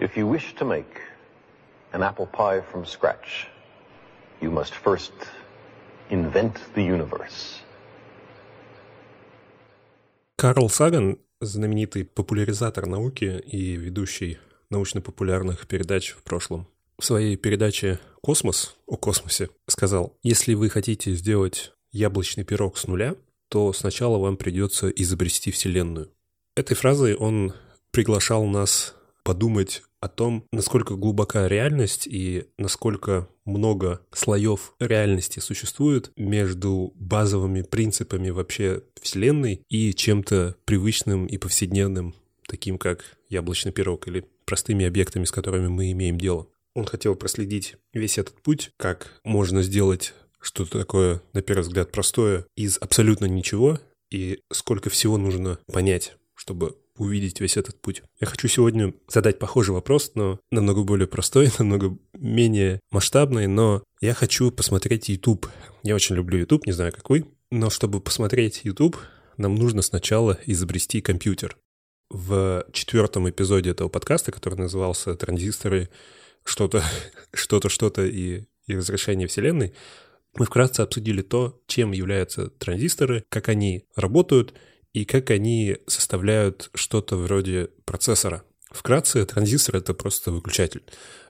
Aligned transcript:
If 0.00 0.16
you 0.16 0.28
wish 0.28 0.54
to 0.60 0.64
make 0.64 1.00
an 1.92 2.02
apple 2.02 2.26
pie 2.26 2.60
from 2.70 2.84
scratch, 2.86 3.48
you 4.40 4.48
must 4.48 4.72
first 4.72 5.12
invent 6.08 6.54
the 6.76 6.84
universe. 6.84 7.62
Карл 10.36 10.68
Саган, 10.68 11.18
знаменитый 11.40 12.04
популяризатор 12.04 12.86
науки 12.86 13.42
и 13.44 13.74
ведущий 13.74 14.38
научно-популярных 14.70 15.66
передач 15.66 16.10
в 16.12 16.22
прошлом, 16.22 16.68
в 16.96 17.04
своей 17.04 17.36
передаче 17.36 17.98
«Космос» 18.22 18.76
о 18.86 18.96
космосе 18.96 19.50
сказал, 19.66 20.16
если 20.22 20.54
вы 20.54 20.68
хотите 20.68 21.12
сделать 21.14 21.72
яблочный 21.90 22.44
пирог 22.44 22.78
с 22.78 22.86
нуля, 22.86 23.16
то 23.48 23.72
сначала 23.72 24.18
вам 24.18 24.36
придется 24.36 24.90
изобрести 24.90 25.50
Вселенную. 25.50 26.12
Этой 26.54 26.76
фразой 26.76 27.16
он 27.16 27.52
приглашал 27.90 28.44
нас 28.44 28.94
подумать 29.24 29.82
о 30.00 30.08
том, 30.08 30.44
насколько 30.52 30.94
глубока 30.94 31.48
реальность 31.48 32.06
и 32.06 32.46
насколько 32.58 33.28
много 33.44 34.00
слоев 34.12 34.74
реальности 34.78 35.40
существует 35.40 36.12
между 36.16 36.92
базовыми 36.94 37.62
принципами 37.62 38.30
вообще 38.30 38.82
Вселенной 39.00 39.62
и 39.68 39.92
чем-то 39.92 40.56
привычным 40.64 41.26
и 41.26 41.36
повседневным, 41.38 42.14
таким 42.46 42.78
как 42.78 43.04
яблочный 43.28 43.72
пирог 43.72 44.06
или 44.08 44.24
простыми 44.44 44.86
объектами, 44.86 45.24
с 45.24 45.30
которыми 45.30 45.68
мы 45.68 45.90
имеем 45.92 46.18
дело. 46.18 46.48
Он 46.74 46.84
хотел 46.84 47.16
проследить 47.16 47.76
весь 47.92 48.18
этот 48.18 48.40
путь, 48.42 48.70
как 48.76 49.20
можно 49.24 49.62
сделать 49.62 50.14
что-то 50.40 50.78
такое, 50.78 51.20
на 51.32 51.42
первый 51.42 51.62
взгляд, 51.62 51.90
простое 51.90 52.46
из 52.54 52.78
абсолютно 52.78 53.26
ничего, 53.26 53.80
и 54.10 54.40
сколько 54.52 54.88
всего 54.88 55.18
нужно 55.18 55.58
понять, 55.72 56.16
чтобы 56.34 56.76
увидеть 56.98 57.40
весь 57.40 57.56
этот 57.56 57.80
путь. 57.80 58.02
Я 58.20 58.26
хочу 58.26 58.48
сегодня 58.48 58.94
задать 59.08 59.38
похожий 59.38 59.74
вопрос, 59.74 60.12
но 60.14 60.40
намного 60.50 60.84
более 60.84 61.06
простой, 61.06 61.50
намного 61.58 61.96
менее 62.12 62.80
масштабный, 62.90 63.46
но 63.46 63.82
я 64.00 64.14
хочу 64.14 64.50
посмотреть 64.50 65.08
YouTube. 65.08 65.46
Я 65.82 65.94
очень 65.94 66.16
люблю 66.16 66.38
YouTube, 66.38 66.66
не 66.66 66.72
знаю, 66.72 66.92
как 66.92 67.08
вы, 67.10 67.26
но 67.50 67.70
чтобы 67.70 68.00
посмотреть 68.00 68.62
YouTube, 68.64 68.96
нам 69.36 69.54
нужно 69.54 69.82
сначала 69.82 70.38
изобрести 70.46 71.00
компьютер. 71.00 71.56
В 72.10 72.64
четвертом 72.72 73.28
эпизоде 73.28 73.70
этого 73.70 73.88
подкаста, 73.88 74.32
который 74.32 74.54
назывался 74.58 75.14
«Транзисторы», 75.14 75.88
что-то, 76.44 76.82
что-то, 77.32 77.68
что-то 77.68 78.06
и, 78.06 78.44
и 78.66 78.76
разрешение 78.76 79.28
Вселенной, 79.28 79.74
мы 80.34 80.46
вкратце 80.46 80.80
обсудили 80.82 81.22
то, 81.22 81.60
чем 81.66 81.92
являются 81.92 82.48
транзисторы, 82.48 83.24
как 83.28 83.48
они 83.48 83.84
работают 83.96 84.54
и 84.92 85.04
как 85.04 85.30
они 85.30 85.78
составляют 85.86 86.70
что-то 86.74 87.16
вроде 87.16 87.70
процессора. 87.84 88.42
Вкратце, 88.70 89.24
транзистор— 89.24 89.76
это 89.78 89.94
просто 89.94 90.30
выключатель. 90.30 90.82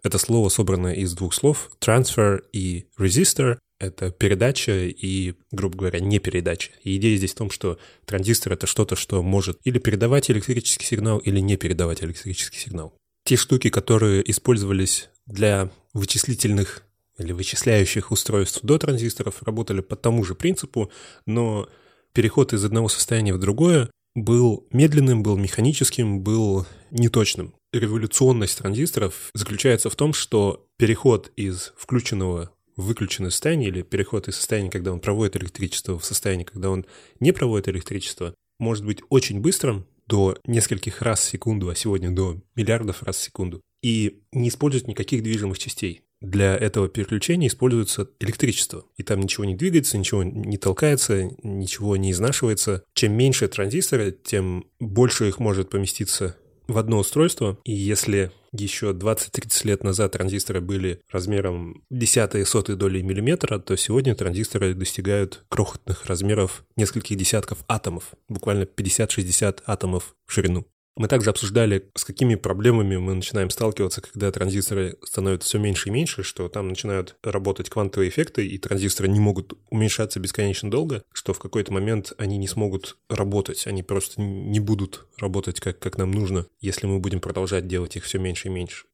Это 0.03 0.19
слово 0.19 0.49
собрано 0.49 0.89
из 0.89 1.15
двух 1.15 1.35
слов— 1.35 1.71
transfer 1.81 2.43
и 2.53 2.87
resistor. 2.99 3.59
Это 3.79 4.11
передача 4.11 4.73
и, 4.73 5.35
грубо 5.53 5.79
говоря, 5.79 6.01
не 6.01 6.19
передача. 6.19 6.73
И 6.83 6.97
идея 6.97 7.17
здесь 7.17 7.33
в 7.33 7.37
том, 7.37 7.51
что 7.51 7.79
транзистор— 8.07 8.53
это 8.55 8.67
что-то, 8.67 8.97
что 8.97 9.23
может 9.23 9.61
или 9.63 9.79
передавать 9.79 10.31
электрический 10.31 10.85
сигнал, 10.85 11.19
или 11.19 11.39
не 11.39 11.57
передавать 11.57 12.03
электрический 12.03 12.59
сигнал. 12.59 12.93
Те 13.25 13.37
штуки, 13.37 13.71
которые 13.71 14.29
использовались 14.29 15.09
для 15.27 15.71
вычислительных 15.95 16.83
или 17.19 17.33
вычисляющих 17.33 18.11
устройств 18.11 18.61
до 18.63 18.79
транзисторов, 18.79 19.43
работали 19.45 19.81
по 19.81 19.95
тому 19.95 20.25
же 20.25 20.35
принципу, 20.35 20.91
но 21.25 21.69
переход 22.13 22.53
из 22.53 22.65
одного 22.65 22.89
состояния 22.89 23.35
в 23.35 23.39
другое 23.39 23.91
был 24.15 24.67
медленным, 24.73 25.23
был 25.23 25.37
механическим, 25.37 26.21
был 26.21 26.67
неточным. 26.91 27.55
Революционность 27.73 28.59
транзисторов 28.59 29.31
заключается 29.35 29.91
в 29.91 29.97
том, 29.97 30.13
что 30.13 30.67
переход 30.79 31.31
из 31.37 31.73
включенного 31.77 32.51
в 32.77 32.87
выключенное 32.87 33.31
состояние 33.31 33.69
или 33.69 33.83
переход 33.83 34.29
из 34.29 34.37
состояния, 34.37 34.71
когда 34.71 34.93
он 34.93 35.01
проводит 35.01 35.37
электричество, 35.37 35.99
в 35.99 36.05
состояние, 36.05 36.47
когда 36.47 36.71
он 36.71 36.87
не 37.21 37.33
проводит 37.33 37.69
электричество, 37.69 38.35
может 38.59 38.85
быть 38.85 39.01
очень 39.11 39.41
быстрым, 39.41 39.87
до 40.09 40.39
нескольких 40.47 41.03
раз 41.03 41.21
в 41.21 41.29
секунду, 41.29 41.69
а 41.69 41.75
сегодня 41.75 42.11
до 42.11 42.41
миллиардов 42.57 43.03
раз 43.03 43.17
в 43.17 43.23
секунду, 43.23 43.61
и 43.83 44.23
не 44.33 44.49
использовать 44.49 44.89
никаких 44.89 45.23
движимых 45.23 45.59
частей 45.59 46.03
для 46.21 46.57
этого 46.57 46.89
переключения 46.89 47.49
используется 47.49 48.09
электричество. 48.21 48.85
И 48.97 49.03
там 49.03 49.21
ничего 49.21 49.45
не 49.45 49.55
двигается, 49.55 49.99
ничего 49.99 50.23
не 50.25 50.59
толкается, 50.59 51.31
ничего 51.43 51.97
не 51.97 52.13
изнашивается. 52.13 52.85
Чем 52.95 53.13
меньше 53.13 53.49
транзисторы, 53.49 54.17
тем 54.25 54.67
больше 54.81 55.29
их 55.29 55.39
может 55.39 55.71
поместиться 55.71 56.37
в 56.67 56.77
одно 56.77 56.99
устройство. 56.99 57.59
И 57.65 57.73
если 57.73 58.31
еще 58.53 58.93
20-30 58.93 59.67
лет 59.67 59.85
назад 59.85 60.13
транзисторы 60.13 60.61
были 60.61 61.01
размером 61.11 61.83
десятые 61.91 62.47
сотые 62.47 62.77
доли 62.77 63.03
миллиметра, 63.03 63.59
то 63.59 63.77
сегодня 63.77 64.15
транзисторы 64.15 64.75
достигают 64.75 65.45
крохотных 65.49 66.07
размеров 66.07 66.65
нескольких 66.77 67.17
десятков 67.17 67.59
атомов, 67.69 68.13
буквально 68.29 68.65
50-60 68.65 69.63
атомов 69.67 70.15
в 70.27 70.33
ширину. 70.33 70.67
Мы 70.99 71.07
также 71.07 71.31
обсуждали, 71.31 71.89
с 71.95 72.05
какими 72.05 72.35
проблемами 72.35 72.97
мы 72.97 73.15
начинаем 73.15 73.51
сталкиваться, 73.51 74.01
когда 74.01 74.33
транзисторы 74.33 74.97
становятся 75.05 75.49
все 75.49 75.59
меньше 75.59 75.89
и 75.89 75.93
меньше, 75.93 76.25
что 76.25 76.49
там 76.49 76.67
начинают 76.67 77.15
работать 77.23 77.71
квантовые 77.71 78.11
эффекты, 78.11 78.45
и 78.45 78.59
транзисторы 78.59 79.09
не 79.09 79.21
могут 79.21 79.53
уменьшаться 79.71 80.19
бесконечно 80.19 80.69
долго, 80.73 81.05
что 81.13 81.33
в 81.33 81.39
какой-то 81.39 81.73
момент 81.73 82.15
они 82.19 82.37
не 82.37 82.49
смогут 82.49 82.97
работать, 83.09 83.69
они 83.69 83.85
просто 83.85 84.21
не 84.21 84.59
будут 84.59 85.07
работать 85.19 85.61
как, 85.61 85.79
как 85.79 85.99
нам 85.99 86.11
нужно, 86.11 86.47
если 86.61 86.89
мы 86.89 86.99
будем 86.99 87.21
продолжать 87.21 87.69
делать 87.69 87.95
их 87.95 88.03
все 88.03 88.19
меньше 88.19 88.49
и 88.49 88.51
меньше. 88.51 88.87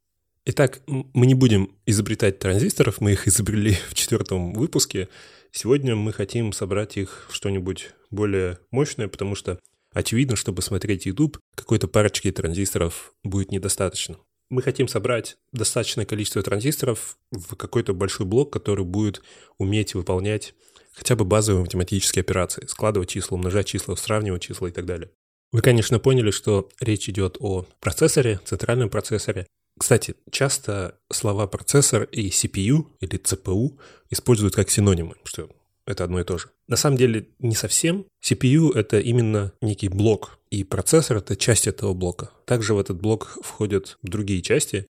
Итак, 0.44 0.80
мы 0.86 1.24
не 1.24 1.32
будем 1.32 1.74
изобретать 1.86 2.38
транзисторов, 2.38 3.00
мы 3.00 3.12
их 3.12 3.26
изобрели 3.28 3.78
в 3.88 3.94
четвертом 3.94 4.52
выпуске. 4.52 5.08
Сегодня 5.52 5.96
мы 5.96 6.12
хотим 6.12 6.52
собрать 6.52 6.98
их 6.98 7.28
в 7.30 7.34
что-нибудь 7.34 7.92
более 8.10 8.58
мощное, 8.70 9.08
потому 9.08 9.36
что 9.36 9.58
Очевидно, 9.94 10.36
чтобы 10.36 10.60
смотреть 10.60 11.06
YouTube, 11.06 11.38
какой-то 11.54 11.88
парочки 11.88 12.30
транзисторов 12.30 13.14
будет 13.22 13.52
недостаточно. 13.52 14.18
Мы 14.50 14.60
хотим 14.60 14.88
собрать 14.88 15.36
достаточное 15.52 16.04
количество 16.04 16.42
транзисторов 16.42 17.16
в 17.30 17.56
какой-то 17.56 17.94
большой 17.94 18.26
блок, 18.26 18.52
который 18.52 18.84
будет 18.84 19.22
уметь 19.56 19.94
выполнять 19.94 20.54
хотя 20.92 21.16
бы 21.16 21.24
базовые 21.24 21.62
математические 21.62 22.20
операции, 22.20 22.66
складывать 22.66 23.10
числа, 23.10 23.36
умножать 23.36 23.66
числа, 23.66 23.96
сравнивать 23.96 24.42
числа 24.42 24.68
и 24.68 24.72
так 24.72 24.84
далее. 24.84 25.10
Вы, 25.52 25.60
конечно, 25.60 25.98
поняли, 26.00 26.30
что 26.30 26.68
речь 26.80 27.08
идет 27.08 27.36
о 27.40 27.66
процессоре, 27.80 28.40
центральном 28.44 28.90
процессоре. 28.90 29.46
Кстати, 29.78 30.16
часто 30.30 30.98
слова 31.12 31.46
процессор 31.46 32.04
и 32.04 32.28
CPU 32.28 32.86
или 33.00 33.18
CPU 33.20 33.78
используют 34.10 34.54
как 34.54 34.70
синонимы, 34.70 35.14
что 35.24 35.48
это 35.86 36.04
одно 36.04 36.20
и 36.20 36.24
то 36.24 36.38
же. 36.38 36.48
На 36.66 36.76
самом 36.76 36.96
деле 36.96 37.28
не 37.38 37.54
совсем. 37.54 38.06
CPU— 38.24 38.72
это 38.74 38.98
именно 38.98 39.52
некий 39.60 39.88
блок, 39.88 40.38
и 40.50 40.64
процессор— 40.64 41.16
это 41.18 41.36
часть 41.36 41.66
этого 41.66 41.94
блока. 41.94 42.30
Также 42.44 42.74
в 42.74 42.78
этот 42.78 43.00
блок 43.00 43.38
входят 43.42 43.98
другие 44.02 44.42
части. 44.42 44.86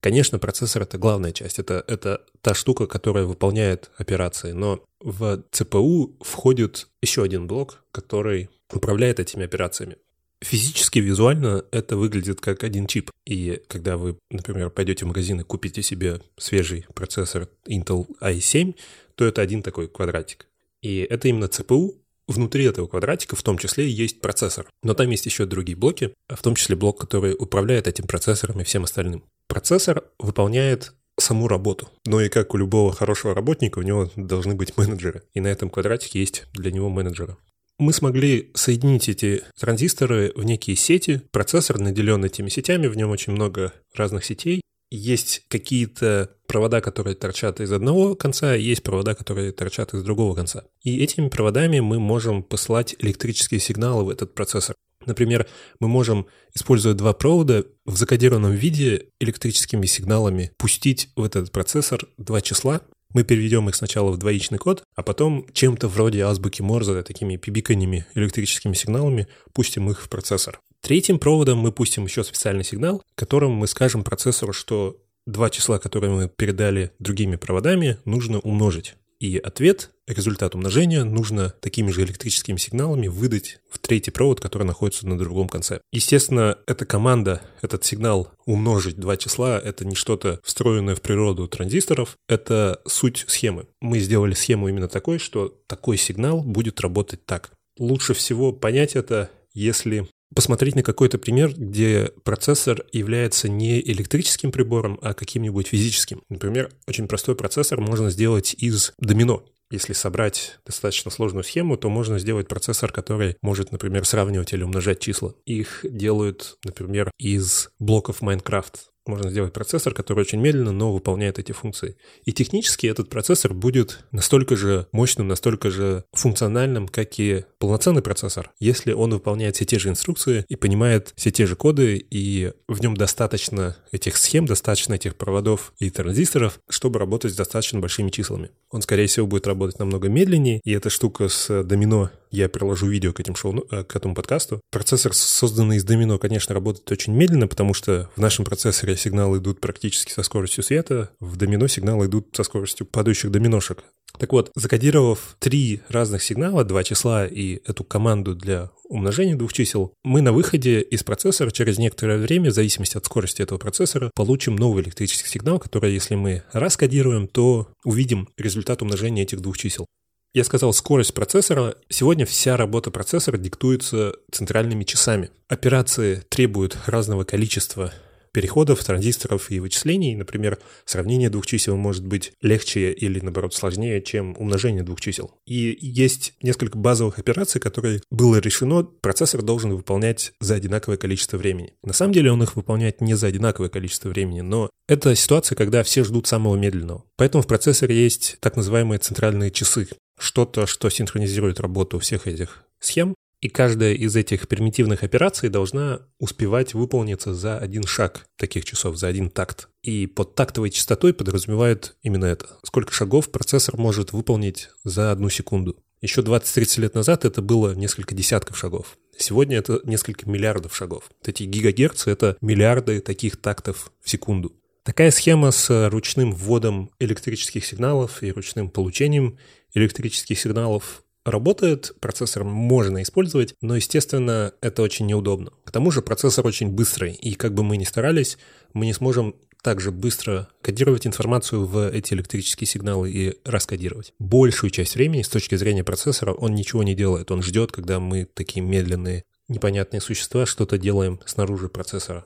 Конечно, 0.00 0.38
процессор— 0.38 0.82
это 0.84 0.96
главная 0.96 1.32
часть, 1.32 1.58
это, 1.58 1.84
это 1.86 2.22
та 2.40 2.54
штука, 2.54 2.86
которая 2.86 3.24
выполняет 3.24 3.90
операции, 3.96 4.52
но 4.52 4.84
в 5.00 5.42
CPU 5.50 6.14
входит 6.20 6.88
еще 7.02 7.22
один 7.22 7.46
блок, 7.46 7.82
который 7.90 8.48
управляет 8.72 9.18
этими 9.18 9.44
операциями. 9.44 9.96
Физически, 10.40 11.00
визуально 11.00 11.64
это 11.72 11.96
выглядит 11.96 12.40
как 12.40 12.62
один 12.62 12.86
чип. 12.86 13.10
И 13.26 13.60
когда 13.66 13.96
вы, 13.96 14.18
например, 14.30 14.70
пойдете 14.70 15.04
в 15.04 15.08
магазин 15.08 15.40
и 15.40 15.44
купите 15.44 15.82
себе 15.82 16.20
свежий 16.38 16.86
процессор 16.94 17.48
Intel 17.68 18.06
i7, 18.20 18.74
то 19.16 19.24
это 19.24 19.42
один 19.42 19.62
такой 19.62 19.88
квадратик. 19.88 20.46
И 20.82 20.98
это 20.98 21.28
именно 21.28 21.46
CPU. 21.46 21.96
Внутри 22.28 22.64
этого 22.64 22.86
квадратика 22.86 23.36
в 23.36 23.42
том 23.42 23.58
числе 23.58 23.88
есть 23.88 24.20
процессор. 24.20 24.66
Но 24.82 24.94
там 24.94 25.10
есть 25.10 25.26
еще 25.26 25.46
другие 25.46 25.76
блоки, 25.76 26.12
в 26.28 26.42
том 26.42 26.54
числе 26.54 26.76
блок, 26.76 27.00
который 27.00 27.34
управляет 27.36 27.88
этим 27.88 28.06
процессором 28.06 28.60
и 28.60 28.64
всем 28.64 28.84
остальным. 28.84 29.24
Процессор 29.48 30.04
выполняет 30.18 30.92
саму 31.18 31.48
работу. 31.48 31.88
Но 32.06 32.20
и 32.20 32.28
как 32.28 32.54
у 32.54 32.58
любого 32.58 32.92
хорошего 32.92 33.34
работника, 33.34 33.78
у 33.78 33.82
него 33.82 34.10
должны 34.14 34.54
быть 34.54 34.76
менеджеры. 34.76 35.22
И 35.34 35.40
на 35.40 35.48
этом 35.48 35.70
квадратике 35.70 36.20
есть 36.20 36.44
для 36.52 36.70
него 36.70 36.90
менеджеры. 36.90 37.36
Мы 37.78 37.92
смогли 37.92 38.50
соединить 38.54 39.08
эти 39.08 39.44
транзисторы 39.58 40.32
в 40.34 40.42
некие 40.44 40.76
сети. 40.76 41.22
Процессор 41.30 41.78
наделен 41.78 42.24
этими 42.24 42.48
сетями, 42.48 42.88
в 42.88 42.96
нем 42.96 43.10
очень 43.10 43.32
много 43.32 43.72
разных 43.94 44.24
сетей 44.24 44.62
есть 44.90 45.42
какие-то 45.48 46.30
провода, 46.46 46.80
которые 46.80 47.14
торчат 47.14 47.60
из 47.60 47.72
одного 47.72 48.14
конца, 48.14 48.54
есть 48.54 48.82
провода, 48.82 49.14
которые 49.14 49.52
торчат 49.52 49.92
из 49.94 50.02
другого 50.02 50.34
конца. 50.34 50.64
И 50.82 51.02
этими 51.02 51.28
проводами 51.28 51.80
мы 51.80 51.98
можем 51.98 52.42
посылать 52.42 52.96
электрические 52.98 53.60
сигналы 53.60 54.04
в 54.04 54.08
этот 54.10 54.34
процессор. 54.34 54.74
Например, 55.04 55.46
мы 55.80 55.88
можем, 55.88 56.26
используя 56.54 56.94
два 56.94 57.12
провода, 57.12 57.64
в 57.84 57.96
закодированном 57.96 58.52
виде 58.52 59.08
электрическими 59.20 59.86
сигналами 59.86 60.52
пустить 60.58 61.10
в 61.16 61.22
этот 61.22 61.52
процессор 61.52 62.06
два 62.16 62.40
числа. 62.40 62.82
Мы 63.14 63.24
переведем 63.24 63.68
их 63.68 63.74
сначала 63.74 64.10
в 64.10 64.18
двоичный 64.18 64.58
код, 64.58 64.84
а 64.94 65.02
потом 65.02 65.46
чем-то 65.52 65.88
вроде 65.88 66.22
азбуки 66.24 66.60
Морзе, 66.60 67.02
такими 67.02 67.36
пибиканьями, 67.36 68.06
электрическими 68.14 68.74
сигналами, 68.74 69.28
пустим 69.52 69.90
их 69.90 70.02
в 70.02 70.08
процессор. 70.08 70.60
Третьим 70.82 71.18
проводом 71.18 71.58
мы 71.58 71.72
пустим 71.72 72.04
еще 72.04 72.22
специальный 72.22 72.64
сигнал, 72.64 73.02
которым 73.14 73.52
мы 73.52 73.66
скажем 73.66 74.04
процессору, 74.04 74.52
что 74.52 74.98
два 75.26 75.50
числа, 75.50 75.78
которые 75.78 76.12
мы 76.12 76.28
передали 76.28 76.92
другими 76.98 77.36
проводами, 77.36 77.98
нужно 78.04 78.40
умножить. 78.40 78.94
И 79.20 79.36
ответ, 79.36 79.90
результат 80.06 80.54
умножения, 80.54 81.02
нужно 81.02 81.50
такими 81.60 81.90
же 81.90 82.02
электрическими 82.02 82.56
сигналами 82.56 83.08
выдать 83.08 83.58
в 83.68 83.78
третий 83.78 84.12
провод, 84.12 84.40
который 84.40 84.62
находится 84.62 85.08
на 85.08 85.18
другом 85.18 85.48
конце. 85.48 85.80
Естественно, 85.92 86.58
эта 86.66 86.86
команда, 86.86 87.42
этот 87.60 87.84
сигнал 87.84 88.30
умножить 88.46 88.96
два 88.96 89.16
числа, 89.16 89.58
это 89.58 89.84
не 89.84 89.96
что-то 89.96 90.40
встроенное 90.44 90.94
в 90.94 91.02
природу 91.02 91.48
транзисторов, 91.48 92.16
это 92.28 92.80
суть 92.86 93.24
схемы. 93.26 93.66
Мы 93.80 93.98
сделали 93.98 94.34
схему 94.34 94.68
именно 94.68 94.88
такой, 94.88 95.18
что 95.18 95.48
такой 95.66 95.96
сигнал 95.96 96.42
будет 96.42 96.80
работать 96.80 97.26
так. 97.26 97.50
Лучше 97.78 98.14
всего 98.14 98.52
понять 98.52 98.94
это, 98.94 99.30
если 99.52 100.08
посмотреть 100.38 100.76
на 100.76 100.84
какой-то 100.84 101.18
пример, 101.18 101.52
где 101.52 102.12
процессор 102.22 102.84
является 102.92 103.48
не 103.48 103.80
электрическим 103.80 104.52
прибором, 104.52 104.96
а 105.02 105.12
каким-нибудь 105.12 105.66
физическим. 105.66 106.22
Например, 106.28 106.70
очень 106.86 107.08
простой 107.08 107.34
процессор 107.34 107.80
можно 107.80 108.08
сделать 108.08 108.54
из 108.56 108.92
домино. 109.00 109.44
Если 109.72 109.94
собрать 109.94 110.60
достаточно 110.64 111.10
сложную 111.10 111.42
схему, 111.42 111.76
то 111.76 111.90
можно 111.90 112.20
сделать 112.20 112.46
процессор, 112.46 112.92
который 112.92 113.36
может, 113.42 113.72
например, 113.72 114.04
сравнивать 114.04 114.52
или 114.52 114.62
умножать 114.62 115.00
числа. 115.00 115.34
Их 115.44 115.80
делают, 115.82 116.56
например, 116.64 117.10
из 117.18 117.70
блоков 117.80 118.22
Minecraft 118.22 118.76
можно 119.08 119.30
сделать 119.30 119.52
процессор, 119.52 119.94
который 119.94 120.20
очень 120.20 120.40
медленно, 120.40 120.72
но 120.72 120.92
выполняет 120.92 121.38
эти 121.38 121.52
функции. 121.52 121.96
И 122.24 122.32
технически 122.32 122.86
этот 122.86 123.08
процессор 123.08 123.54
будет 123.54 124.04
настолько 124.12 124.56
же 124.56 124.86
мощным, 124.92 125.28
настолько 125.28 125.70
же 125.70 126.04
функциональным, 126.12 126.88
как 126.88 127.18
и 127.18 127.44
полноценный 127.58 128.02
процессор, 128.02 128.52
если 128.60 128.92
он 128.92 129.12
выполняет 129.12 129.56
все 129.56 129.64
те 129.64 129.78
же 129.78 129.88
инструкции 129.88 130.44
и 130.48 130.56
понимает 130.56 131.12
все 131.16 131.30
те 131.30 131.46
же 131.46 131.56
коды, 131.56 131.96
и 132.10 132.52
в 132.68 132.80
нем 132.80 132.96
достаточно 132.96 133.76
этих 133.90 134.16
схем, 134.16 134.46
достаточно 134.46 134.94
этих 134.94 135.16
проводов 135.16 135.72
и 135.78 135.90
транзисторов, 135.90 136.60
чтобы 136.68 136.98
работать 136.98 137.32
с 137.32 137.36
достаточно 137.36 137.80
большими 137.80 138.10
числами. 138.10 138.50
Он, 138.70 138.82
скорее 138.82 139.06
всего, 139.06 139.26
будет 139.26 139.46
работать 139.46 139.78
намного 139.78 140.08
медленнее, 140.08 140.60
и 140.62 140.72
эта 140.72 140.90
штука 140.90 141.28
с 141.28 141.64
домино 141.64 142.10
я 142.30 142.48
приложу 142.48 142.86
видео 142.86 143.12
к, 143.12 143.20
этим 143.20 143.34
шоу, 143.34 143.66
э, 143.70 143.84
к 143.84 143.96
этому 143.96 144.14
подкасту. 144.14 144.60
Процессор, 144.70 145.14
созданный 145.14 145.76
из 145.76 145.84
домино, 145.84 146.18
конечно, 146.18 146.54
работает 146.54 146.90
очень 146.90 147.14
медленно, 147.14 147.48
потому 147.48 147.74
что 147.74 148.10
в 148.16 148.20
нашем 148.20 148.44
процессоре 148.44 148.96
сигналы 148.96 149.38
идут 149.38 149.60
практически 149.60 150.12
со 150.12 150.22
скоростью 150.22 150.64
света, 150.64 151.10
в 151.20 151.36
домино 151.36 151.68
сигналы 151.68 152.06
идут 152.06 152.28
со 152.34 152.42
скоростью 152.42 152.86
падающих 152.86 153.30
доминошек. 153.30 153.84
Так 154.18 154.32
вот, 154.32 154.50
закодировав 154.56 155.36
три 155.38 155.82
разных 155.88 156.22
сигнала, 156.22 156.64
два 156.64 156.82
числа 156.82 157.26
и 157.26 157.60
эту 157.66 157.84
команду 157.84 158.34
для 158.34 158.70
умножения 158.88 159.36
двух 159.36 159.52
чисел, 159.52 159.92
мы 160.02 160.22
на 160.22 160.32
выходе 160.32 160.80
из 160.80 161.04
процессора 161.04 161.50
через 161.50 161.78
некоторое 161.78 162.18
время, 162.18 162.50
в 162.50 162.54
зависимости 162.54 162.96
от 162.96 163.04
скорости 163.04 163.42
этого 163.42 163.58
процессора, 163.58 164.10
получим 164.14 164.56
новый 164.56 164.82
электрический 164.82 165.28
сигнал, 165.28 165.58
который, 165.58 165.92
если 165.92 166.14
мы 166.14 166.42
раскодируем, 166.52 167.28
то 167.28 167.68
увидим 167.84 168.28
результат 168.36 168.82
умножения 168.82 169.22
этих 169.22 169.40
двух 169.40 169.58
чисел. 169.58 169.86
Я 170.34 170.44
сказал 170.44 170.72
скорость 170.72 171.14
процессора. 171.14 171.74
Сегодня 171.88 172.26
вся 172.26 172.56
работа 172.56 172.90
процессора 172.90 173.38
диктуется 173.38 174.12
центральными 174.30 174.84
часами. 174.84 175.30
Операции 175.48 176.22
требуют 176.28 176.76
разного 176.86 177.24
количества 177.24 177.92
переходов, 178.32 178.84
транзисторов 178.84 179.50
и 179.50 179.58
вычислений. 179.58 180.14
Например, 180.14 180.58
сравнение 180.84 181.30
двух 181.30 181.46
чисел 181.46 181.76
может 181.76 182.06
быть 182.06 182.32
легче 182.42 182.92
или, 182.92 183.20
наоборот, 183.20 183.54
сложнее, 183.54 184.02
чем 184.02 184.36
умножение 184.38 184.82
двух 184.82 185.00
чисел. 185.00 185.32
И 185.46 185.76
есть 185.80 186.34
несколько 186.42 186.78
базовых 186.78 187.18
операций, 187.18 187.60
которые 187.60 188.02
было 188.10 188.36
решено, 188.36 188.84
процессор 188.84 189.42
должен 189.42 189.74
выполнять 189.74 190.32
за 190.40 190.54
одинаковое 190.54 190.98
количество 190.98 191.36
времени. 191.36 191.72
На 191.82 191.92
самом 191.92 192.12
деле 192.12 192.30
он 192.30 192.42
их 192.42 192.54
выполняет 192.54 193.00
не 193.00 193.14
за 193.14 193.28
одинаковое 193.28 193.70
количество 193.70 194.08
времени, 194.08 194.42
но 194.42 194.70
это 194.86 195.14
ситуация, 195.16 195.56
когда 195.56 195.82
все 195.82 196.04
ждут 196.04 196.26
самого 196.26 196.56
медленного. 196.56 197.04
Поэтому 197.16 197.42
в 197.42 197.46
процессоре 197.46 197.96
есть 197.96 198.36
так 198.40 198.56
называемые 198.56 198.98
центральные 198.98 199.50
часы 199.50 199.88
что-то, 200.18 200.66
что 200.66 200.90
синхронизирует 200.90 201.60
работу 201.60 201.98
всех 201.98 202.26
этих 202.26 202.64
схем, 202.80 203.14
и 203.40 203.48
каждая 203.48 203.94
из 203.94 204.16
этих 204.16 204.48
примитивных 204.48 205.04
операций 205.04 205.48
должна 205.48 206.00
успевать 206.18 206.74
выполниться 206.74 207.34
за 207.34 207.56
один 207.56 207.84
шаг 207.84 208.26
таких 208.36 208.64
часов, 208.64 208.96
за 208.96 209.06
один 209.06 209.30
такт. 209.30 209.68
И 209.82 210.08
под 210.08 210.34
тактовой 210.34 210.70
частотой 210.70 211.14
подразумевают 211.14 211.96
именно 212.02 212.24
это. 212.24 212.48
Сколько 212.64 212.92
шагов 212.92 213.30
процессор 213.30 213.76
может 213.76 214.12
выполнить 214.12 214.70
за 214.82 215.12
одну 215.12 215.30
секунду. 215.30 215.76
Еще 216.00 216.20
20-30 216.20 216.80
лет 216.80 216.94
назад 216.94 217.24
это 217.24 217.40
было 217.40 217.74
несколько 217.74 218.14
десятков 218.14 218.58
шагов. 218.58 218.98
Сегодня 219.16 219.58
это 219.58 219.80
несколько 219.84 220.28
миллиардов 220.28 220.76
шагов. 220.76 221.04
Вот 221.18 221.28
эти 221.28 221.44
гигагерцы— 221.44 222.10
это 222.12 222.36
миллиарды 222.40 223.00
таких 223.00 223.36
тактов 223.36 223.92
в 224.00 224.10
секунду. 224.10 224.52
Такая 224.84 225.10
схема 225.10 225.50
с 225.50 225.90
ручным 225.90 226.32
вводом 226.32 226.90
электрических 226.98 227.66
сигналов 227.66 228.22
и 228.22 228.32
ручным 228.32 228.70
получением 228.70 229.38
электрических 229.74 230.38
сигналов 230.38 231.02
работает, 231.24 231.92
процессор 232.00 232.44
можно 232.44 233.02
использовать, 233.02 233.54
но, 233.60 233.76
естественно, 233.76 234.52
это 234.60 234.82
очень 234.82 235.06
неудобно. 235.06 235.52
К 235.64 235.70
тому 235.70 235.90
же 235.90 236.02
процессор 236.02 236.46
очень 236.46 236.70
быстрый, 236.70 237.12
и 237.12 237.34
как 237.34 237.54
бы 237.54 237.62
мы 237.62 237.76
ни 237.76 237.84
старались, 237.84 238.38
мы 238.72 238.86
не 238.86 238.92
сможем 238.92 239.34
также 239.62 239.90
быстро 239.90 240.48
кодировать 240.62 241.06
информацию 241.06 241.66
в 241.66 241.90
эти 241.90 242.14
электрические 242.14 242.66
сигналы 242.66 243.10
и 243.10 243.38
раскодировать. 243.44 244.14
Большую 244.18 244.70
часть 244.70 244.94
времени 244.94 245.22
с 245.22 245.28
точки 245.28 245.56
зрения 245.56 245.84
процессора 245.84 246.32
он 246.32 246.54
ничего 246.54 246.82
не 246.82 246.94
делает. 246.94 247.30
Он 247.30 247.42
ждет, 247.42 247.72
когда 247.72 247.98
мы 247.98 248.24
такие 248.24 248.64
медленные, 248.64 249.24
непонятные 249.48 250.00
существа 250.00 250.46
что-то 250.46 250.78
делаем 250.78 251.20
снаружи 251.26 251.68
процессора. 251.68 252.24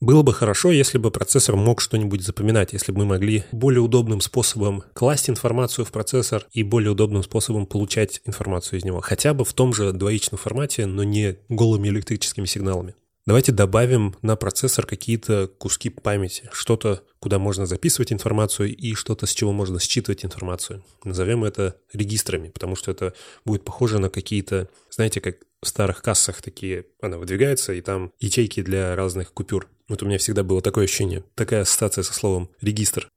Было 0.00 0.22
бы 0.22 0.34
хорошо, 0.34 0.70
если 0.70 0.98
бы 0.98 1.10
процессор 1.10 1.56
мог 1.56 1.80
что-нибудь 1.80 2.22
запоминать, 2.22 2.74
если 2.74 2.92
бы 2.92 2.98
мы 2.98 3.06
могли 3.06 3.44
более 3.50 3.80
удобным 3.80 4.20
способом 4.20 4.84
класть 4.92 5.30
информацию 5.30 5.86
в 5.86 5.92
процессор 5.92 6.46
и 6.52 6.62
более 6.62 6.90
удобным 6.90 7.22
способом 7.22 7.64
получать 7.64 8.20
информацию 8.26 8.78
из 8.78 8.84
него. 8.84 9.00
Хотя 9.00 9.32
бы 9.32 9.46
в 9.46 9.54
том 9.54 9.72
же 9.72 9.92
двоичном 9.92 10.38
формате, 10.38 10.84
но 10.84 11.02
не 11.02 11.38
голыми 11.48 11.88
электрическими 11.88 12.44
сигналами. 12.44 12.94
Давайте 13.26 13.50
добавим 13.50 14.14
на 14.22 14.36
процессор 14.36 14.86
какие-то 14.86 15.48
куски 15.48 15.88
памяти, 15.88 16.48
что-то, 16.52 17.02
куда 17.18 17.40
можно 17.40 17.66
записывать 17.66 18.12
информацию 18.12 18.76
и 18.76 18.94
что-то, 18.94 19.26
с 19.26 19.32
чего 19.32 19.50
можно 19.52 19.80
считывать 19.80 20.24
информацию. 20.24 20.84
Назовем 21.02 21.42
это 21.42 21.74
регистрами, 21.92 22.50
потому 22.50 22.76
что 22.76 22.92
это 22.92 23.14
будет 23.44 23.64
похоже 23.64 23.98
на 23.98 24.10
какие-то, 24.10 24.68
знаете, 24.90 25.20
как 25.20 25.38
в 25.66 25.68
старых 25.68 26.00
кассах 26.00 26.40
такие, 26.40 26.86
она 27.00 27.18
выдвигается, 27.18 27.72
и 27.74 27.80
там 27.80 28.12
ячейки 28.20 28.62
для 28.62 28.96
разных 28.96 29.32
купюр. 29.32 29.68
Вот 29.88 30.02
у 30.02 30.06
меня 30.06 30.18
всегда 30.18 30.42
было 30.42 30.62
такое 30.62 30.84
ощущение, 30.84 31.24
такая 31.34 31.62
ассоциация 31.62 32.02
со 32.02 32.14
словом 32.14 32.48
«регистр». 32.60 33.08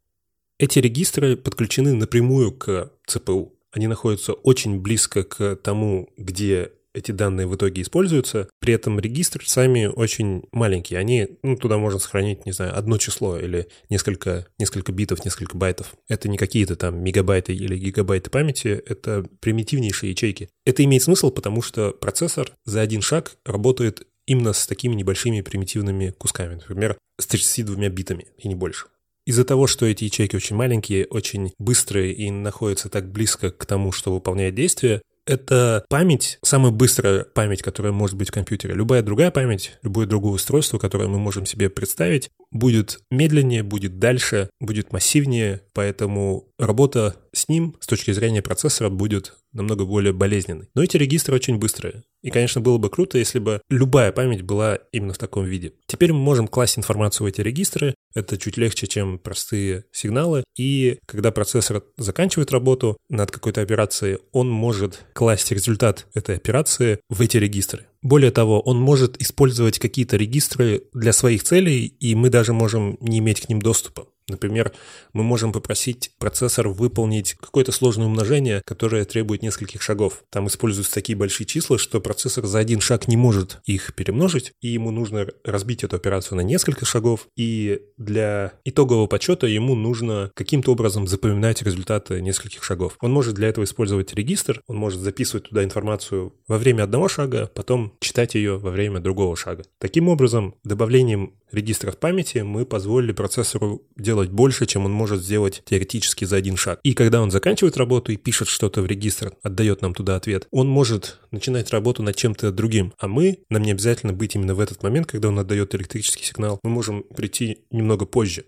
Эти 0.58 0.80
регистры 0.80 1.38
подключены 1.38 1.94
напрямую 1.94 2.52
к 2.52 2.92
ЦПУ. 3.08 3.54
Они 3.72 3.88
находятся 3.88 4.34
очень 4.34 4.82
близко 4.82 5.24
к 5.24 5.56
тому, 5.58 6.10
где 6.18 6.74
эти 7.00 7.12
данные 7.12 7.48
в 7.48 7.56
итоге 7.56 7.82
используются. 7.82 8.50
При 8.60 8.74
этом 8.74 9.00
регистры 9.00 9.44
сами 9.46 9.88
очень 9.88 10.44
маленькие. 10.52 11.00
Они, 11.00 11.28
ну, 11.44 11.56
туда 11.56 11.78
можно 11.78 12.00
сохранить, 12.00 12.46
не 12.46 12.52
знаю, 12.52 12.78
одно 12.78 12.98
число 12.98 13.38
или 13.40 13.68
несколько, 13.90 14.48
несколько 14.60 14.92
битов, 14.92 15.26
несколько 15.26 15.58
байтов. 15.58 15.94
Это 16.08 16.30
не 16.30 16.38
какие-то 16.38 16.76
там 16.76 17.04
мегабайты 17.04 17.54
или 17.56 17.78
гигабайты 17.78 18.30
памяти, 18.30 18.82
это 18.86 19.26
примитивнейшие 19.40 20.12
ячейки. 20.12 20.50
Это 20.66 20.84
имеет 20.84 21.04
смысл, 21.04 21.32
потому 21.32 21.62
что 21.62 21.92
процессор 21.92 22.52
за 22.66 22.82
один 22.82 23.02
шаг 23.02 23.38
работает 23.46 24.06
именно 24.28 24.54
с 24.54 24.68
такими 24.68 24.94
небольшими 24.94 25.42
примитивными 25.42 26.12
кусками. 26.12 26.56
Например, 26.56 26.98
с 27.20 27.26
32 27.26 27.90
битами 27.90 28.28
и 28.38 28.48
не 28.48 28.56
больше. 28.56 28.88
Из-за 29.26 29.46
того, 29.46 29.68
что 29.68 29.86
эти 29.86 30.06
ячейки 30.06 30.36
очень 30.36 30.56
маленькие, 30.56 31.06
очень 31.06 31.54
быстрые 31.60 32.14
и 32.14 32.32
находятся 32.32 32.90
так 32.90 33.12
близко 33.12 33.52
к 33.52 33.66
тому, 33.66 33.92
что 33.92 34.12
выполняет 34.12 34.56
действие, 34.56 35.02
это 35.30 35.86
память, 35.90 36.40
самая 36.42 36.72
быстрая 36.72 37.24
память, 37.24 37.62
которая 37.62 37.94
может 37.94 38.18
быть 38.18 38.30
в 38.30 38.32
компьютере. 38.32 38.74
Любая 38.74 39.04
другая 39.04 39.30
память, 39.30 39.78
любое 39.84 40.08
другое 40.08 40.34
устройство, 40.34 40.80
которое 40.80 41.08
мы 41.08 41.20
можем 41.20 41.46
себе 41.46 41.70
представить, 41.70 42.32
будет 42.52 43.00
медленнее, 43.12 43.62
будет 43.62 44.00
дальше, 44.00 44.50
будет 44.60 44.92
массивнее, 44.92 45.62
поэтому 45.74 46.48
работа 46.58 47.16
с 47.32 47.48
ним 47.48 47.76
с 47.80 47.86
точки 47.86 48.12
зрения 48.12 48.42
процессора 48.42 48.90
будет 48.90 49.36
намного 49.54 49.86
более 49.86 50.14
болезненной. 50.14 50.70
Но 50.74 50.84
эти 50.84 50.98
регистры 50.98 51.36
очень 51.36 51.58
быстрые. 51.58 52.04
И, 52.22 52.32
конечно, 52.32 52.60
было 52.60 52.78
бы 52.78 52.90
круто, 52.90 53.18
если 53.18 53.40
бы 53.40 53.62
любая 53.70 54.12
память 54.12 54.42
была 54.42 54.80
именно 54.92 55.14
в 55.14 55.18
таком 55.18 55.46
виде. 55.46 55.74
Теперь 55.86 56.12
мы 56.12 56.20
можем 56.20 56.48
класть 56.48 56.78
информацию 56.78 57.26
в 57.26 57.30
эти 57.30 57.42
регистры. 57.42 57.96
Это 58.14 58.38
чуть 58.38 58.58
легче, 58.58 58.88
чем 58.88 59.20
простые 59.20 59.86
сигналы. 59.92 60.44
И 60.58 61.00
когда 61.06 61.32
процессор 61.32 61.84
заканчивает 61.98 62.52
работу 62.52 62.98
над 63.10 63.32
какой-то 63.32 63.62
операцией, 63.62 64.20
он 64.32 64.50
может 64.50 65.06
класть 65.14 65.52
результат 65.52 66.08
этой 66.14 66.36
операции 66.36 67.00
в 67.10 67.22
эти 67.22 67.38
регистры. 67.38 67.86
Более 68.02 68.32
того, 68.32 68.62
он 68.62 68.80
может 68.80 69.22
использовать 69.22 69.80
какие-то 69.80 70.18
регистры 70.18 70.84
для 70.94 71.14
своих 71.14 71.44
целей, 71.44 71.86
и 71.86 72.16
мы 72.16 72.30
даже 72.30 72.54
можем 72.54 72.98
не 73.02 73.20
иметь 73.20 73.42
к 73.42 73.50
ним 73.50 73.62
доступа. 73.62 74.08
Например, 74.30 74.72
мы 75.14 75.24
можем 75.24 75.52
попросить 75.52 76.12
процессор 76.18 76.70
выполнить 76.70 77.34
какое-то 77.34 77.72
сложное 77.72 78.08
умножение, 78.08 78.62
которое 78.66 79.06
требует 79.06 79.42
нескольких 79.42 79.82
шагов. 79.82 80.24
Там 80.30 80.48
используются 80.48 80.94
такие 80.94 81.18
большие 81.18 81.46
числа, 81.48 81.78
что 81.78 82.00
процессор 82.00 82.46
за 82.46 82.60
один 82.60 82.80
шаг 82.80 83.08
не 83.08 83.18
может 83.18 83.60
их 83.66 83.94
перемножить, 83.96 84.54
и 84.62 84.70
ему 84.70 84.92
нужно 84.92 85.28
разбить 85.44 85.84
эту 85.84 85.96
операцию 85.96 86.38
на 86.38 86.42
несколько 86.42 86.86
шагов, 86.86 87.28
и 87.36 87.82
для 87.98 88.54
итогового 88.64 89.08
подсчета 89.08 89.48
ему 89.48 89.76
нужно 89.76 90.32
каким-то 90.36 90.72
образом 90.72 91.08
запоминать 91.08 91.62
результаты 91.62 92.22
нескольких 92.22 92.64
шагов. 92.64 92.96
Он 93.02 93.12
может 93.12 93.36
для 93.36 93.48
этого 93.48 93.66
использовать 93.66 94.14
регистр, 94.14 94.62
он 94.68 94.78
может 94.78 95.02
записывать 95.02 95.50
туда 95.50 95.64
информацию 95.64 96.34
во 96.48 96.58
время 96.58 96.84
одного 96.84 97.08
шага, 97.08 97.50
потом 97.54 97.94
читать 98.00 98.36
ее 98.36 98.58
во 98.58 98.72
время 98.72 99.00
другого 99.00 99.36
шага. 99.36 99.64
Таким 99.80 100.10
образом, 100.10 100.56
добавлением 100.64 101.34
регистров 101.52 101.98
памяти 101.98 102.40
мы 102.40 102.66
позволили 102.66 103.12
процессору 103.12 103.84
делать 103.98 104.30
больше, 104.30 104.66
чем 104.66 104.86
он 104.86 104.92
может 104.92 105.24
сделать 105.24 105.62
теоретически 105.66 106.26
за 106.26 106.38
один 106.38 106.58
шаг. 106.58 106.80
И 106.84 106.94
когда 106.94 107.22
он 107.22 107.32
заканчивает 107.32 107.78
работу 107.78 108.12
и 108.12 108.18
пишет 108.18 108.48
что-то 108.48 108.82
в 108.82 108.86
регистр, 108.86 109.34
отдает 109.44 109.82
нам 109.82 109.94
туда 109.94 110.16
ответ, 110.16 110.48
он 110.52 110.68
может 110.68 111.20
начинать 111.32 111.72
работу 111.72 112.04
над 112.04 112.16
чем-то 112.16 112.52
другим. 112.52 112.94
А 112.98 113.08
мы, 113.08 113.40
нам 113.50 113.64
не 113.64 113.72
обязательно 113.72 114.14
быть 114.14 114.36
именно 114.36 114.56
в 114.56 114.60
этот 114.60 114.84
момент, 114.84 115.08
когда 115.08 115.30
он 115.30 115.40
отдает 115.40 115.76
электрический 115.76 116.24
сигнал, 116.24 116.60
мы 116.64 116.70
можем 116.70 117.04
прийти 117.04 117.60
немного 117.72 118.06
позже. 118.06 118.46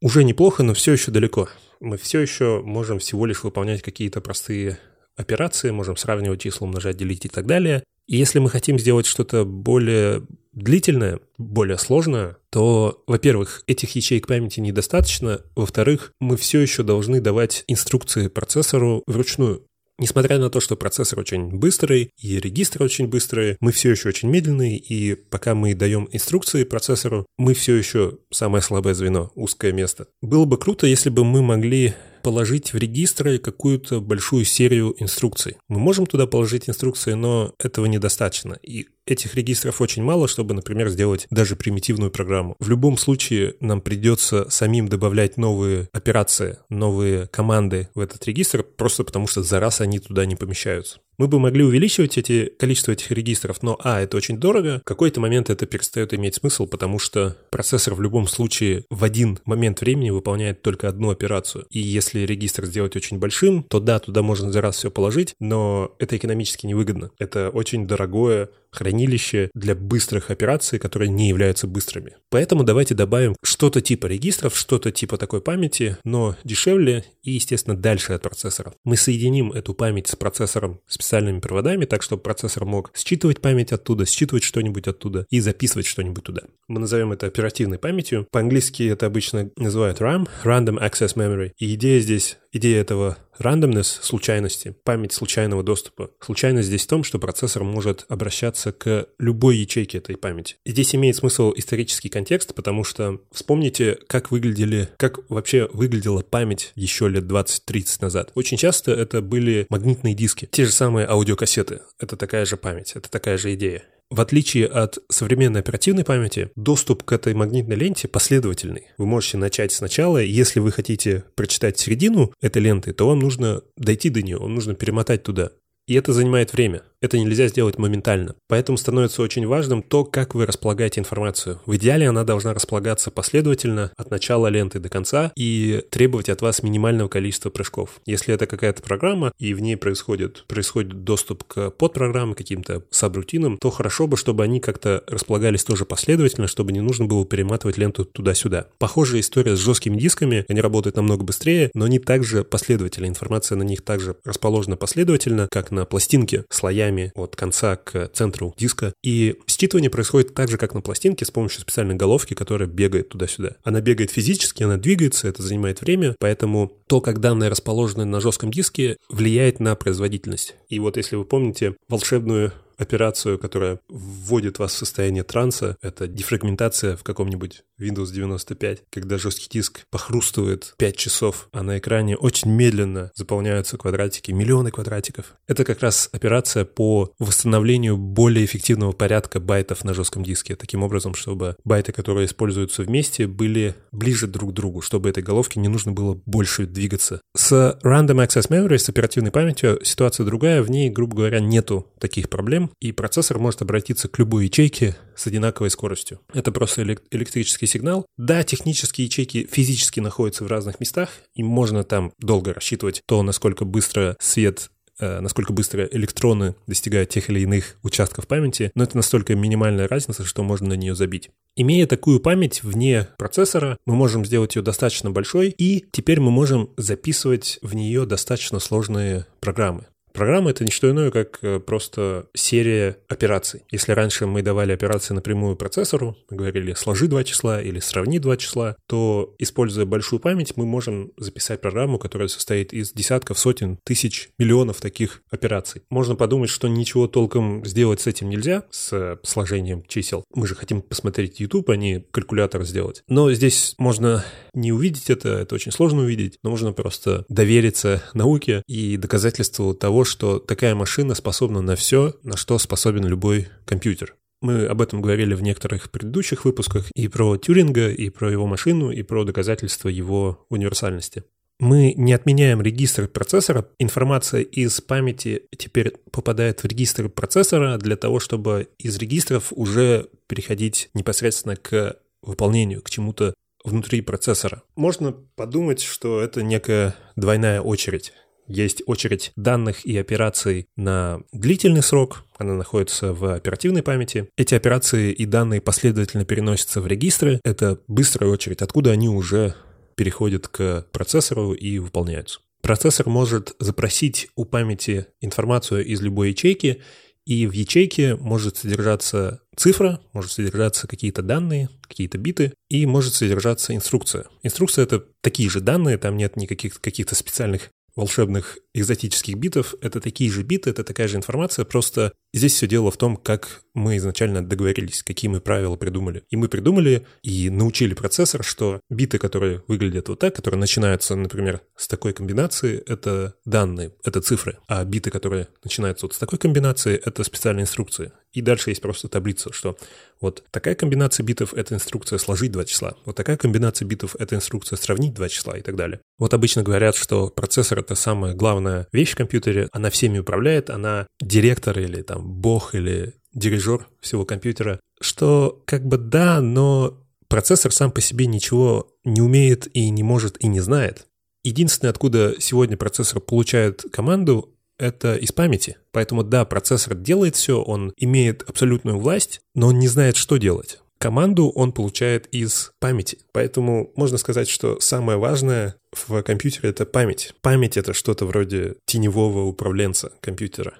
Уже 0.00 0.24
неплохо, 0.24 0.62
но 0.62 0.74
все 0.74 0.92
еще 0.92 1.10
далеко. 1.10 1.48
Мы 1.80 1.96
все 1.96 2.20
еще 2.20 2.60
можем 2.62 2.98
всего 2.98 3.26
лишь 3.26 3.42
выполнять 3.42 3.82
какие-то 3.82 4.20
простые 4.20 4.78
операции, 5.16 5.70
можем 5.70 5.96
сравнивать 5.96 6.42
числа, 6.42 6.66
умножать, 6.66 6.96
делить 6.96 7.24
и 7.24 7.28
так 7.28 7.46
далее. 7.46 7.84
И 8.06 8.16
если 8.16 8.38
мы 8.38 8.50
хотим 8.50 8.78
сделать 8.78 9.06
что-то 9.06 9.44
более 9.44 10.26
длительное, 10.54 11.20
более 11.38 11.78
сложное, 11.78 12.36
то, 12.50 13.02
во-первых, 13.06 13.62
этих 13.66 13.94
ячеек 13.96 14.26
памяти 14.26 14.60
недостаточно, 14.60 15.42
во-вторых, 15.56 16.12
мы 16.20 16.36
все 16.36 16.60
еще 16.60 16.82
должны 16.82 17.20
давать 17.20 17.64
инструкции 17.66 18.28
процессору 18.28 19.02
вручную. 19.06 19.66
Несмотря 19.96 20.38
на 20.38 20.50
то, 20.50 20.58
что 20.58 20.76
процессор 20.76 21.20
очень 21.20 21.50
быстрый 21.50 22.10
и 22.18 22.40
регистры 22.40 22.84
очень 22.84 23.06
быстрые, 23.06 23.56
мы 23.60 23.70
все 23.70 23.92
еще 23.92 24.08
очень 24.08 24.28
медленные, 24.28 24.76
и 24.76 25.14
пока 25.14 25.54
мы 25.54 25.74
даем 25.74 26.08
инструкции 26.10 26.64
процессору, 26.64 27.26
мы 27.38 27.54
все 27.54 27.76
еще 27.76 28.18
самое 28.32 28.60
слабое 28.60 28.94
звено, 28.94 29.30
узкое 29.36 29.72
место. 29.72 30.08
Было 30.20 30.46
бы 30.46 30.58
круто, 30.58 30.88
если 30.88 31.10
бы 31.10 31.24
мы 31.24 31.42
могли 31.42 31.94
положить 32.24 32.72
в 32.72 32.76
регистры 32.78 33.38
какую-то 33.38 34.00
большую 34.00 34.46
серию 34.46 34.96
инструкций. 34.98 35.58
Мы 35.68 35.78
можем 35.78 36.06
туда 36.06 36.26
положить 36.26 36.68
инструкции, 36.68 37.12
но 37.12 37.54
этого 37.62 37.84
недостаточно. 37.86 38.58
И 38.62 38.88
этих 39.06 39.34
регистров 39.34 39.80
очень 39.80 40.02
мало, 40.02 40.28
чтобы, 40.28 40.54
например, 40.54 40.88
сделать 40.88 41.26
даже 41.30 41.56
примитивную 41.56 42.10
программу. 42.10 42.56
В 42.58 42.68
любом 42.68 42.96
случае 42.96 43.54
нам 43.60 43.80
придется 43.80 44.48
самим 44.50 44.88
добавлять 44.88 45.36
новые 45.36 45.88
операции, 45.92 46.58
новые 46.68 47.26
команды 47.26 47.88
в 47.94 48.00
этот 48.00 48.24
регистр, 48.26 48.62
просто 48.62 49.04
потому 49.04 49.26
что 49.26 49.42
за 49.42 49.60
раз 49.60 49.80
они 49.80 49.98
туда 49.98 50.26
не 50.26 50.36
помещаются. 50.36 51.00
Мы 51.18 51.28
бы 51.28 51.38
могли 51.38 51.64
увеличивать 51.64 52.18
эти, 52.18 52.52
количество 52.58 52.92
этих 52.92 53.10
регистров, 53.10 53.62
но, 53.62 53.78
а, 53.82 54.00
это 54.00 54.16
очень 54.16 54.38
дорого, 54.38 54.80
в 54.80 54.84
какой-то 54.84 55.20
момент 55.20 55.50
это 55.50 55.66
перестает 55.66 56.12
иметь 56.14 56.36
смысл, 56.36 56.66
потому 56.66 56.98
что 56.98 57.36
процессор 57.50 57.94
в 57.94 58.00
любом 58.00 58.26
случае 58.26 58.84
в 58.90 59.04
один 59.04 59.38
момент 59.44 59.80
времени 59.80 60.10
выполняет 60.10 60.62
только 60.62 60.88
одну 60.88 61.10
операцию. 61.10 61.66
И 61.70 61.78
если 61.78 62.20
регистр 62.20 62.64
сделать 62.66 62.96
очень 62.96 63.18
большим, 63.18 63.62
то 63.64 63.80
да, 63.80 63.98
туда 63.98 64.22
можно 64.22 64.50
за 64.52 64.60
раз 64.60 64.76
все 64.76 64.90
положить, 64.90 65.34
но 65.40 65.94
это 65.98 66.16
экономически 66.16 66.66
невыгодно. 66.66 67.10
Это 67.18 67.50
очень 67.50 67.86
дорогое 67.86 68.50
хранилище 68.74 69.50
для 69.54 69.74
быстрых 69.74 70.30
операций, 70.30 70.78
которые 70.78 71.08
не 71.08 71.28
являются 71.28 71.66
быстрыми. 71.66 72.16
Поэтому 72.28 72.64
давайте 72.64 72.94
добавим 72.94 73.36
что-то 73.42 73.80
типа 73.80 74.06
регистров, 74.06 74.56
что-то 74.56 74.90
типа 74.90 75.16
такой 75.16 75.40
памяти, 75.40 75.96
но 76.04 76.36
дешевле 76.44 77.04
и, 77.22 77.32
естественно, 77.32 77.76
дальше 77.76 78.12
от 78.12 78.22
процессора. 78.22 78.74
Мы 78.84 78.96
соединим 78.96 79.52
эту 79.52 79.74
память 79.74 80.08
с 80.08 80.16
процессором 80.16 80.80
специальными 81.04 81.40
проводами, 81.40 81.84
так 81.84 82.02
чтобы 82.02 82.22
процессор 82.22 82.64
мог 82.64 82.90
считывать 82.94 83.40
память 83.40 83.72
оттуда, 83.72 84.06
считывать 84.06 84.42
что-нибудь 84.42 84.88
оттуда 84.88 85.26
и 85.30 85.40
записывать 85.40 85.86
что-нибудь 85.86 86.24
туда. 86.24 86.42
Мы 86.66 86.80
назовем 86.80 87.12
это 87.12 87.26
оперативной 87.26 87.78
памятью. 87.78 88.26
По-английски 88.30 88.84
это 88.84 89.06
обычно 89.06 89.50
называют 89.56 90.00
RAM, 90.00 90.28
Random 90.44 90.78
Access 90.80 91.14
Memory. 91.16 91.52
И 91.58 91.74
идея 91.74 92.00
здесь 92.00 92.38
Идея 92.56 92.82
этого 92.82 93.18
randomness, 93.40 93.98
случайности, 94.00 94.76
память 94.84 95.12
случайного 95.12 95.64
доступа. 95.64 96.12
Случайность 96.20 96.68
здесь 96.68 96.84
в 96.84 96.86
том, 96.86 97.02
что 97.02 97.18
процессор 97.18 97.64
может 97.64 98.06
обращаться 98.08 98.70
к 98.70 99.08
любой 99.18 99.56
ячейке 99.56 99.98
этой 99.98 100.16
памяти. 100.16 100.54
И 100.64 100.70
здесь 100.70 100.94
имеет 100.94 101.16
смысл 101.16 101.52
исторический 101.56 102.08
контекст, 102.08 102.54
потому 102.54 102.84
что 102.84 103.20
вспомните, 103.32 103.98
как 104.06 104.30
выглядели, 104.30 104.88
как 104.98 105.28
вообще 105.28 105.68
выглядела 105.72 106.22
память 106.22 106.70
еще 106.76 107.08
лет 107.08 107.24
20-30 107.24 107.98
назад. 108.02 108.30
Очень 108.36 108.56
часто 108.56 108.92
это 108.92 109.20
были 109.20 109.66
магнитные 109.68 110.14
диски, 110.14 110.48
те 110.48 110.64
же 110.64 110.70
самые 110.70 111.08
аудиокассеты. 111.08 111.80
Это 111.98 112.16
такая 112.16 112.44
же 112.44 112.56
память, 112.56 112.92
это 112.94 113.10
такая 113.10 113.36
же 113.36 113.52
идея. 113.54 113.82
В 114.14 114.20
отличие 114.20 114.66
от 114.66 114.98
современной 115.10 115.58
оперативной 115.58 116.04
памяти, 116.04 116.52
доступ 116.54 117.02
к 117.02 117.10
этой 117.10 117.34
магнитной 117.34 117.74
ленте 117.74 118.06
последовательный. 118.06 118.86
Вы 118.96 119.06
можете 119.06 119.38
начать 119.38 119.72
сначала, 119.72 120.18
если 120.18 120.60
вы 120.60 120.70
хотите 120.70 121.24
прочитать 121.34 121.80
середину 121.80 122.32
этой 122.40 122.62
ленты, 122.62 122.92
то 122.92 123.08
вам 123.08 123.18
нужно 123.18 123.62
дойти 123.76 124.10
до 124.10 124.22
нее, 124.22 124.38
вам 124.38 124.54
нужно 124.54 124.76
перемотать 124.76 125.24
туда. 125.24 125.50
И 125.88 125.94
это 125.94 126.12
занимает 126.12 126.52
время. 126.52 126.82
Это 127.00 127.18
нельзя 127.18 127.48
сделать 127.48 127.78
моментально. 127.78 128.34
Поэтому 128.48 128.78
становится 128.78 129.22
очень 129.22 129.46
важным 129.46 129.82
то, 129.82 130.04
как 130.04 130.34
вы 130.34 130.46
располагаете 130.46 131.00
информацию. 131.00 131.60
В 131.66 131.76
идеале 131.76 132.08
она 132.08 132.24
должна 132.24 132.54
располагаться 132.54 133.10
последовательно 133.10 133.92
от 133.96 134.10
начала 134.10 134.46
ленты 134.48 134.78
до 134.78 134.88
конца 134.88 135.32
и 135.36 135.82
требовать 135.90 136.28
от 136.28 136.40
вас 136.42 136.62
минимального 136.62 137.08
количества 137.08 137.50
прыжков. 137.50 138.00
Если 138.06 138.32
это 138.34 138.46
какая-то 138.46 138.82
программа 138.82 139.32
и 139.38 139.54
в 139.54 139.60
ней 139.60 139.76
происходит, 139.76 140.44
происходит 140.46 141.04
доступ 141.04 141.44
к 141.44 141.70
подпрограммам, 141.70 142.34
каким-то 142.34 142.84
сабрутинам, 142.90 143.58
то 143.58 143.70
хорошо 143.70 144.06
бы, 144.06 144.16
чтобы 144.16 144.44
они 144.44 144.60
как-то 144.60 145.04
располагались 145.06 145.64
тоже 145.64 145.84
последовательно, 145.84 146.46
чтобы 146.46 146.72
не 146.72 146.80
нужно 146.80 147.06
было 147.06 147.24
перематывать 147.26 147.78
ленту 147.78 148.04
туда-сюда. 148.04 148.68
Похожая 148.78 149.20
история 149.20 149.56
с 149.56 149.60
жесткими 149.60 149.96
дисками. 149.96 150.44
Они 150.48 150.60
работают 150.60 150.96
намного 150.96 151.24
быстрее, 151.24 151.70
но 151.74 151.84
они 151.84 151.98
также 151.98 152.44
последовательно. 152.44 153.06
Информация 153.06 153.56
на 153.56 153.62
них 153.62 153.82
также 153.82 154.16
расположена 154.24 154.76
последовательно, 154.76 155.48
как 155.50 155.70
на 155.70 155.84
пластинке 155.84 156.44
слоями 156.50 156.93
от 157.14 157.36
конца 157.36 157.76
к 157.76 158.08
центру 158.12 158.54
диска. 158.56 158.92
И 159.02 159.36
считывание 159.46 159.90
происходит 159.90 160.34
так 160.34 160.50
же, 160.50 160.58
как 160.58 160.74
на 160.74 160.80
пластинке, 160.80 161.24
с 161.24 161.30
помощью 161.30 161.60
специальной 161.60 161.94
головки, 161.94 162.34
которая 162.34 162.68
бегает 162.68 163.10
туда-сюда. 163.10 163.56
Она 163.62 163.80
бегает 163.80 164.10
физически, 164.10 164.62
она 164.62 164.76
двигается, 164.76 165.28
это 165.28 165.42
занимает 165.42 165.80
время, 165.80 166.14
поэтому 166.18 166.72
то, 166.86 167.00
как 167.00 167.20
данные 167.20 167.50
расположены 167.50 168.04
на 168.04 168.20
жестком 168.20 168.50
диске, 168.50 168.96
влияет 169.08 169.60
на 169.60 169.74
производительность. 169.74 170.54
И 170.68 170.78
вот 170.78 170.96
если 170.96 171.16
вы 171.16 171.24
помните 171.24 171.76
волшебную 171.88 172.52
операцию, 172.78 173.38
которая 173.38 173.80
вводит 173.88 174.58
вас 174.58 174.72
в 174.72 174.76
состояние 174.76 175.24
транса. 175.24 175.76
Это 175.82 176.06
дефрагментация 176.06 176.96
в 176.96 177.02
каком-нибудь 177.02 177.62
Windows 177.80 178.12
95, 178.12 178.82
когда 178.90 179.18
жесткий 179.18 179.48
диск 179.50 179.86
похрустывает 179.90 180.74
5 180.78 180.96
часов, 180.96 181.48
а 181.52 181.62
на 181.62 181.78
экране 181.78 182.16
очень 182.16 182.50
медленно 182.50 183.10
заполняются 183.14 183.76
квадратики, 183.76 184.30
миллионы 184.30 184.70
квадратиков. 184.70 185.34
Это 185.48 185.64
как 185.64 185.80
раз 185.80 186.08
операция 186.12 186.64
по 186.64 187.12
восстановлению 187.18 187.96
более 187.96 188.44
эффективного 188.44 188.92
порядка 188.92 189.40
байтов 189.40 189.84
на 189.84 189.94
жестком 189.94 190.22
диске, 190.22 190.56
таким 190.56 190.82
образом, 190.82 191.14
чтобы 191.14 191.56
байты, 191.64 191.92
которые 191.92 192.26
используются 192.26 192.82
вместе, 192.82 193.26
были 193.26 193.74
ближе 193.92 194.26
друг 194.26 194.50
к 194.50 194.54
другу, 194.54 194.80
чтобы 194.80 195.08
этой 195.08 195.22
головке 195.22 195.60
не 195.60 195.68
нужно 195.68 195.92
было 195.92 196.20
больше 196.26 196.66
двигаться. 196.66 197.20
С 197.36 197.78
Random 197.82 198.26
Access 198.26 198.48
Memory, 198.48 198.78
с 198.78 198.88
оперативной 198.88 199.30
памятью, 199.30 199.80
ситуация 199.82 200.24
другая, 200.24 200.62
в 200.62 200.70
ней, 200.70 200.90
грубо 200.90 201.16
говоря, 201.16 201.40
нету 201.40 201.92
таких 201.98 202.28
проблем, 202.28 202.63
и 202.80 202.92
процессор 202.92 203.38
может 203.38 203.62
обратиться 203.62 204.08
к 204.08 204.18
любой 204.18 204.46
ячейке 204.46 204.96
с 205.16 205.26
одинаковой 205.26 205.70
скоростью. 205.70 206.20
Это 206.32 206.52
просто 206.52 206.82
электрический 207.10 207.66
сигнал. 207.66 208.06
Да, 208.16 208.42
технические 208.42 209.06
ячейки 209.06 209.48
физически 209.50 210.00
находятся 210.00 210.44
в 210.44 210.48
разных 210.48 210.80
местах, 210.80 211.10
и 211.34 211.42
можно 211.42 211.84
там 211.84 212.12
долго 212.18 212.52
рассчитывать 212.54 213.02
то, 213.06 213.22
насколько 213.22 213.64
быстро 213.64 214.16
свет 214.20 214.70
э, 214.98 215.20
насколько 215.20 215.52
быстро 215.52 215.84
электроны 215.86 216.54
достигают 216.66 217.10
тех 217.10 217.28
или 217.30 217.40
иных 217.40 217.76
участков 217.82 218.26
памяти, 218.26 218.70
но 218.74 218.84
это 218.84 218.96
настолько 218.96 219.34
минимальная 219.34 219.88
разница, 219.88 220.24
что 220.24 220.42
можно 220.42 220.68
на 220.68 220.74
нее 220.74 220.94
забить. 220.94 221.30
Имея 221.56 221.86
такую 221.86 222.20
память 222.20 222.62
вне 222.62 223.08
процессора, 223.16 223.76
мы 223.86 223.94
можем 223.94 224.24
сделать 224.24 224.56
ее 224.56 224.62
достаточно 224.62 225.10
большой, 225.10 225.50
и 225.50 225.84
теперь 225.92 226.20
мы 226.20 226.30
можем 226.30 226.70
записывать 226.76 227.58
в 227.62 227.74
нее 227.74 228.06
достаточно 228.06 228.58
сложные 228.58 229.26
программы. 229.40 229.86
Программа— 230.14 230.50
это 230.52 230.64
не 230.64 230.70
что 230.70 230.88
иное, 230.88 231.10
как 231.10 231.40
э, 231.42 231.58
просто 231.58 232.28
серия 232.34 232.98
операций. 233.08 233.64
Если 233.72 233.90
раньше 233.90 234.26
мы 234.26 234.42
давали 234.42 234.70
операции 234.70 235.12
напрямую 235.12 235.56
процессору, 235.56 236.16
мы 236.30 236.36
говорили 236.36 236.72
«сложи 236.74 237.08
два 237.08 237.24
числа» 237.24 237.60
или 237.60 237.80
«сравни 237.80 238.20
два 238.20 238.36
числа», 238.36 238.76
то, 238.86 239.34
используя 239.40 239.86
большую 239.86 240.20
память, 240.20 240.52
мы 240.56 240.66
можем 240.66 241.10
записать 241.16 241.60
программу, 241.60 241.98
которая 241.98 242.28
состоит 242.28 242.72
из 242.72 242.92
десятков, 242.92 243.40
сотен, 243.40 243.78
тысяч, 243.82 244.28
миллионов 244.38 244.80
таких 244.80 245.20
операций. 245.30 245.82
Можно 245.90 246.14
подумать, 246.14 246.48
что 246.48 246.68
ничего 246.68 247.08
толком 247.08 247.66
сделать 247.66 248.00
с 248.00 248.06
этим 248.06 248.28
нельзя, 248.28 248.62
с 248.70 249.18
сложением 249.24 249.82
чисел. 249.88 250.22
Мы 250.32 250.46
же 250.46 250.54
хотим 250.54 250.80
посмотреть 250.80 251.40
YouTube, 251.40 251.70
а 251.70 251.76
не 251.76 252.04
калькулятор 252.12 252.62
сделать. 252.62 253.02
Но 253.08 253.32
здесь 253.32 253.74
можно 253.78 254.24
не 254.54 254.72
увидеть 254.72 255.10
это, 255.10 255.30
это 255.30 255.54
очень 255.54 255.72
сложно 255.72 256.02
увидеть, 256.02 256.38
но 256.42 256.50
можно 256.50 256.72
просто 256.72 257.24
довериться 257.28 258.02
науке 258.14 258.62
и 258.66 258.96
доказательству 258.96 259.74
того, 259.74 260.04
что 260.04 260.38
такая 260.38 260.74
машина 260.74 261.14
способна 261.14 261.60
на 261.60 261.76
все, 261.76 262.14
на 262.22 262.36
что 262.36 262.58
способен 262.58 263.06
любой 263.06 263.48
компьютер. 263.64 264.16
Мы 264.40 264.66
об 264.66 264.82
этом 264.82 265.00
говорили 265.00 265.34
в 265.34 265.42
некоторых 265.42 265.90
предыдущих 265.90 266.44
выпусках 266.44 266.90
и 266.94 267.08
про 267.08 267.36
Тюринга, 267.38 267.90
и 267.90 268.10
про 268.10 268.30
его 268.30 268.46
машину, 268.46 268.90
и 268.90 269.02
про 269.02 269.24
доказательства 269.24 269.88
его 269.88 270.44
универсальности. 270.50 271.24
Мы 271.60 271.94
не 271.96 272.12
отменяем 272.12 272.60
регистр 272.60 273.06
процессора. 273.06 273.68
Информация 273.78 274.42
из 274.42 274.80
памяти 274.80 275.44
теперь 275.56 275.92
попадает 276.10 276.62
в 276.62 276.66
регистр 276.66 277.08
процессора 277.08 277.78
для 277.78 277.96
того, 277.96 278.18
чтобы 278.18 278.68
из 278.76 278.98
регистров 278.98 279.52
уже 279.52 280.08
переходить 280.26 280.90
непосредственно 280.94 281.56
к 281.56 281.96
выполнению, 282.22 282.82
к 282.82 282.90
чему-то 282.90 283.34
внутри 283.64 284.00
процессора. 284.02 284.62
Можно 284.76 285.12
подумать, 285.12 285.82
что 285.82 286.20
это 286.20 286.42
некая 286.42 286.94
двойная 287.16 287.60
очередь. 287.60 288.12
Есть 288.46 288.82
очередь 288.86 289.32
данных 289.36 289.86
и 289.86 289.96
операций 289.96 290.68
на 290.76 291.22
длительный 291.32 291.82
срок, 291.82 292.24
она 292.36 292.54
находится 292.54 293.12
в 293.14 293.34
оперативной 293.34 293.82
памяти. 293.82 294.28
Эти 294.36 294.54
операции 294.54 295.12
и 295.12 295.24
данные 295.24 295.62
последовательно 295.62 296.24
переносятся 296.26 296.80
в 296.80 296.86
регистры. 296.86 297.40
Это 297.42 297.80
быстрая 297.88 298.30
очередь, 298.30 298.60
откуда 298.60 298.90
они 298.90 299.08
уже 299.08 299.54
переходят 299.96 300.48
к 300.48 300.86
процессору 300.92 301.52
и 301.54 301.78
выполняются. 301.78 302.40
Процессор 302.60 303.08
может 303.08 303.54
запросить 303.58 304.28
у 304.36 304.44
памяти 304.44 305.06
информацию 305.20 305.84
из 305.84 306.00
любой 306.00 306.30
ячейки, 306.30 306.80
и 307.26 307.46
в 307.46 307.52
ячейке 307.52 308.16
может 308.16 308.58
содержаться 308.58 309.40
цифра, 309.56 310.00
может 310.12 310.32
содержаться 310.32 310.86
какие-то 310.86 311.22
данные, 311.22 311.70
какие-то 311.80 312.18
биты, 312.18 312.52
и 312.68 312.86
может 312.86 313.14
содержаться 313.14 313.74
инструкция. 313.74 314.26
Инструкция— 314.42 314.82
это 314.84 315.04
такие 315.20 315.48
же 315.48 315.60
данные, 315.60 315.98
там 315.98 316.16
нет 316.16 316.36
никаких 316.36 316.80
каких-то 316.80 317.14
специальных 317.14 317.70
волшебных 317.96 318.58
экзотических 318.74 319.36
битов— 319.36 319.74
это 319.80 320.00
такие 320.00 320.30
же 320.30 320.42
биты, 320.42 320.70
это 320.70 320.84
такая 320.84 321.08
же 321.08 321.16
информация, 321.16 321.64
просто 321.64 322.12
здесь 322.32 322.54
все 322.54 322.66
дело 322.66 322.90
в 322.90 322.96
том, 322.96 323.16
как 323.16 323.62
мы 323.72 323.96
изначально 323.96 324.44
договорились, 324.44 325.02
какие 325.02 325.30
мы 325.30 325.40
правила 325.40 325.76
придумали. 325.76 326.24
И 326.30 326.36
мы 326.36 326.48
придумали 326.48 327.06
и 327.22 327.50
научили 327.50 327.94
процессор, 327.94 328.44
что 328.44 328.80
биты, 328.90 329.18
которые 329.18 329.62
выглядят 329.68 330.08
вот 330.08 330.18
так, 330.18 330.34
которые 330.34 330.60
начинаются, 330.60 331.14
например, 331.14 331.60
с 331.76 331.88
такой 331.88 332.12
комбинации, 332.12 332.82
это 332.86 333.34
данные, 333.44 333.92
это 334.04 334.20
цифры, 334.20 334.58
а 334.68 334.84
биты, 334.84 335.10
которые 335.10 335.48
начинаются 335.62 336.06
вот 336.06 336.14
с 336.14 336.18
такой 336.18 336.38
комбинации, 336.38 337.00
это 337.04 337.24
специальные 337.24 337.62
инструкции. 337.62 338.12
И 338.32 338.40
дальше 338.40 338.70
есть 338.70 338.82
просто 338.82 339.08
таблица, 339.08 339.52
что 339.52 339.76
вот 340.20 340.42
такая 340.50 340.74
комбинация 340.74 341.24
битов— 341.24 341.54
это 341.54 341.74
инструкция 341.74 342.18
сложить 342.18 342.50
два 342.50 342.64
числа, 342.64 342.96
вот 343.04 343.16
такая 343.16 343.36
комбинация 343.36 343.86
битов— 343.86 344.16
это 344.18 344.34
инструкция 344.34 344.76
сравнить 344.76 345.14
два 345.14 345.28
числа 345.28 345.56
и 345.56 345.62
так 345.62 345.76
далее. 345.76 346.00
Вот 346.18 346.34
обычно 346.34 346.62
говорят, 346.62 346.96
что 346.96 347.28
процессор— 347.28 347.78
это 347.80 347.94
самая 347.94 348.34
главная 348.64 348.88
вещь 348.92 349.12
в 349.12 349.16
компьютере, 349.16 349.68
она 349.72 349.90
всеми 349.90 350.18
управляет, 350.18 350.70
она 350.70 351.06
директор 351.20 351.78
или 351.78 352.02
там 352.02 352.26
бог 352.26 352.74
или 352.74 353.14
дирижер 353.32 353.86
всего 354.00 354.24
компьютера, 354.24 354.80
что 355.00 355.62
как 355.66 355.84
бы 355.84 355.98
да, 355.98 356.40
но 356.40 357.00
процессор 357.28 357.72
сам 357.72 357.90
по 357.90 358.00
себе 358.00 358.26
ничего 358.26 358.88
не 359.04 359.20
умеет 359.20 359.68
и 359.76 359.90
не 359.90 360.02
может 360.02 360.42
и 360.42 360.46
не 360.46 360.60
знает. 360.60 361.06
Единственное, 361.42 361.90
откуда 361.90 362.34
сегодня 362.38 362.76
процессор 362.76 363.20
получает 363.20 363.84
команду, 363.92 364.50
это 364.78 365.16
из 365.16 365.30
памяти. 365.30 365.76
Поэтому 365.92 366.24
да, 366.24 366.44
процессор 366.44 366.94
делает 366.94 367.36
все, 367.36 367.62
он 367.62 367.92
имеет 367.96 368.42
абсолютную 368.48 368.98
власть, 368.98 369.40
но 369.54 369.68
он 369.68 369.78
не 369.78 369.88
знает, 369.88 370.16
что 370.16 370.36
делать. 370.38 370.80
Команду 370.98 371.50
он 371.50 371.72
получает 371.72 372.26
из 372.28 372.72
памяти. 372.78 373.18
Поэтому 373.32 373.92
можно 373.96 374.16
сказать, 374.18 374.48
что 374.48 374.80
самое 374.80 375.18
важное 375.18 375.76
в 375.92 376.22
компьютере— 376.22 376.68
это 376.70 376.86
память. 376.86 377.34
Память— 377.42 377.76
это 377.78 377.92
что-то 377.92 378.26
вроде 378.26 378.76
теневого 378.86 379.44
управленца 379.44 380.12
компьютера. 380.20 380.74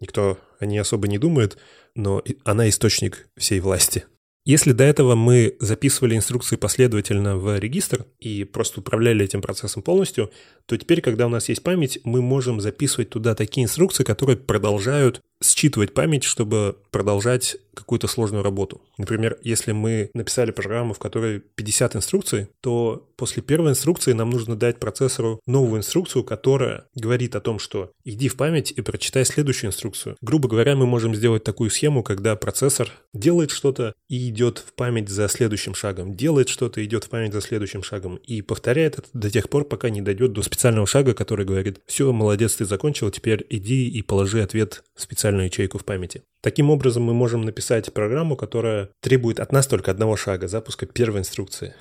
Никто 0.00 0.38
о 0.60 0.66
ней 0.66 0.78
особо 0.78 1.08
не 1.08 1.18
думает, 1.18 1.56
но 1.94 2.22
она 2.44 2.68
источник 2.68 3.28
всей 3.36 3.60
власти. 3.60 4.04
Если 4.46 4.72
до 4.72 4.84
этого 4.84 5.14
мы 5.14 5.56
записывали 5.58 6.14
инструкции 6.14 6.56
последовательно 6.56 7.38
в 7.38 7.58
регистр 7.58 8.04
и 8.20 8.44
просто 8.44 8.80
управляли 8.80 9.24
этим 9.24 9.40
процессом 9.40 9.82
полностью, 9.82 10.30
то 10.66 10.76
теперь, 10.76 11.00
когда 11.00 11.26
у 11.26 11.30
нас 11.30 11.48
есть 11.48 11.62
память, 11.62 11.98
мы 12.04 12.20
можем 12.20 12.60
записывать 12.60 13.08
туда 13.08 13.34
такие 13.34 13.64
инструкции, 13.64 14.04
которые 14.04 14.36
продолжают 14.36 15.22
считывать 15.42 15.94
память, 15.94 16.24
чтобы 16.24 16.76
продолжать 16.90 17.56
какую-то 17.74 18.06
сложную 18.06 18.42
работу. 18.42 18.80
Например, 18.98 19.36
если 19.42 19.72
мы 19.72 20.10
написали 20.14 20.52
программу, 20.52 20.94
в 20.94 20.98
которой 20.98 21.40
50 21.40 21.96
инструкций, 21.96 22.48
то 22.60 23.08
после 23.16 23.42
первой 23.42 23.70
инструкции 23.70 24.12
нам 24.12 24.30
нужно 24.30 24.56
дать 24.56 24.78
процессору 24.78 25.40
новую 25.46 25.80
инструкцию, 25.80 26.24
которая 26.24 26.86
говорит 26.94 27.34
о 27.34 27.40
том, 27.40 27.58
что 27.58 27.90
иди 28.04 28.28
в 28.28 28.36
память 28.36 28.72
и 28.72 28.80
прочитай 28.80 29.24
следующую 29.24 29.68
инструкцию. 29.68 30.16
Грубо 30.20 30.48
говоря, 30.48 30.76
мы 30.76 30.86
можем 30.86 31.14
сделать 31.14 31.44
такую 31.44 31.70
схему, 31.70 32.02
когда 32.02 32.36
процессор 32.36 32.90
делает 33.12 33.50
что-то 33.50 33.94
и 34.08 34.28
идет 34.28 34.58
в 34.58 34.72
память 34.74 35.08
за 35.08 35.28
следующим 35.28 35.74
шагом, 35.74 36.14
делает 36.14 36.48
что-то, 36.48 36.84
идет 36.84 37.04
в 37.04 37.08
память 37.08 37.32
за 37.32 37.40
следующим 37.40 37.82
шагом 37.82 38.16
и 38.16 38.42
повторяет 38.42 38.98
это 38.98 39.08
до 39.12 39.30
тех 39.30 39.48
пор, 39.48 39.64
пока 39.64 39.90
не 39.90 40.00
дойдет 40.00 40.32
до 40.32 40.42
специального 40.42 40.86
шага, 40.86 41.14
который 41.14 41.44
говорит, 41.44 41.80
все, 41.86 42.12
молодец, 42.12 42.54
ты 42.54 42.64
закончил, 42.64 43.10
теперь 43.10 43.44
иди 43.50 43.88
и 43.88 44.02
положи 44.02 44.42
ответ 44.42 44.84
в 44.94 45.02
специальную 45.24 45.46
ячейку 45.46 45.78
в 45.78 45.86
памяти. 45.86 46.22
Таким 46.42 46.68
образом, 46.68 47.02
мы 47.02 47.14
можем 47.14 47.42
написать 47.42 47.90
программу, 47.94 48.36
которая 48.36 48.90
требует 49.00 49.40
от 49.40 49.52
нас 49.52 49.66
только 49.66 49.90
одного 49.90 50.16
шага, 50.16 50.48
запуска 50.48 50.84
первой 50.84 51.20
инструкции. 51.20 51.74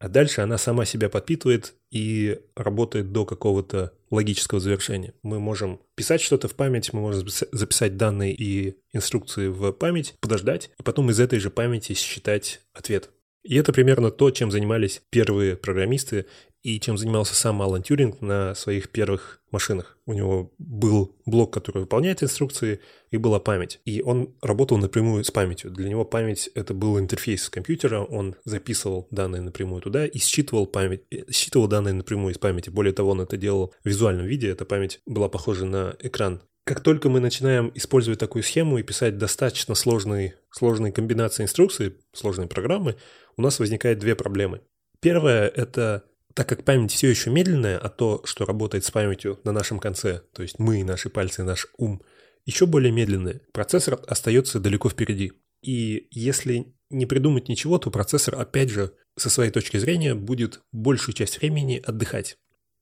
А 0.00 0.08
дальше 0.08 0.40
она 0.40 0.58
сама 0.58 0.84
себя 0.84 1.08
подпитывает 1.08 1.74
и 1.92 2.40
работает 2.56 3.12
до 3.12 3.24
какого-то 3.24 3.92
логического 4.10 4.58
завершения. 4.58 5.14
Мы 5.22 5.38
можем 5.38 5.80
писать 5.94 6.20
что-то 6.20 6.48
в 6.48 6.56
память, 6.56 6.92
мы 6.92 7.00
можем 7.00 7.28
записать 7.28 7.96
данные 7.96 8.34
и 8.34 8.76
инструкции 8.92 9.46
в 9.46 9.70
память, 9.70 10.14
подождать, 10.20 10.70
и 10.76 10.82
потом 10.82 11.10
из 11.10 11.20
этой 11.20 11.38
же 11.38 11.50
памяти 11.50 11.92
считать 11.92 12.60
ответ. 12.72 13.10
И 13.42 13.56
это 13.56 13.72
примерно 13.72 14.10
то, 14.10 14.30
чем 14.30 14.50
занимались 14.50 15.02
первые 15.10 15.56
программисты 15.56 16.26
и 16.62 16.78
чем 16.78 16.98
занимался 16.98 17.34
сам 17.34 17.62
Алан 17.62 17.82
Тюринг 17.82 18.20
на 18.20 18.54
своих 18.54 18.90
первых 18.90 19.40
машинах. 19.50 19.96
У 20.04 20.12
него 20.12 20.52
был 20.58 21.16
блок, 21.24 21.52
который 21.52 21.78
выполняет 21.78 22.22
инструкции, 22.22 22.80
и 23.10 23.16
была 23.16 23.40
память. 23.40 23.80
И 23.84 24.02
он 24.02 24.34
работал 24.40 24.76
напрямую 24.78 25.24
с 25.24 25.30
памятью. 25.30 25.70
Для 25.70 25.88
него 25.88 26.04
память— 26.04 26.50
это 26.54 26.74
был 26.74 26.98
интерфейс 26.98 27.48
компьютера, 27.48 28.02
он 28.02 28.36
записывал 28.44 29.08
данные 29.10 29.42
напрямую 29.42 29.82
туда 29.82 30.06
и 30.06 30.18
считывал, 30.18 30.66
память, 30.66 31.02
э, 31.10 31.30
считывал 31.32 31.66
данные 31.66 31.94
напрямую 31.94 32.34
из 32.34 32.38
памяти. 32.38 32.70
Более 32.70 32.92
того, 32.92 33.10
он 33.10 33.22
это 33.22 33.36
делал 33.36 33.74
в 33.82 33.88
визуальном 33.88 34.26
виде, 34.26 34.48
эта 34.48 34.64
память 34.64 35.00
была 35.06 35.28
похожа 35.28 35.64
на 35.64 35.96
экран. 35.98 36.42
Как 36.64 36.82
только 36.82 37.08
мы 37.08 37.20
начинаем 37.20 37.72
использовать 37.74 38.20
такую 38.20 38.42
схему 38.42 38.78
и 38.78 38.82
писать 38.82 39.18
достаточно 39.18 39.74
сложные, 39.74 40.36
сложные 40.50 40.92
комбинации 40.92 41.42
инструкций, 41.42 41.96
сложные 42.12 42.48
программы, 42.48 42.96
у 43.36 43.42
нас 43.42 43.58
возникает 43.58 43.98
две 43.98 44.14
проблемы. 44.14 44.60
Первое— 45.00 45.48
это 45.54 46.04
так 46.34 46.48
как 46.48 46.64
память 46.64 46.92
все 46.92 47.08
еще 47.08 47.30
медленная, 47.30 47.78
а 47.78 47.88
то, 47.88 48.22
что 48.24 48.44
работает 48.44 48.84
с 48.84 48.90
памятью 48.90 49.40
на 49.44 49.52
нашем 49.52 49.78
конце, 49.78 50.22
то 50.32 50.42
есть 50.42 50.58
мы, 50.58 50.84
наши 50.84 51.10
пальцы, 51.10 51.42
наш 51.42 51.66
ум, 51.76 52.02
еще 52.46 52.66
более 52.66 52.92
медленные, 52.92 53.40
процессор 53.52 54.00
остается 54.06 54.60
далеко 54.60 54.88
впереди. 54.88 55.32
И 55.62 56.08
если 56.10 56.74
не 56.88 57.06
придумать 57.06 57.48
ничего, 57.48 57.78
то 57.78 57.90
процессор, 57.90 58.36
опять 58.36 58.70
же, 58.70 58.92
со 59.16 59.28
своей 59.28 59.50
точки 59.50 59.76
зрения, 59.76 60.14
будет 60.14 60.62
большую 60.72 61.14
часть 61.14 61.38
времени 61.40 61.82
отдыхать. 61.84 62.38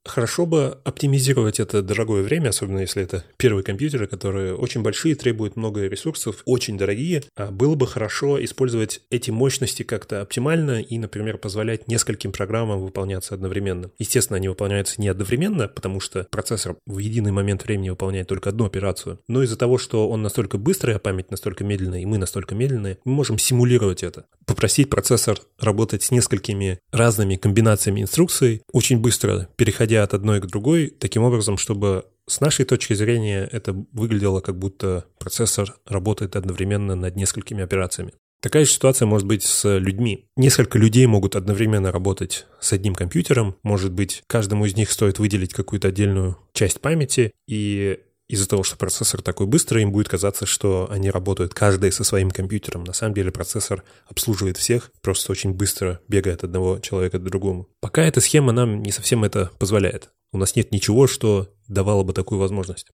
Хорошо 0.09 0.47
бы 0.47 0.79
оптимизировать 0.85 1.61
это 1.61 1.83
дорогое 1.83 2.23
время, 2.23 2.49
особенно 2.49 2.81
если 2.81 3.03
это 3.03 3.25
первые 3.37 3.63
компьютеры, 3.63 4.07
которые 4.07 4.55
очень 4.55 4.83
большие, 4.83 5.15
требуют 5.15 5.57
много 5.57 5.87
ресурсов, 5.87 6.43
очень 6.47 6.79
дорогие. 6.79 7.25
А 7.37 7.51
было 7.51 7.75
бы 7.75 7.87
хорошо 7.87 8.43
использовать 8.43 9.03
эти 9.11 9.31
мощности 9.31 9.83
как-то 9.83 10.23
оптимально 10.23 10.81
и, 10.81 10.99
например, 10.99 11.37
позволять 11.37 11.89
нескольким 11.89 12.33
программам 12.33 12.81
выполняться 12.81 13.35
одновременно. 13.35 13.91
Естественно, 13.99 14.39
они 14.39 14.49
выполняются 14.49 14.99
не 15.01 15.09
одновременно, 15.09 15.69
потому 15.69 16.01
что 16.01 16.27
процессор 16.31 16.77
в 16.87 16.99
единый 16.99 17.33
момент 17.33 17.65
времени 17.65 17.91
выполняет 17.91 18.29
только 18.29 18.49
одну 18.49 18.65
операцию. 18.65 19.21
Но 19.29 19.43
из-за 19.43 19.59
того, 19.59 19.77
что 19.77 20.09
он 20.09 20.23
настолько 20.23 20.57
быстрый, 20.57 20.97
а 20.97 20.99
память 20.99 21.31
настолько 21.31 21.65
медленная, 21.65 22.01
и 22.01 22.07
мы 22.07 22.17
настолько 22.17 22.55
медленные, 22.55 22.97
мы 23.05 23.13
можем 23.13 23.39
симулировать 23.39 24.03
это. 24.03 24.25
Попросить 24.47 24.89
процессор 24.89 25.39
работать 25.61 26.03
с 26.03 26.11
несколькими 26.11 26.79
разными 26.93 27.37
комбинациями 27.37 28.01
инструкций, 28.01 28.63
очень 28.73 28.99
быстро 28.99 29.49
переходя 29.57 29.98
от 30.03 30.15
одной 30.15 30.41
к 30.41 30.47
другой, 30.47 30.89
таким 30.89 31.23
образом, 31.23 31.57
чтобы 31.57 32.05
с 32.27 32.41
нашей 32.41 32.65
точки 32.65 32.95
зрения 32.95 33.49
это 33.51 33.73
выглядело 33.93 34.41
как 34.41 34.59
будто 34.59 35.07
процессор 35.19 35.77
работает 35.87 36.37
одновременно 36.37 36.95
над 36.95 37.17
несколькими 37.17 37.63
операциями. 37.63 38.13
Такая 38.41 38.65
же 38.65 38.71
ситуация 38.71 39.07
может 39.07 39.27
быть 39.27 39.43
с 39.43 39.79
людьми. 39.79 40.27
Несколько 40.37 40.79
людей 40.79 41.07
могут 41.07 41.35
одновременно 41.35 41.91
работать 41.91 42.47
с 42.61 42.73
одним 42.73 42.95
компьютером. 42.95 43.57
Может 43.65 43.93
быть, 43.93 44.23
каждому 44.29 44.65
из 44.65 44.77
них 44.77 44.93
стоит 44.93 45.19
выделить 45.19 45.53
какую-то 45.53 45.89
отдельную 45.89 46.39
часть 46.53 46.81
памяти, 46.81 47.33
и 47.49 47.99
из-за 48.29 48.47
того, 48.47 48.63
что 48.63 48.77
процессор 48.77 49.23
такой 49.23 49.47
быстрый, 49.47 49.83
им 49.83 49.93
будет 49.93 50.09
казаться, 50.09 50.45
что 50.45 50.87
они 50.91 51.11
работают 51.11 51.55
каждый 51.55 51.91
со 51.93 52.05
своим 52.05 52.31
компьютером. 52.31 52.85
На 52.85 52.93
самом 52.93 53.15
деле 53.15 53.33
процессор 53.33 53.85
обслуживает 54.07 54.59
всех, 54.59 54.91
просто 55.01 55.33
очень 55.33 55.55
быстро 55.55 56.01
бегает 56.09 56.39
от 56.39 56.45
одного 56.45 56.79
человека 56.79 57.19
к 57.19 57.25
другому. 57.25 57.69
Пока 57.81 58.03
эта 58.03 58.21
схема 58.21 58.53
нам 58.53 58.83
не 58.83 58.93
совсем 58.93 59.25
это 59.25 59.51
позволяет. 59.59 60.11
У 60.33 60.39
нас 60.39 60.57
нет 60.57 60.73
ничего, 60.73 61.07
что 61.07 61.49
давало 61.69 62.03
бы 62.03 62.13
такую 62.13 62.39
возможность. 62.39 62.89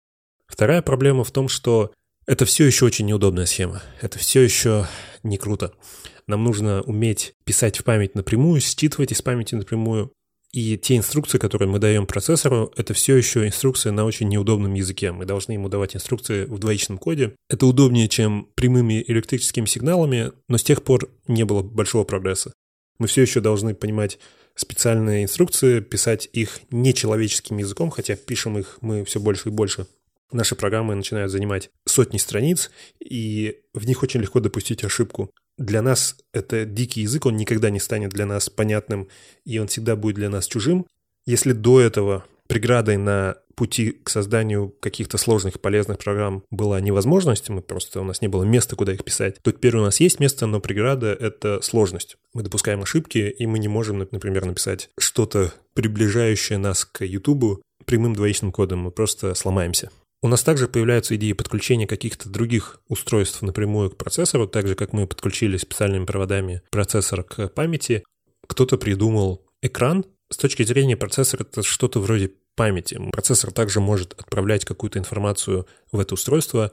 Вторая 0.48 0.82
проблема 0.82 1.24
в 1.24 1.32
том, 1.32 1.48
что 1.48 1.94
это 2.28 2.46
все 2.46 2.66
еще 2.66 2.86
очень 2.86 3.06
неудобная 3.06 3.46
схема. 3.46 3.82
Это 4.02 4.20
все 4.20 4.42
еще 4.42 4.86
не 5.24 5.38
круто. 5.38 5.74
Нам 6.28 6.44
нужно 6.44 6.82
уметь 6.82 7.34
писать 7.46 7.80
в 7.80 7.84
память 7.84 8.16
напрямую, 8.16 8.60
считывать 8.62 9.12
из 9.12 9.22
памяти 9.22 9.56
напрямую. 9.56 10.12
И 10.54 10.78
те 10.78 10.98
инструкции, 10.98 11.38
которые 11.38 11.70
мы 11.70 11.80
даем 11.80 12.06
процессору, 12.06 12.74
это 12.76 12.94
все 12.94 13.16
еще 13.16 13.48
инструкции 13.48 13.90
на 13.90 14.04
очень 14.04 14.28
неудобном 14.28 14.74
языке. 14.74 15.14
Мы 15.14 15.26
должны 15.26 15.54
ему 15.54 15.70
давать 15.70 15.96
инструкции 15.96 16.44
в 16.44 16.60
двоичном 16.60 16.98
коде. 16.98 17.36
Это 17.50 17.66
удобнее, 17.66 18.10
чем 18.10 18.50
прямыми 18.56 19.04
электрическими 19.08 19.66
сигналами, 19.66 20.32
но 20.50 20.58
с 20.58 20.64
тех 20.64 20.84
пор 20.84 21.10
не 21.28 21.46
было 21.46 21.64
большого 21.64 22.04
прогресса. 22.04 22.52
Мы 23.00 23.08
все 23.08 23.22
еще 23.22 23.40
должны 23.40 23.74
понимать 23.74 24.20
специальные 24.56 25.24
инструкции, 25.24 25.80
писать 25.80 26.28
их 26.34 26.60
нечеловеческим 26.70 27.58
языком, 27.58 27.90
хотя 27.90 28.18
пишем 28.18 28.60
их 28.60 28.78
мы 28.82 29.06
все 29.06 29.22
больше 29.22 29.50
и 29.50 29.52
больше. 29.52 29.88
Наши 30.34 30.56
программы 30.56 30.96
начинают 30.96 31.32
занимать 31.32 31.70
сотни 31.86 32.18
страниц, 32.18 32.72
и 33.00 33.58
в 33.74 33.86
них 33.86 34.04
очень 34.04 34.22
легко 34.22 34.40
допустить 34.40 34.84
ошибку 34.84 35.32
для 35.58 35.82
нас 35.82 36.18
это 36.34 36.66
дикий 36.66 37.02
язык, 37.02 37.26
он 37.26 37.38
никогда 37.38 37.70
не 37.70 37.80
станет 37.80 38.12
для 38.12 38.26
нас 38.26 38.50
понятным, 38.50 39.08
и 39.46 39.60
он 39.60 39.68
всегда 39.68 39.96
будет 39.96 40.16
для 40.16 40.30
нас 40.30 40.48
чужим. 40.48 40.86
Если 41.26 41.54
до 41.54 41.80
этого 41.80 42.26
преградой 42.48 42.98
на 42.98 43.38
пути 43.56 43.92
к 43.92 44.10
созданию 44.10 44.74
каких-то 44.80 45.18
сложных 45.18 45.62
полезных 45.62 46.00
программ 46.00 46.44
была 46.50 46.82
невозможность, 46.82 47.48
мы 47.50 47.62
просто 47.62 48.02
у 48.02 48.04
нас 48.04 48.22
не 48.22 48.28
было 48.28 48.44
места, 48.44 48.76
куда 48.76 48.94
их 48.94 49.04
писать, 49.04 49.42
то 49.42 49.52
теперь 49.52 49.76
у 49.78 49.82
нас 49.82 50.00
есть 50.00 50.20
место, 50.20 50.48
но 50.48 50.60
преграда— 50.60 51.14
это 51.20 51.62
сложность. 51.62 52.18
Мы 52.34 52.44
допускаем 52.44 52.82
ошибки, 52.82 53.20
и 53.20 53.46
мы 53.46 53.60
не 53.60 53.68
можем, 53.68 54.00
например, 54.00 54.46
написать 54.46 54.90
что-то, 54.98 55.54
приближающее 55.76 56.58
нас 56.58 56.86
к 56.86 57.06
YouTube 57.06 57.62
прямым 57.86 58.14
двоичным 58.16 58.52
кодом, 58.52 58.80
мы 58.80 58.92
просто 58.92 59.34
сломаемся. 59.36 59.92
У 60.24 60.28
нас 60.28 60.44
также 60.44 60.68
появляются 60.68 61.16
идеи 61.16 61.34
подключения 61.34 61.88
каких-то 61.88 62.30
других 62.30 62.80
устройств 62.88 63.42
напрямую 63.42 63.90
к 63.90 63.98
процессору, 63.98 64.48
так 64.48 64.68
же, 64.68 64.76
как 64.76 64.94
мы 64.94 65.08
подключили 65.08 65.58
специальными 65.58 66.06
проводами 66.06 66.62
процессор 66.70 67.24
к 67.24 67.48
памяти. 67.48 68.04
Кто-то 68.48 68.78
придумал 68.78 69.48
экран. 69.64 70.06
С 70.30 70.38
точки 70.38 70.64
зрения 70.64 70.96
процессора 70.96 71.42
это 71.42 71.64
что-то 71.64 72.00
вроде 72.00 72.32
памяти. 72.56 73.02
Процессор 73.12 73.52
также 73.52 73.80
может 73.80 74.14
отправлять 74.14 74.64
какую-то 74.64 75.00
информацию 75.00 75.66
в 75.92 76.00
это 76.00 76.14
устройство. 76.14 76.72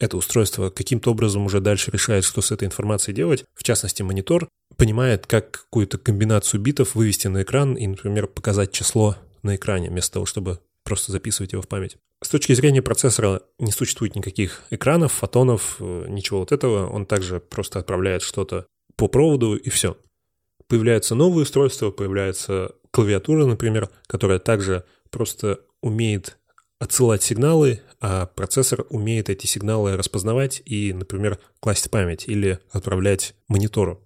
Это 0.00 0.16
устройство 0.16 0.70
каким-то 0.70 1.12
образом 1.12 1.46
уже 1.46 1.60
дальше 1.60 1.92
решает, 1.92 2.24
что 2.24 2.40
с 2.40 2.50
этой 2.50 2.66
информацией 2.66 3.14
делать. 3.14 3.44
В 3.54 3.62
частности, 3.62 4.02
монитор 4.02 4.48
понимает, 4.76 5.26
как 5.26 5.50
какую-то 5.50 5.98
комбинацию 5.98 6.60
битов 6.60 6.96
вывести 6.96 7.28
на 7.28 7.42
экран 7.42 7.74
и, 7.74 7.86
например, 7.86 8.26
показать 8.26 8.72
число 8.72 9.16
на 9.42 9.54
экране, 9.54 9.88
вместо 9.88 10.14
того, 10.14 10.26
чтобы 10.26 10.58
просто 10.84 11.12
записывать 11.12 11.52
его 11.52 11.62
в 11.62 11.68
память. 11.68 11.96
С 12.20 12.30
точки 12.30 12.52
зрения 12.52 12.82
процессора 12.82 13.42
не 13.58 13.70
существует 13.70 14.16
никаких 14.16 14.64
экранов, 14.70 15.12
фотонов, 15.12 15.76
э, 15.78 16.06
ничего 16.08 16.40
вот 16.40 16.50
этого. 16.50 16.88
Он 16.88 17.06
также 17.06 17.38
просто 17.38 17.78
отправляет 17.78 18.22
что-то 18.22 18.66
по 18.96 19.06
проводу 19.06 19.54
и 19.54 19.70
все. 19.70 19.96
Появляются 20.66 21.14
новые 21.14 21.44
устройства, 21.44 21.90
появляется 21.92 22.72
клавиатура, 22.90 23.46
например, 23.46 23.88
которая 24.08 24.40
также 24.40 24.84
просто 25.10 25.60
умеет 25.80 26.38
отсылать 26.80 27.22
сигналы, 27.22 27.82
а 28.00 28.26
процессор 28.26 28.84
умеет 28.90 29.30
эти 29.30 29.46
сигналы 29.46 29.96
распознавать 29.96 30.60
и, 30.64 30.92
например, 30.92 31.38
класть 31.60 31.86
в 31.86 31.90
память 31.90 32.28
или 32.28 32.58
отправлять 32.72 33.34
монитору. 33.46 34.02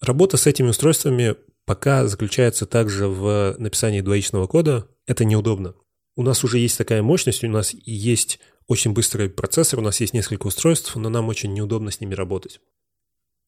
Работа 0.00 0.38
с 0.38 0.46
этими 0.46 0.68
устройствами 0.68 1.36
пока 1.66 2.06
заключается 2.06 2.64
также 2.64 3.08
в 3.08 3.56
написании 3.58 4.00
двоичного 4.00 4.46
кода. 4.46 4.88
Это 5.06 5.24
неудобно 5.24 5.74
у 6.16 6.22
нас 6.22 6.42
уже 6.42 6.58
есть 6.58 6.78
такая 6.78 7.02
мощность, 7.02 7.44
у 7.44 7.48
нас 7.48 7.74
есть 7.84 8.40
очень 8.66 8.92
быстрый 8.92 9.28
процессор, 9.28 9.78
у 9.78 9.82
нас 9.82 10.00
есть 10.00 10.14
несколько 10.14 10.46
устройств, 10.46 10.96
но 10.96 11.08
нам 11.08 11.28
очень 11.28 11.52
неудобно 11.52 11.90
с 11.90 12.00
ними 12.00 12.14
работать. 12.14 12.60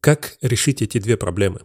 Как 0.00 0.36
решить 0.40 0.82
эти 0.82 0.98
две 0.98 1.16
проблемы? 1.16 1.62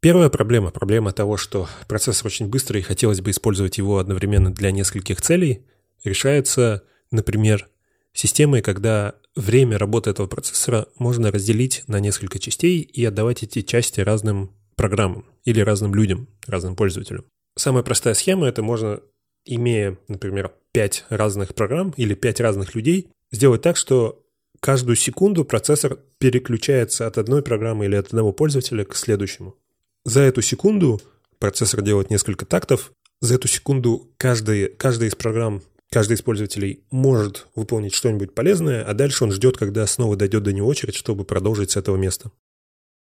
Первая 0.00 0.30
проблема– 0.30 0.70
проблема 0.72 1.12
того, 1.12 1.36
что 1.36 1.68
процессор 1.88 2.28
очень 2.28 2.48
быстрый 2.48 2.78
и 2.78 2.84
хотелось 2.84 3.20
бы 3.20 3.30
использовать 3.30 3.78
его 3.78 3.98
одновременно 3.98 4.52
для 4.52 4.70
нескольких 4.70 5.20
целей, 5.20 5.66
решается, 6.04 6.84
например, 7.10 7.68
системой, 8.12 8.62
когда 8.62 9.16
время 9.34 9.78
работы 9.78 10.10
этого 10.10 10.26
процессора 10.26 10.86
можно 10.98 11.30
разделить 11.30 11.82
на 11.88 11.98
несколько 12.00 12.38
частей 12.38 12.80
и 12.80 13.04
отдавать 13.04 13.42
эти 13.42 13.62
части 13.62 14.00
разным 14.00 14.52
программам 14.76 15.26
или 15.44 15.60
разным 15.60 15.94
людям, 15.94 16.28
разным 16.46 16.76
пользователям. 16.76 17.24
Самая 17.56 17.82
простая 17.82 18.14
схема– 18.14 18.46
это 18.48 18.62
можно 18.62 19.00
имея, 19.46 19.96
например, 20.08 20.52
пять 20.72 21.04
разных 21.08 21.54
программ 21.54 21.94
или 21.96 22.14
пять 22.14 22.40
разных 22.40 22.74
людей, 22.74 23.08
сделать 23.32 23.62
так, 23.62 23.76
что 23.76 24.22
каждую 24.60 24.96
секунду 24.96 25.44
процессор 25.44 25.98
переключается 26.18 27.06
от 27.06 27.18
одной 27.18 27.42
программы 27.42 27.86
или 27.86 27.96
от 27.96 28.08
одного 28.08 28.32
пользователя 28.32 28.84
к 28.84 28.94
следующему. 28.94 29.56
За 30.04 30.20
эту 30.20 30.42
секунду 30.42 31.00
процессор 31.38 31.82
делает 31.82 32.10
несколько 32.10 32.44
тактов. 32.46 32.92
За 33.20 33.34
эту 33.34 33.48
секунду 33.48 34.12
каждый, 34.18 34.68
каждая 34.68 35.08
из 35.08 35.14
программ, 35.14 35.62
каждый 35.90 36.14
из 36.14 36.22
пользователей 36.22 36.84
может 36.90 37.46
выполнить 37.54 37.94
что-нибудь 37.94 38.34
полезное, 38.34 38.84
а 38.84 38.94
дальше 38.94 39.24
он 39.24 39.32
ждет, 39.32 39.56
когда 39.56 39.86
снова 39.86 40.16
дойдет 40.16 40.42
до 40.42 40.52
него 40.52 40.68
очередь, 40.68 40.94
чтобы 40.94 41.24
продолжить 41.24 41.70
с 41.70 41.76
этого 41.76 41.96
места. 41.96 42.30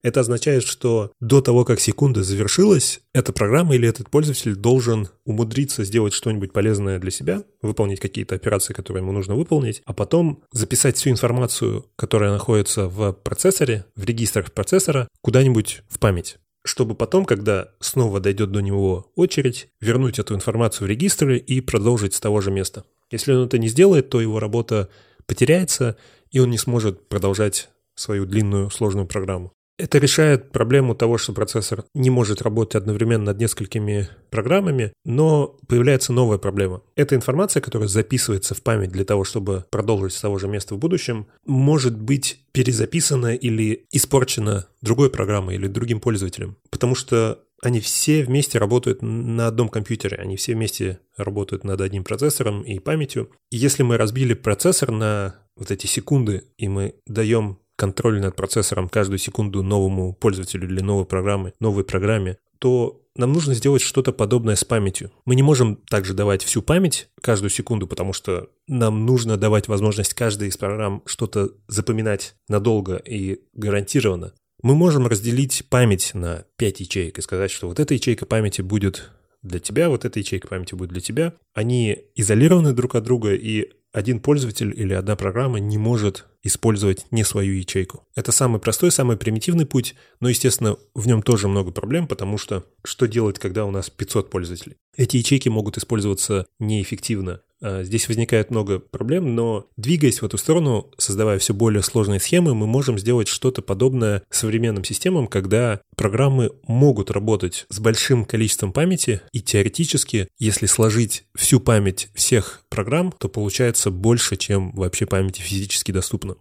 Это 0.06 0.20
означает, 0.20 0.62
что 0.62 1.12
до 1.20 1.41
того, 1.41 1.65
как 1.65 1.80
секунда 1.80 2.22
завершилась, 2.22 3.02
эта 3.12 3.34
программа 3.34 3.74
или 3.74 3.89
этот 3.89 4.12
пользователь 4.12 4.54
должен 4.54 5.08
умудриться 5.26 5.84
сделать 5.84 6.13
что-нибудь 6.13 6.54
полезное 6.54 7.00
для 7.00 7.10
себя, 7.10 7.41
выполнить 7.63 8.00
какие-то 8.00 8.36
операции, 8.36 8.74
которые 8.74 9.02
ему 9.02 9.13
нужно 9.13 9.34
выполнить, 9.34 9.82
а 9.84 9.94
потом 9.94 10.44
записать 10.52 10.96
всю 10.96 11.10
информацию, 11.10 11.88
которая 11.96 12.32
находится 12.32 12.88
в 12.88 13.13
процессоре, 13.13 13.86
в 13.96 14.06
регистрах 14.06 14.52
процессора, 14.52 15.08
куда-нибудь 15.22 15.82
в 15.89 15.98
память 15.98 16.38
чтобы 16.68 16.96
потом, 16.96 17.26
когда 17.26 17.70
снова 17.80 18.20
дойдет 18.20 18.52
до 18.52 18.60
него 18.60 19.12
очередь, 19.15 19.68
вернуть 19.82 20.18
эту 20.18 20.34
информацию 20.34 20.88
в 20.88 20.89
регистры 20.89 21.38
и 21.38 21.62
продолжить 21.62 22.15
с 22.15 22.20
того 22.20 22.41
же 22.41 22.50
места. 22.50 22.86
Если 23.12 23.34
он 23.34 23.46
это 23.46 23.60
не 23.60 23.68
сделает, 23.68 24.10
то 24.10 24.20
его 24.20 24.39
работа 24.39 24.89
потеряется, 25.28 25.96
и 26.32 26.39
он 26.39 26.50
не 26.50 26.58
сможет 26.58 27.08
продолжать 27.08 27.70
свою 27.94 28.26
длинную 28.26 28.72
сложную 28.72 29.06
программу. 29.06 29.54
Это 29.78 29.98
решает 29.98 30.52
проблему 30.52 30.96
того, 30.96 31.18
что 31.18 31.34
процессор 31.34 31.84
не 31.94 32.10
может 32.10 32.42
работать 32.42 32.76
одновременно 32.76 33.26
над 33.26 33.40
несколькими 33.40 34.08
программами, 34.30 34.94
но 35.04 35.58
появляется 35.68 36.14
новая 36.14 36.38
проблема. 36.38 36.82
Эта 36.96 37.16
информация, 37.16 37.62
которая 37.62 37.90
записывается 37.90 38.56
в 38.56 38.62
память 38.62 38.92
для 38.92 39.04
того, 39.04 39.26
чтобы 39.26 39.66
продолжить 39.70 40.14
с 40.14 40.22
того 40.22 40.38
же 40.38 40.48
места 40.48 40.76
в 40.76 40.78
будущем, 40.78 41.28
может 41.46 41.98
быть 42.00 42.40
перезаписана 42.54 43.36
или 43.36 43.86
испорчена 43.92 44.68
другой 44.82 45.10
программой 45.10 45.56
или 45.56 45.68
другим 45.68 46.00
пользователем, 46.00 46.56
потому 46.70 46.96
что 46.96 47.42
они 47.62 47.82
все 47.82 48.24
вместе 48.24 48.60
работают 48.60 49.02
на 49.02 49.48
одном 49.48 49.70
компьютере, 49.70 50.18
они 50.18 50.38
все 50.38 50.54
вместе 50.54 51.00
работают 51.18 51.64
над 51.64 51.82
одним 51.82 52.04
процессором 52.04 52.62
и 52.62 52.80
памятью. 52.80 53.32
И 53.50 53.58
если 53.58 53.84
мы 53.84 53.98
разбили 53.98 54.34
процессор 54.36 54.92
на 54.92 55.36
вот 55.56 55.72
эти 55.72 55.88
секунды, 55.88 56.44
и 56.58 56.68
мы 56.68 56.96
даем 57.08 57.60
контроль 57.76 58.20
над 58.20 58.36
процессором 58.36 58.90
каждую 58.90 59.20
секунду 59.20 59.64
новому 59.64 60.14
пользователю 60.14 60.68
или 60.68 60.82
новой 60.82 61.06
программы, 61.06 61.54
новой 61.60 61.84
программе, 61.84 62.38
то 62.60 63.02
нам 63.16 63.32
нужно 63.32 63.54
сделать 63.54 63.82
что-то 63.82 64.12
подобное 64.12 64.56
с 64.56 64.64
памятью. 64.64 65.12
Мы 65.26 65.36
не 65.36 65.44
можем 65.44 65.78
также 65.78 66.14
давать 66.14 66.44
всю 66.44 66.62
память 66.62 67.10
каждую 67.22 67.50
секунду, 67.50 67.88
потому 67.88 68.14
что 68.14 68.50
нам 68.68 69.06
нужно 69.06 69.38
давать 69.38 69.68
возможность 69.68 70.14
каждой 70.14 70.50
из 70.50 70.58
программ 70.58 71.02
что-то 71.06 71.52
запоминать 71.68 72.36
надолго 72.50 72.98
и 72.98 73.42
гарантированно. 73.54 74.34
Мы 74.62 74.76
можем 74.76 75.08
разделить 75.08 75.66
память 75.70 76.12
на 76.14 76.46
5 76.58 76.80
ячеек 76.80 77.18
и 77.18 77.22
сказать, 77.22 77.52
что 77.52 77.68
вот 77.68 77.80
эта 77.80 77.94
ячейка 77.94 78.26
памяти 78.26 78.62
будет 78.62 79.12
для 79.44 79.60
тебя, 79.60 79.90
вот 79.90 80.06
эта 80.06 80.20
ячейка 80.20 80.48
памяти 80.48 80.76
будет 80.76 80.90
для 80.90 81.02
тебя. 81.02 81.34
Они 81.54 82.00
изолированы 82.16 82.74
друг 82.74 82.96
от 82.96 83.04
друга, 83.04 83.34
и 83.34 83.70
один 83.94 84.20
пользователь 84.20 84.74
или 84.76 84.94
одна 84.94 85.16
программа 85.16 85.60
не 85.60 85.78
может 85.78 86.26
использовать 86.45 87.05
не 87.12 87.23
свою 87.23 87.53
ячейку. 87.55 88.08
Это 88.15 88.31
самый 88.31 88.62
простой, 88.62 88.91
самый 88.91 89.17
примитивный 89.17 89.65
путь, 89.65 89.95
но, 90.19 90.29
естественно, 90.29 90.77
в 90.93 91.08
нем 91.08 91.21
тоже 91.21 91.47
много 91.47 91.71
проблем, 91.71 92.08
потому 92.08 92.38
что 92.38 92.63
что 92.84 93.08
делать, 93.08 93.39
когда 93.39 93.65
у 93.65 93.71
нас 93.71 93.89
500 93.89 94.29
пользователей? 94.29 94.77
Эти 94.95 95.17
ячейки 95.17 95.49
могут 95.49 95.77
использоваться 95.77 96.45
неэффективно. 96.60 97.41
А, 97.62 97.84
здесь 97.84 98.08
возникает 98.08 98.51
много 98.51 98.79
проблем, 98.79 99.36
но 99.36 99.67
двигаясь 99.75 100.21
в 100.21 100.25
эту 100.25 100.38
сторону, 100.38 100.91
создавая 100.97 101.39
все 101.39 101.53
более 101.53 101.84
сложные 101.84 102.19
схемы, 102.19 102.53
мы 102.53 102.67
можем 102.67 102.99
сделать 102.99 103.27
что-то 103.27 103.62
подобное 103.62 104.23
современным 104.29 104.84
системам, 104.84 105.27
когда 105.27 105.81
программы 105.97 106.51
могут 106.67 107.12
работать 107.12 107.65
с 107.69 107.79
большим 107.79 108.25
количеством 108.25 108.71
памяти, 108.71 109.21
и 109.31 109.41
теоретически, 109.41 110.27
если 110.38 110.65
сложить 110.65 111.23
всю 111.36 111.60
память 111.60 112.10
всех 112.13 112.63
программ, 112.69 113.12
то 113.12 113.29
получается 113.29 113.89
больше, 113.89 114.36
чем 114.36 114.71
вообще 114.71 115.05
памяти 115.05 115.41
физически 115.41 115.91
доступно. 115.91 116.35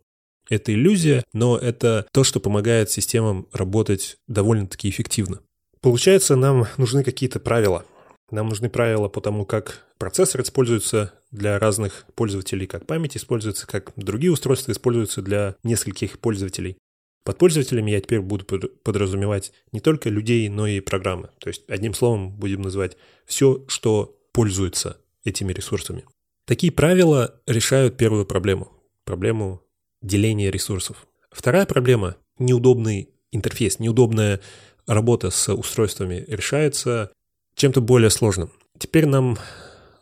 Это 0.48 0.72
иллюзия, 0.72 1.24
но 1.32 1.56
это 1.56 2.06
то, 2.12 2.24
что 2.24 2.40
помогает 2.40 2.90
системам 2.90 3.48
работать 3.52 4.16
довольно-таки 4.28 4.88
эффективно. 4.88 5.40
Получается, 5.80 6.36
нам 6.36 6.66
нужны 6.76 7.02
какие-то 7.04 7.40
правила– 7.40 7.84
нам 8.30 8.48
нужны 8.48 8.68
правила 8.68 9.08
по 9.08 9.20
тому, 9.20 9.44
как 9.44 9.84
процессор 9.98 10.40
используется 10.42 11.12
для 11.30 11.58
разных 11.58 12.06
пользователей, 12.14 12.66
как 12.66 12.86
память 12.86 13.16
используется, 13.16 13.66
как 13.66 13.92
другие 13.96 14.32
устройства 14.32 14.72
используются 14.72 15.22
для 15.22 15.56
нескольких 15.62 16.18
пользователей. 16.18 16.76
Под 17.22 17.38
пользователями 17.38 17.90
я 17.90 18.00
теперь 18.00 18.20
буду 18.20 18.44
подразумевать 18.44 19.52
не 19.72 19.80
только 19.80 20.10
людей, 20.10 20.48
но 20.48 20.66
и 20.66 20.80
программы. 20.80 21.30
То 21.38 21.48
есть, 21.48 21.62
одним 21.68 21.94
словом, 21.94 22.30
будем 22.30 22.62
называть 22.62 22.96
все, 23.24 23.64
что 23.68 24.18
пользуется 24.32 24.98
этими 25.24 25.52
ресурсами. 25.52 26.04
Такие 26.44 26.72
правила 26.72 27.40
решают 27.46 27.96
первую 27.96 28.26
проблему. 28.26 28.72
Проблему 29.04 29.62
деления 30.04 30.50
ресурсов. 30.50 31.06
Вторая 31.30 31.66
проблема– 31.66 32.16
неудобный 32.38 33.08
интерфейс, 33.32 33.78
неудобная 33.78 34.40
работа 34.86 35.30
с 35.30 35.52
устройствами 35.52 36.24
решается 36.28 37.10
чем-то 37.56 37.80
более 37.80 38.10
сложным. 38.10 38.50
Теперь 38.78 39.06
нам 39.06 39.38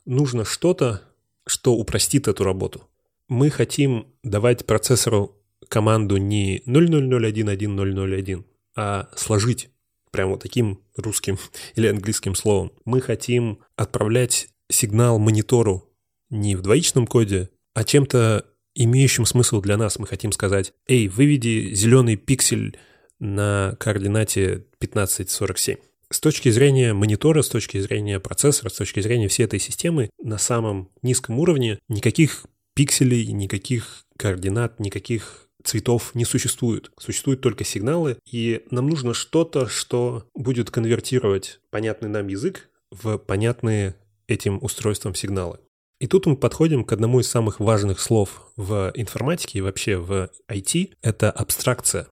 нужно 0.05 0.45
что-то, 0.45 1.03
что 1.47 1.75
упростит 1.75 2.29
эту 2.29 2.45
работу. 2.45 2.89
Мы 3.29 3.51
хотим 3.51 4.07
давать 4.23 4.67
процессору 4.67 5.37
команду 5.69 6.17
не 6.17 6.59
000111001, 6.67 8.45
а 8.77 9.09
сложить 9.17 9.71
прям 10.11 10.31
вот 10.31 10.43
таким 10.43 10.81
русским 10.97 11.39
или 11.75 11.87
английским 11.87 12.35
словом. 12.35 12.73
Мы 12.85 13.01
хотим 13.01 13.61
отправлять 13.77 14.49
сигнал 14.71 15.19
монитору 15.19 15.89
не 16.31 16.57
в 16.57 16.63
двоичном 16.63 17.07
коде, 17.07 17.51
а 17.75 17.85
чем-то 17.85 18.47
имеющим 18.75 19.27
смысл 19.27 19.61
для 19.61 19.77
нас. 19.77 19.99
Мы 19.99 20.07
хотим 20.07 20.33
сказать, 20.33 20.73
эй, 20.87 21.09
выведи 21.09 21.75
зеленый 21.75 22.17
пиксель 22.17 22.77
на 23.19 23.77
координате 23.79 24.65
1547. 24.79 25.77
С 26.11 26.21
точки 26.21 26.51
зрения 26.51 26.93
монитора, 26.93 27.43
с 27.43 27.49
точки 27.49 27.81
зрения 27.81 28.21
процессора, 28.21 28.69
с 28.69 28.75
точки 28.75 29.01
зрения 29.01 29.29
всей 29.29 29.45
этой 29.45 29.59
системы, 29.59 30.11
на 30.23 30.39
самом 30.39 30.91
низком 31.01 31.39
уровне 31.39 31.79
никаких 31.89 32.45
пикселей, 32.75 33.27
никаких 33.33 34.05
координат, 34.19 34.79
никаких 34.81 35.49
цветов 35.65 36.15
не 36.15 36.25
существует. 36.25 36.91
Существуют 36.99 37.41
только 37.41 37.65
сигналы, 37.65 38.19
и 38.31 38.63
нам 38.71 38.89
нужно 38.89 39.15
что-то, 39.15 39.69
что 39.69 40.27
будет 40.35 40.71
конвертировать 40.71 41.61
понятный 41.71 42.09
нам 42.09 42.29
язык 42.29 42.69
в 42.91 43.17
понятные 43.19 43.95
этим 44.27 44.59
устройством 44.63 45.15
сигналы. 45.15 45.59
И 46.03 46.09
тут 46.09 46.27
мы 46.27 46.35
подходим 46.35 46.83
к 46.83 46.93
одному 46.93 47.21
из 47.21 47.31
самых 47.31 47.61
важных 47.61 48.01
слов 48.01 48.51
в 48.57 48.91
информатике 48.97 49.61
и 49.61 49.63
вообще 49.63 49.97
в 49.97 50.31
IT– 50.49 50.95
это 51.01 51.31
абстракция. 51.31 52.09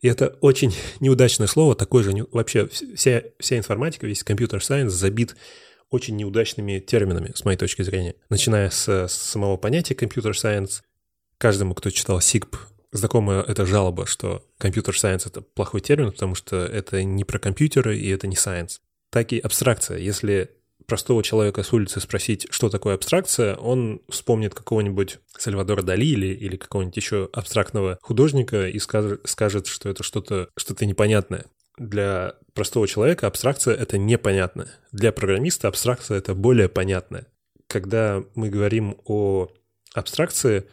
И 0.00 0.06
это 0.06 0.38
очень 0.42 0.72
неудачное 1.00 1.48
слово, 1.48 1.74
такое 1.74 2.04
же, 2.04 2.12
вообще 2.30 2.68
вся, 2.68 3.24
вся 3.40 3.58
информатика, 3.58 4.06
весь 4.06 4.22
computer 4.22 4.59
science 4.59 4.92
забит 4.92 5.34
очень 5.90 6.14
неудачными 6.14 6.78
терминами, 6.78 7.32
с 7.34 7.44
моей 7.44 7.58
точки 7.58 7.82
зрения. 7.82 8.14
Начиная 8.28 8.70
с, 8.70 8.86
с 8.88 9.12
самого 9.12 9.56
понятия 9.56 9.96
computer 9.96 10.40
science, 10.40 10.84
каждому, 11.36 11.74
кто 11.74 11.90
читал 11.90 12.20
SICP, 12.20 12.54
знакомая 12.92 13.42
эта 13.42 13.66
жалоба, 13.66 14.06
что 14.06 14.46
компьютер-сайенс— 14.58 15.26
это 15.26 15.40
плохой 15.40 15.80
термин, 15.80 16.12
потому 16.12 16.36
что 16.36 16.58
это 16.58 17.02
не 17.02 17.24
про 17.24 17.40
компьютеры 17.40 17.98
и 17.98 18.08
это 18.08 18.28
не 18.28 18.36
science. 18.36 18.80
Так 19.10 19.32
и 19.32 19.40
абстракция. 19.40 19.98
Если 19.98 20.52
простого 20.86 21.22
человека 21.22 21.62
с 21.62 21.72
улицы 21.72 22.00
спросить, 22.00 22.46
что 22.50 22.68
такое 22.68 22.94
абстракция, 22.94 23.56
он 23.56 24.00
вспомнит 24.08 24.54
какого-нибудь 24.54 25.18
Сальвадора 25.36 25.82
Дали 25.82 26.06
или, 26.06 26.26
или 26.26 26.56
какого-нибудь 26.56 26.96
еще 26.96 27.28
абстрактного 27.32 27.98
художника 28.02 28.68
и 28.68 28.78
скажет, 28.78 29.20
скажет 29.24 29.66
что 29.66 29.88
это 29.88 30.02
что-то 30.02 30.48
что 30.56 30.84
непонятное. 30.84 31.46
Для 31.78 32.34
простого 32.54 32.88
человека 32.88 33.26
абстракция— 33.26 33.74
это 33.76 33.98
непонятно. 33.98 34.70
Для 34.92 35.12
программиста 35.12 35.68
абстракция— 35.68 36.16
это 36.18 36.34
более 36.34 36.68
понятное. 36.68 37.26
Когда 37.66 38.22
мы 38.34 38.48
говорим 38.48 38.96
о 39.04 39.48
абстракции, 39.92 40.64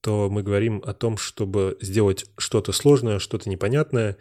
то 0.00 0.30
мы 0.30 0.42
говорим 0.42 0.82
о 0.86 0.94
том, 0.94 1.18
чтобы 1.18 1.76
сделать 1.80 2.26
что-то 2.38 2.72
сложное, 2.72 3.18
что-то 3.18 3.50
непонятное 3.50 4.16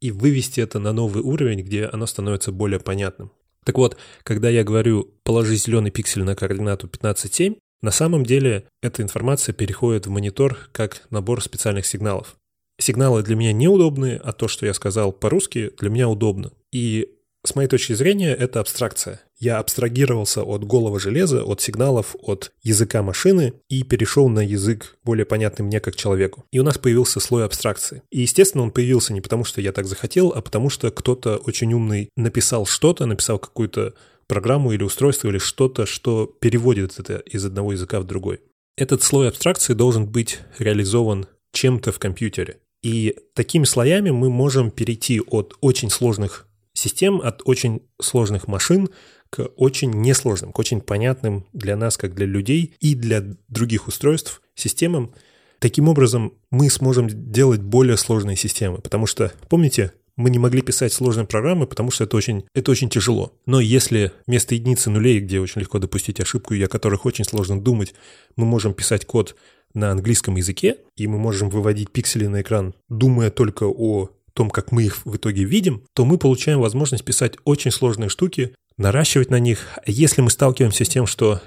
и 0.00 0.10
вывести 0.10 0.60
это 0.60 0.78
на 0.78 0.92
новый 0.92 1.22
уровень, 1.22 1.62
где 1.62 1.86
оно 1.86 2.06
становится 2.06 2.52
более 2.52 2.80
понятным. 2.80 3.32
Так 3.66 3.78
вот, 3.78 3.96
когда 4.22 4.48
я 4.48 4.62
говорю 4.62 5.12
«положи 5.24 5.56
зеленый 5.56 5.90
пиксель 5.90 6.22
на 6.22 6.36
координату 6.36 6.86
15,7», 6.86 7.58
на 7.82 7.90
самом 7.90 8.24
деле 8.24 8.68
эта 8.80 9.02
информация 9.02 9.52
переходит 9.52 10.06
в 10.06 10.10
монитор 10.10 10.56
как 10.70 11.02
набор 11.10 11.42
специальных 11.42 11.84
сигналов. 11.84 12.36
Сигналы 12.78 13.24
для 13.24 13.34
меня 13.34 13.52
неудобные, 13.52 14.18
а 14.18 14.32
то, 14.32 14.46
что 14.46 14.66
я 14.66 14.72
сказал 14.72 15.10
по-русски, 15.12 15.72
для 15.80 15.90
меня 15.90 16.08
удобно. 16.08 16.52
И 16.72 17.10
с 17.44 17.56
моей 17.56 17.68
точки 17.68 17.92
зрения, 17.94 18.32
это 18.32 18.60
абстракция. 18.60 19.20
Я 19.38 19.58
абстрагировался 19.58 20.42
от 20.42 20.64
голого 20.64 20.98
железа, 20.98 21.44
от 21.44 21.60
сигналов, 21.60 22.16
от 22.22 22.52
языка 22.62 23.02
машины 23.02 23.52
и 23.68 23.82
перешел 23.82 24.28
на 24.28 24.40
язык 24.40 24.96
более 25.04 25.26
понятный 25.26 25.64
мне 25.64 25.78
как 25.80 25.94
человеку. 25.94 26.46
И 26.52 26.58
у 26.58 26.62
нас 26.62 26.78
появился 26.78 27.20
слой 27.20 27.44
абстракции. 27.44 28.02
И, 28.10 28.22
естественно, 28.22 28.64
он 28.64 28.70
появился 28.70 29.12
не 29.12 29.20
потому, 29.20 29.44
что 29.44 29.60
я 29.60 29.72
так 29.72 29.86
захотел, 29.86 30.32
а 30.34 30.40
потому 30.40 30.70
что 30.70 30.90
кто-то 30.90 31.36
очень 31.36 31.74
умный 31.74 32.08
написал 32.16 32.64
что-то, 32.64 33.04
написал 33.04 33.38
какую-то 33.38 33.94
программу 34.26 34.72
или 34.72 34.82
устройство 34.82 35.28
или 35.28 35.38
что-то, 35.38 35.84
что 35.84 36.26
переводит 36.26 36.98
это 36.98 37.18
из 37.18 37.44
одного 37.44 37.72
языка 37.72 38.00
в 38.00 38.04
другой. 38.04 38.40
Этот 38.76 39.02
слой 39.02 39.28
абстракции 39.28 39.74
должен 39.74 40.06
быть 40.06 40.40
реализован 40.58 41.26
чем-то 41.52 41.92
в 41.92 41.98
компьютере. 41.98 42.60
И 42.82 43.16
такими 43.34 43.64
слоями 43.64 44.10
мы 44.10 44.30
можем 44.30 44.70
перейти 44.70 45.20
от 45.20 45.56
очень 45.60 45.90
сложных 45.90 46.46
систем 46.76 47.20
от 47.20 47.42
очень 47.44 47.82
сложных 48.00 48.46
машин 48.48 48.88
к 49.30 49.48
очень 49.56 49.90
несложным, 49.90 50.52
к 50.52 50.58
очень 50.58 50.80
понятным 50.80 51.46
для 51.52 51.76
нас, 51.76 51.96
как 51.96 52.14
для 52.14 52.26
людей 52.26 52.74
и 52.80 52.94
для 52.94 53.24
других 53.48 53.88
устройств 53.88 54.42
системам. 54.54 55.12
Таким 55.58 55.88
образом, 55.88 56.34
мы 56.50 56.70
сможем 56.70 57.08
делать 57.08 57.60
более 57.60 57.96
сложные 57.96 58.36
системы, 58.36 58.78
потому 58.78 59.06
что, 59.06 59.32
помните, 59.48 59.92
мы 60.16 60.30
не 60.30 60.38
могли 60.38 60.62
писать 60.62 60.92
сложные 60.92 61.26
программы, 61.26 61.66
потому 61.66 61.90
что 61.90 62.04
это 62.04 62.16
очень, 62.16 62.44
это 62.54 62.70
очень 62.70 62.88
тяжело. 62.88 63.32
Но 63.46 63.60
если 63.60 64.12
вместо 64.26 64.54
единицы 64.54 64.90
нулей, 64.90 65.20
где 65.20 65.40
очень 65.40 65.60
легко 65.60 65.78
допустить 65.78 66.20
ошибку 66.20 66.54
и 66.54 66.62
о 66.62 66.68
которых 66.68 67.04
очень 67.04 67.24
сложно 67.24 67.60
думать, 67.60 67.94
мы 68.36 68.46
можем 68.46 68.74
писать 68.74 69.04
код 69.04 69.36
на 69.74 69.90
английском 69.90 70.36
языке, 70.36 70.78
и 70.96 71.06
мы 71.06 71.18
можем 71.18 71.50
выводить 71.50 71.90
пиксели 71.90 72.26
на 72.26 72.40
экран, 72.40 72.74
думая 72.88 73.30
только 73.30 73.64
о 73.64 74.10
том, 74.36 74.50
как 74.50 74.70
мы 74.70 74.84
их 74.84 75.04
в 75.04 75.16
итоге 75.16 75.44
видим, 75.44 75.82
то 75.94 76.04
мы 76.04 76.18
получаем 76.18 76.60
возможность 76.60 77.04
писать 77.04 77.36
очень 77.44 77.70
сложные 77.70 78.10
штуки, 78.10 78.54
наращивать 78.76 79.30
на 79.30 79.40
них. 79.40 79.66
Если 79.86 80.20
мы 80.20 80.30
сталкиваемся 80.30 80.84
с 80.84 80.88
тем, 80.88 81.06
что 81.06 81.40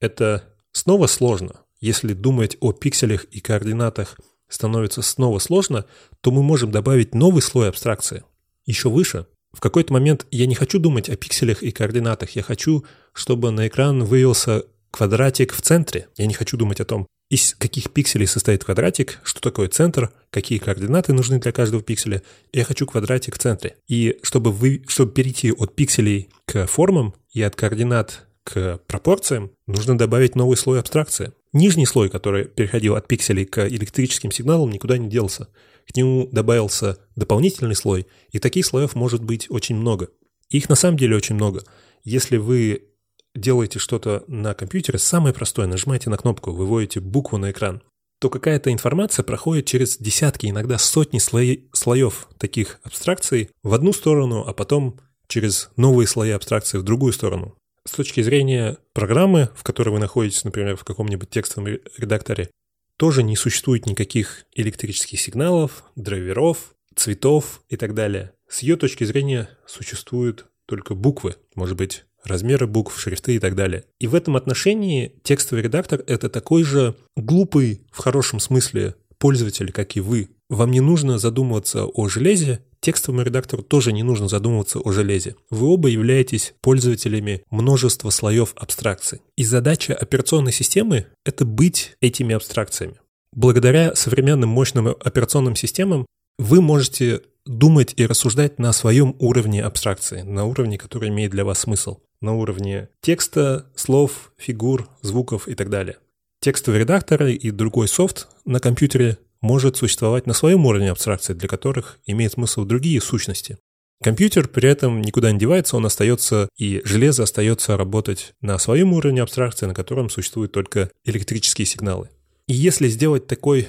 это 0.00 0.42
снова 0.72 1.06
сложно, 1.06 1.60
если 1.80 2.14
думать 2.14 2.56
о 2.60 2.72
пикселях 2.72 3.24
и 3.24 3.40
координатах 3.40 4.18
становится 4.48 5.02
снова 5.02 5.38
сложно, 5.38 5.84
то 6.22 6.30
мы 6.30 6.42
можем 6.42 6.70
добавить 6.70 7.14
новый 7.14 7.42
слой 7.42 7.68
абстракции. 7.68 8.24
Еще 8.64 8.88
выше. 8.88 9.26
В 9.52 9.60
какой-то 9.60 9.92
момент 9.92 10.26
я 10.30 10.46
не 10.46 10.54
хочу 10.54 10.78
думать 10.78 11.10
о 11.10 11.16
пикселях 11.16 11.62
и 11.62 11.70
координатах, 11.70 12.30
я 12.30 12.42
хочу, 12.42 12.84
чтобы 13.12 13.50
на 13.50 13.68
экран 13.68 14.04
вывелся 14.04 14.64
квадратик 14.90 15.52
в 15.52 15.60
центре. 15.60 16.08
Я 16.16 16.26
не 16.26 16.34
хочу 16.34 16.56
думать 16.56 16.80
о 16.80 16.86
том, 16.86 17.06
из 17.32 17.54
каких 17.54 17.90
пикселей 17.90 18.26
состоит 18.26 18.62
квадратик, 18.62 19.18
что 19.24 19.40
такое 19.40 19.68
центр, 19.68 20.12
какие 20.28 20.58
координаты 20.58 21.14
нужны 21.14 21.38
для 21.38 21.50
каждого 21.50 21.82
пикселя. 21.82 22.22
Я 22.52 22.62
хочу 22.62 22.86
квадратик 22.86 23.36
в 23.36 23.38
центре. 23.38 23.76
И 23.88 24.18
чтобы, 24.22 24.52
вы, 24.52 24.82
чтобы 24.86 25.12
перейти 25.12 25.50
от 25.50 25.74
пикселей 25.74 26.28
к 26.44 26.66
формам 26.66 27.14
и 27.32 27.40
от 27.40 27.56
координат 27.56 28.26
к 28.44 28.78
пропорциям, 28.86 29.50
нужно 29.66 29.96
добавить 29.96 30.36
новый 30.36 30.58
слой 30.58 30.78
абстракции. 30.78 31.32
Нижний 31.54 31.86
слой, 31.86 32.10
который 32.10 32.44
переходил 32.44 32.96
от 32.96 33.08
пикселей 33.08 33.46
к 33.46 33.66
электрическим 33.66 34.30
сигналам, 34.30 34.70
никуда 34.70 34.98
не 34.98 35.08
делся. 35.08 35.48
К 35.90 35.96
нему 35.96 36.28
добавился 36.30 36.98
дополнительный 37.16 37.74
слой, 37.74 38.06
и 38.30 38.40
таких 38.40 38.66
слоев 38.66 38.94
может 38.94 39.24
быть 39.24 39.46
очень 39.50 39.76
много. 39.76 40.10
Их 40.50 40.68
на 40.68 40.74
самом 40.74 40.98
деле 40.98 41.16
очень 41.16 41.36
много. 41.36 41.64
Если 42.04 42.36
вы 42.36 42.90
делаете 43.34 43.78
что-то 43.78 44.24
на 44.28 44.54
компьютере, 44.54 44.98
самое 44.98 45.34
простое, 45.34 45.66
нажимаете 45.66 46.10
на 46.10 46.16
кнопку, 46.16 46.52
выводите 46.52 47.00
букву 47.00 47.38
на 47.38 47.50
экран. 47.50 47.82
то 48.20 48.30
какая-то 48.30 48.72
информация 48.72 49.24
проходит 49.24 49.66
через 49.66 49.98
десятки, 49.98 50.46
иногда 50.46 50.78
сотни 50.78 51.18
слои, 51.18 51.64
слоев 51.72 52.28
таких 52.38 52.78
абстракций 52.84 53.50
в 53.64 53.74
одну 53.74 53.92
сторону, 53.92 54.44
а 54.46 54.52
потом 54.52 55.00
через 55.26 55.70
новые 55.76 56.06
слои 56.06 56.30
абстракции 56.30 56.78
в 56.78 56.84
другую 56.84 57.12
сторону. 57.12 57.56
С 57.84 57.90
точки 57.90 58.20
зрения 58.22 58.78
программы, 58.92 59.48
в 59.56 59.64
которой 59.64 59.88
вы 59.88 59.98
находитесь, 59.98 60.44
например, 60.44 60.76
в 60.76 60.84
каком-нибудь 60.84 61.30
текстовом 61.30 61.80
редакторе, 61.96 62.48
тоже 62.96 63.24
не 63.24 63.34
существует 63.34 63.86
никаких 63.86 64.44
электрических 64.54 65.20
сигналов, 65.20 65.82
драйверов, 65.96 66.74
цветов 66.94 67.62
и 67.68 67.76
так 67.76 67.92
далее. 67.94 68.34
С 68.48 68.60
ее 68.60 68.76
точки 68.76 69.02
зрения 69.02 69.48
существуют 69.66 70.46
только 70.66 70.94
буквы, 70.94 71.34
может 71.56 71.76
быть, 71.76 72.04
размеры 72.24 72.66
букв, 72.66 72.98
шрифты 72.98 73.36
и 73.36 73.38
так 73.38 73.54
далее. 73.54 73.84
И 74.00 74.06
в 74.06 74.14
этом 74.14 74.36
отношении 74.36 75.14
текстовый 75.22 75.62
редактор— 75.62 76.02
это 76.06 76.28
такой 76.28 76.62
же 76.62 76.96
глупый, 77.16 77.82
в 77.90 77.98
хорошем 77.98 78.40
смысле, 78.40 78.94
пользователь, 79.18 79.72
как 79.72 79.96
и 79.96 80.00
вы. 80.00 80.30
Вам 80.48 80.70
не 80.70 80.80
нужно 80.80 81.18
задумываться 81.18 81.86
о 81.86 82.08
железе, 82.08 82.60
текстовому 82.80 83.22
редактору 83.22 83.62
тоже 83.62 83.92
не 83.92 84.02
нужно 84.02 84.28
задумываться 84.28 84.80
о 84.80 84.92
железе. 84.92 85.36
Вы 85.48 85.68
оба 85.68 85.88
являетесь 85.88 86.54
пользователями 86.60 87.42
множества 87.50 88.10
слоев 88.10 88.52
абстракций. 88.56 89.22
И 89.36 89.44
задача 89.44 89.94
операционной 89.94 90.52
системы— 90.52 91.06
это 91.24 91.44
быть 91.44 91.96
этими 92.00 92.34
абстракциями. 92.34 92.96
Благодаря 93.32 93.94
современным 93.94 94.50
мощным 94.50 94.88
операционным 94.88 95.56
системам 95.56 96.06
вы 96.38 96.60
можете 96.60 97.22
думать 97.46 97.94
и 97.96 98.06
рассуждать 98.06 98.58
на 98.58 98.72
своем 98.72 99.16
уровне 99.18 99.62
абстракции, 99.62 100.22
на 100.22 100.44
уровне, 100.44 100.78
который 100.78 101.08
имеет 101.08 101.30
для 101.30 101.44
вас 101.44 101.60
смысл, 101.60 101.98
на 102.22 102.34
уровне 102.34 102.88
текста, 103.00 103.66
слов, 103.74 104.32
фигур, 104.38 104.88
звуков 105.02 105.48
и 105.48 105.54
так 105.54 105.68
далее. 105.68 105.98
Текстовый 106.40 106.80
редактор 106.80 107.24
и 107.24 107.50
другой 107.50 107.88
софт 107.88 108.28
на 108.44 108.58
компьютере 108.58 109.18
может 109.40 109.76
существовать 109.76 110.26
на 110.26 110.32
своем 110.32 110.64
уровне 110.66 110.90
абстракции, 110.90 111.34
для 111.34 111.48
которых 111.48 111.98
имеет 112.06 112.32
смысл 112.32 112.64
другие 112.64 113.00
сущности. 113.00 113.58
Компьютер 114.02 114.48
при 114.48 114.68
этом 114.68 115.00
никуда 115.00 115.30
не 115.30 115.38
девается, 115.38 115.76
он 115.76 115.86
остается, 115.86 116.48
и 116.56 116.82
железо 116.84 117.22
остается 117.22 117.76
работать 117.76 118.34
на 118.40 118.58
своем 118.58 118.92
уровне 118.92 119.22
абстракции, 119.22 119.66
на 119.66 119.74
котором 119.74 120.10
существуют 120.10 120.50
только 120.50 120.90
электрические 121.04 121.66
сигналы. 121.66 122.08
И 122.48 122.54
если 122.54 122.88
сделать 122.88 123.28
такой 123.28 123.68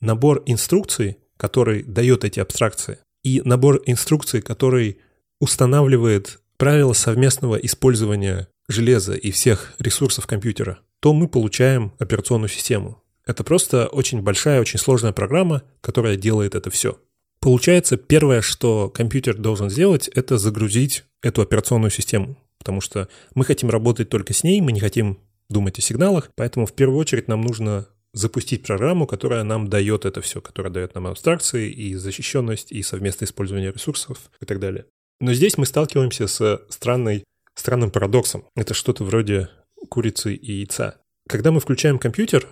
набор 0.00 0.44
инструкций, 0.46 1.18
который 1.36 1.82
дает 1.82 2.24
эти 2.24 2.38
абстракции, 2.38 2.98
и 3.24 3.42
набор 3.44 3.82
инструкций, 3.86 4.42
который 4.42 4.98
устанавливает 5.40 6.40
правила 6.56 6.92
совместного 6.92 7.56
использования 7.56 8.48
железа 8.68 9.14
и 9.14 9.30
всех 9.30 9.74
ресурсов 9.78 10.26
компьютера, 10.26 10.78
то 11.00 11.12
мы 11.12 11.28
получаем 11.28 11.92
операционную 11.98 12.48
систему. 12.48 13.02
Это 13.26 13.44
просто 13.44 13.86
очень 13.86 14.22
большая, 14.22 14.60
очень 14.60 14.78
сложная 14.78 15.12
программа, 15.12 15.62
которая 15.80 16.16
делает 16.16 16.54
это 16.54 16.70
все. 16.70 16.98
Получается, 17.40 17.96
первое, 17.96 18.40
что 18.40 18.88
компьютер 18.88 19.36
должен 19.36 19.68
сделать, 19.68 20.08
это 20.08 20.38
загрузить 20.38 21.04
эту 21.22 21.42
операционную 21.42 21.90
систему, 21.90 22.38
потому 22.58 22.80
что 22.80 23.08
мы 23.34 23.44
хотим 23.44 23.70
работать 23.70 24.08
только 24.08 24.32
с 24.32 24.44
ней, 24.44 24.60
мы 24.60 24.72
не 24.72 24.80
хотим 24.80 25.18
думать 25.50 25.78
о 25.78 25.82
сигналах, 25.82 26.30
поэтому 26.36 26.64
в 26.66 26.72
первую 26.72 26.98
очередь 26.98 27.28
нам 27.28 27.42
нужно 27.42 27.86
запустить 28.14 28.62
программу, 28.62 29.06
которая 29.06 29.42
нам 29.42 29.68
дает 29.68 30.04
это 30.04 30.20
все, 30.20 30.40
которая 30.40 30.72
дает 30.72 30.94
нам 30.94 31.06
абстракции 31.06 31.70
и 31.70 31.94
защищенность, 31.96 32.72
и 32.72 32.82
совместное 32.82 33.26
использование 33.26 33.72
ресурсов 33.72 34.18
и 34.40 34.46
так 34.46 34.60
далее. 34.60 34.86
Но 35.20 35.32
здесь 35.32 35.58
мы 35.58 35.66
сталкиваемся 35.66 36.26
с 36.26 36.62
странной, 36.68 37.24
странным 37.54 37.90
парадоксом. 37.90 38.44
Это 38.56 38.74
что-то 38.74 39.04
вроде 39.04 39.48
курицы 39.88 40.34
и 40.34 40.52
яйца. 40.52 41.00
Когда 41.28 41.52
мы 41.52 41.60
включаем 41.60 41.98
компьютер, 41.98 42.46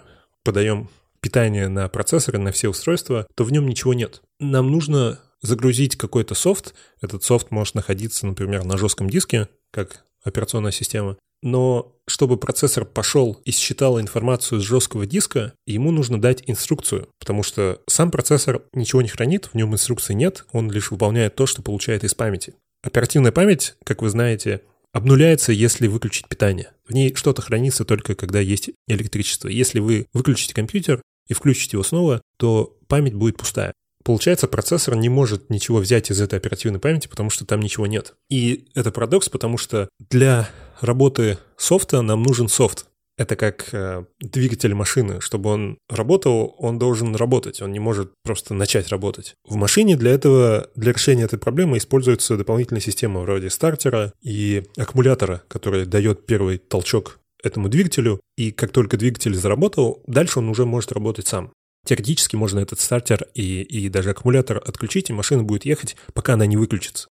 подаем 0.44 0.88
питание 1.20 1.68
на 1.68 1.88
процессоры, 1.88 2.38
на 2.38 2.52
все 2.52 2.68
устройства, 2.68 3.26
то 3.34 3.44
в 3.44 3.52
нем 3.52 3.66
ничего 3.66 3.94
нет. 3.94 4.22
Нам 4.40 4.70
нужно 4.70 5.20
загрузить 5.40 5.96
какой-то 5.96 6.34
софт. 6.34 6.74
Этот 7.00 7.24
софт 7.24 7.50
может 7.50 7.74
находиться, 7.74 8.26
например, 8.26 8.64
на 8.64 8.76
жестком 8.76 9.10
диске, 9.10 9.48
как 9.70 10.04
операционная 10.24 10.72
система. 10.72 11.16
Но 11.42 11.96
чтобы 12.06 12.36
процессор 12.36 12.84
пошел 12.84 13.40
и 13.44 13.50
считал 13.50 14.00
информацию 14.00 14.60
с 14.60 14.64
жесткого 14.64 15.06
диска, 15.06 15.54
ему 15.66 15.90
нужно 15.90 16.20
дать 16.20 16.42
инструкцию, 16.46 17.08
потому 17.18 17.42
что 17.42 17.80
сам 17.88 18.10
процессор 18.10 18.62
ничего 18.72 19.02
не 19.02 19.08
хранит, 19.08 19.46
в 19.46 19.54
нем 19.54 19.72
инструкции 19.72 20.14
нет, 20.14 20.44
он 20.52 20.70
лишь 20.70 20.90
выполняет 20.90 21.34
то, 21.34 21.46
что 21.46 21.62
получает 21.62 22.04
из 22.04 22.14
памяти. 22.14 22.54
Оперативная 22.82 23.32
память, 23.32 23.76
как 23.84 24.02
вы 24.02 24.10
знаете, 24.10 24.62
обнуляется, 24.92 25.52
если 25.52 25.86
выключить 25.86 26.28
питание. 26.28 26.72
В 26.86 26.92
ней 26.92 27.14
что-то 27.14 27.42
хранится 27.42 27.84
только 27.84 28.14
когда 28.14 28.40
есть 28.40 28.70
электричество. 28.86 29.48
Если 29.48 29.80
вы 29.80 30.06
выключите 30.12 30.54
компьютер 30.54 31.02
и 31.28 31.34
включите 31.34 31.76
его 31.76 31.82
снова, 31.82 32.22
то 32.36 32.76
память 32.88 33.14
будет 33.14 33.36
пустая. 33.36 33.72
Получается, 34.04 34.48
процессор 34.48 34.96
не 34.96 35.08
может 35.08 35.50
ничего 35.50 35.78
взять 35.78 36.10
из 36.10 36.20
этой 36.20 36.38
оперативной 36.38 36.80
памяти, 36.80 37.08
потому 37.08 37.30
что 37.30 37.44
там 37.44 37.60
ничего 37.60 37.86
нет. 37.86 38.14
И 38.28 38.66
это 38.74 38.90
парадокс, 38.90 39.28
потому 39.28 39.58
что 39.58 39.88
для 40.10 40.48
работы 40.80 41.38
софта 41.56 42.02
нам 42.02 42.22
нужен 42.22 42.48
софт. 42.48 42.86
Это 43.18 43.36
как 43.36 43.68
э, 43.72 44.04
двигатель 44.20 44.74
машины. 44.74 45.20
Чтобы 45.20 45.50
он 45.50 45.78
работал, 45.90 46.54
он 46.58 46.78
должен 46.78 47.14
работать. 47.14 47.60
Он 47.60 47.70
не 47.70 47.78
может 47.78 48.12
просто 48.24 48.54
начать 48.54 48.88
работать. 48.88 49.34
В 49.46 49.54
машине 49.56 49.96
для 49.96 50.12
этого, 50.12 50.70
для 50.74 50.92
решения 50.92 51.24
этой 51.24 51.38
проблемы 51.38 51.76
используется 51.76 52.36
дополнительная 52.36 52.80
система 52.80 53.20
вроде 53.20 53.50
стартера 53.50 54.12
и 54.22 54.64
аккумулятора, 54.78 55.42
который 55.48 55.84
дает 55.84 56.24
первый 56.26 56.58
толчок 56.58 57.20
этому 57.42 57.68
двигателю, 57.68 58.20
и 58.36 58.50
как 58.50 58.70
только 58.70 58.96
двигатель 58.96 59.34
заработал, 59.34 60.02
дальше 60.06 60.38
он 60.38 60.48
уже 60.48 60.64
может 60.64 60.92
работать 60.92 61.26
сам. 61.26 61.52
Теоретически 61.84 62.36
можно 62.36 62.60
этот 62.60 62.80
стартер 62.80 63.26
и, 63.34 63.62
и 63.62 63.88
даже 63.88 64.10
аккумулятор 64.10 64.58
отключить, 64.58 65.10
и 65.10 65.12
машина 65.12 65.42
будет 65.42 65.64
ехать, 65.64 65.96
пока 66.14 66.34
она 66.34 66.46
не 66.46 66.56
выключится. 66.56 67.08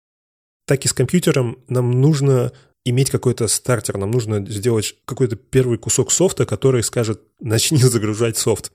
Так 0.66 0.86
и 0.86 0.88
с 0.88 0.94
компьютером 0.94 1.60
нам 1.68 1.92
нужно 1.92 2.52
иметь 2.84 3.12
какой-то 3.12 3.48
стартер, 3.48 3.98
нам 3.98 4.12
нужно 4.12 4.46
сделать 4.46 4.96
какой-то 5.06 5.36
первый 5.36 5.78
кусок 5.78 6.12
софта, 6.12 6.46
который 6.46 6.84
скажет 6.84 7.22
«начни 7.40 7.78
загружать 7.82 8.38
софт», 8.38 8.72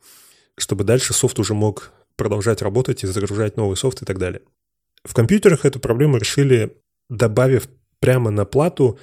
чтобы 0.56 0.84
дальше 0.84 1.12
софт 1.12 1.38
уже 1.38 1.54
мог 1.54 1.92
продолжать 2.16 2.62
работать 2.62 3.02
и 3.02 3.06
загружать 3.06 3.56
новый 3.56 3.76
софт 3.76 4.02
и 4.02 4.04
так 4.04 4.18
далее. 4.18 4.42
В 5.04 5.14
компьютерах 5.14 5.64
эту 5.64 5.80
проблему 5.80 6.18
решили, 6.18 6.76
добавив 7.08 7.68
прямо 8.00 8.30
на 8.30 8.44
плату 8.44 8.98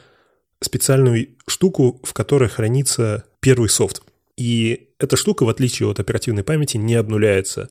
специальную 0.62 1.36
штуку, 1.48 2.00
в 2.04 2.14
которой 2.14 2.50
хранится 2.50 3.26
первый 3.40 3.70
софт. 3.70 4.04
И 4.38 4.87
эта 5.00 5.16
штука, 5.16 5.44
в 5.44 5.50
отличие 5.50 5.90
от 5.90 6.00
оперативной 6.00 6.44
памяти, 6.44 6.78
не 6.78 6.96
обнуляется 6.96 7.70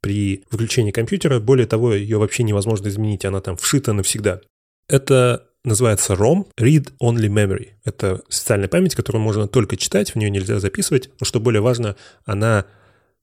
при 0.00 0.44
выключении 0.50 0.90
компьютера. 0.90 1.40
Более 1.40 1.66
того, 1.66 1.94
ее 1.94 2.18
вообще 2.18 2.42
невозможно 2.42 2.88
изменить, 2.88 3.24
она 3.24 3.40
там 3.40 3.56
вшита 3.56 3.92
навсегда. 3.92 4.40
Это 4.88 5.48
называется 5.64 6.14
ROM, 6.14 6.46
Read 6.58 6.92
Only 7.02 7.28
Memory. 7.28 7.70
Это 7.84 8.22
специальная 8.28 8.68
память, 8.68 8.94
которую 8.94 9.22
можно 9.22 9.48
только 9.48 9.76
читать, 9.76 10.14
в 10.14 10.16
нее 10.16 10.30
нельзя 10.30 10.60
записывать, 10.60 11.10
но 11.20 11.26
что 11.26 11.40
более 11.40 11.60
важно, 11.60 11.96
она 12.24 12.66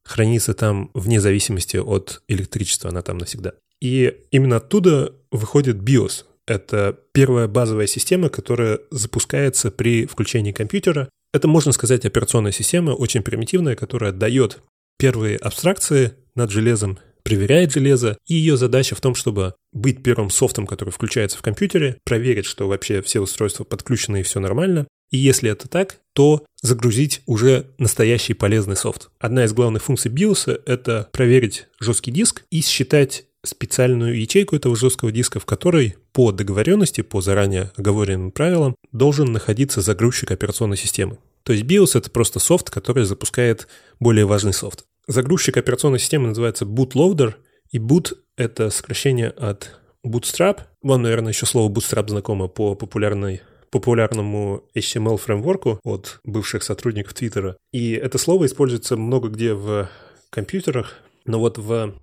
хранится 0.04 0.54
там 0.54 0.92
вне 0.94 1.20
зависимости 1.20 1.78
от 1.78 2.22
электричества, 2.28 2.90
она 2.92 3.02
там 3.02 3.18
навсегда. 3.18 3.54
И 3.82 4.14
именно 4.32 4.58
оттуда 4.58 5.14
выходит 5.32 5.78
BIOS. 5.78 6.26
Это 6.48 7.00
первая 7.12 7.48
базовая 7.48 7.88
система, 7.88 8.30
которая 8.30 8.80
запускается 8.92 9.72
при 9.72 10.06
включении 10.06 10.52
компьютера. 10.52 11.10
Это, 11.36 11.50
можно 11.50 11.74
сказать, 11.74 12.06
операционная 12.06 12.54
система, 12.54 12.92
очень 12.92 13.22
примитивная, 13.22 13.76
которая 13.76 14.14
дает 14.14 14.60
первые 14.98 15.36
абстракции 15.36 16.14
над 16.34 16.50
железом 16.50 16.98
проверяет 17.26 17.74
железо, 17.74 18.18
и 18.26 18.36
ее 18.36 18.56
задача 18.56 18.96
в 18.96 19.02
том, 19.02 19.16
чтобы 19.16 19.54
быть 19.74 20.02
первым 20.02 20.30
софтом, 20.30 20.66
который 20.66 20.92
включается 20.92 21.38
в 21.38 21.42
компьютере, 21.42 21.98
проверить, 22.06 22.46
что 22.46 22.70
вообще 22.70 23.02
все 23.02 23.20
устройства 23.20 23.66
подключены 23.66 24.22
и 24.22 24.24
все 24.24 24.40
нормально, 24.40 24.88
и 25.12 25.18
если 25.18 25.52
это 25.52 25.68
так, 25.68 25.98
то 26.14 26.46
загрузить 26.62 27.22
уже 27.26 27.68
настоящий 27.80 28.34
полезный 28.34 28.78
софт. 28.78 29.10
Одна 29.20 29.44
из 29.44 29.52
главных 29.52 29.84
функций 29.84 30.10
BIOS— 30.10 30.62
это 30.66 31.10
проверить 31.12 31.68
жесткий 31.82 32.12
диск 32.12 32.46
и 32.50 32.62
считать 32.62 33.26
специальную 33.46 34.20
ячейку 34.20 34.56
этого 34.56 34.76
жесткого 34.76 35.12
диска, 35.12 35.40
в 35.40 35.46
которой 35.46 35.96
по 36.12 36.32
договоренности, 36.32 37.02
по 37.02 37.22
заранее 37.22 37.72
оговоренным 37.76 38.32
правилам, 38.32 38.76
должен 38.92 39.32
находиться 39.32 39.82
загрузчик 39.82 40.32
операционной 40.32 40.78
системы. 40.78 41.18
То 41.44 41.54
есть 41.54 41.66
BIOS— 41.66 41.92
это 41.98 42.10
просто 42.10 42.40
софт, 42.40 42.70
который 42.70 43.06
запускает 43.06 43.68
более 44.00 44.26
важный 44.26 44.54
софт. 44.54 44.86
Загрузчик 45.08 45.58
операционной 45.58 46.00
системы 46.00 46.28
называется 46.28 46.66
bootloader, 46.66 47.36
и 47.72 47.78
boot— 47.78 48.16
это 48.38 48.70
сокращение 48.70 49.30
от 49.30 49.80
bootstrap. 50.06 50.62
Вам, 50.82 51.04
наверное, 51.04 51.34
еще 51.34 51.46
слово 51.46 51.72
bootstrap 51.72 52.10
знакомо 52.10 52.48
по 52.48 52.76
популярной 52.76 53.42
популярному 53.72 54.64
HTML-фреймворку 54.74 55.80
от 55.84 56.20
бывших 56.24 56.64
сотрудников 56.64 57.14
Твиттера. 57.14 57.58
И 57.74 57.92
это 57.92 58.18
слово 58.18 58.46
используется 58.46 58.96
много 58.96 59.28
где 59.28 59.54
в 59.54 59.90
компьютерах, 60.30 60.94
но 61.26 61.40
вот 61.40 61.58
в 61.58 61.94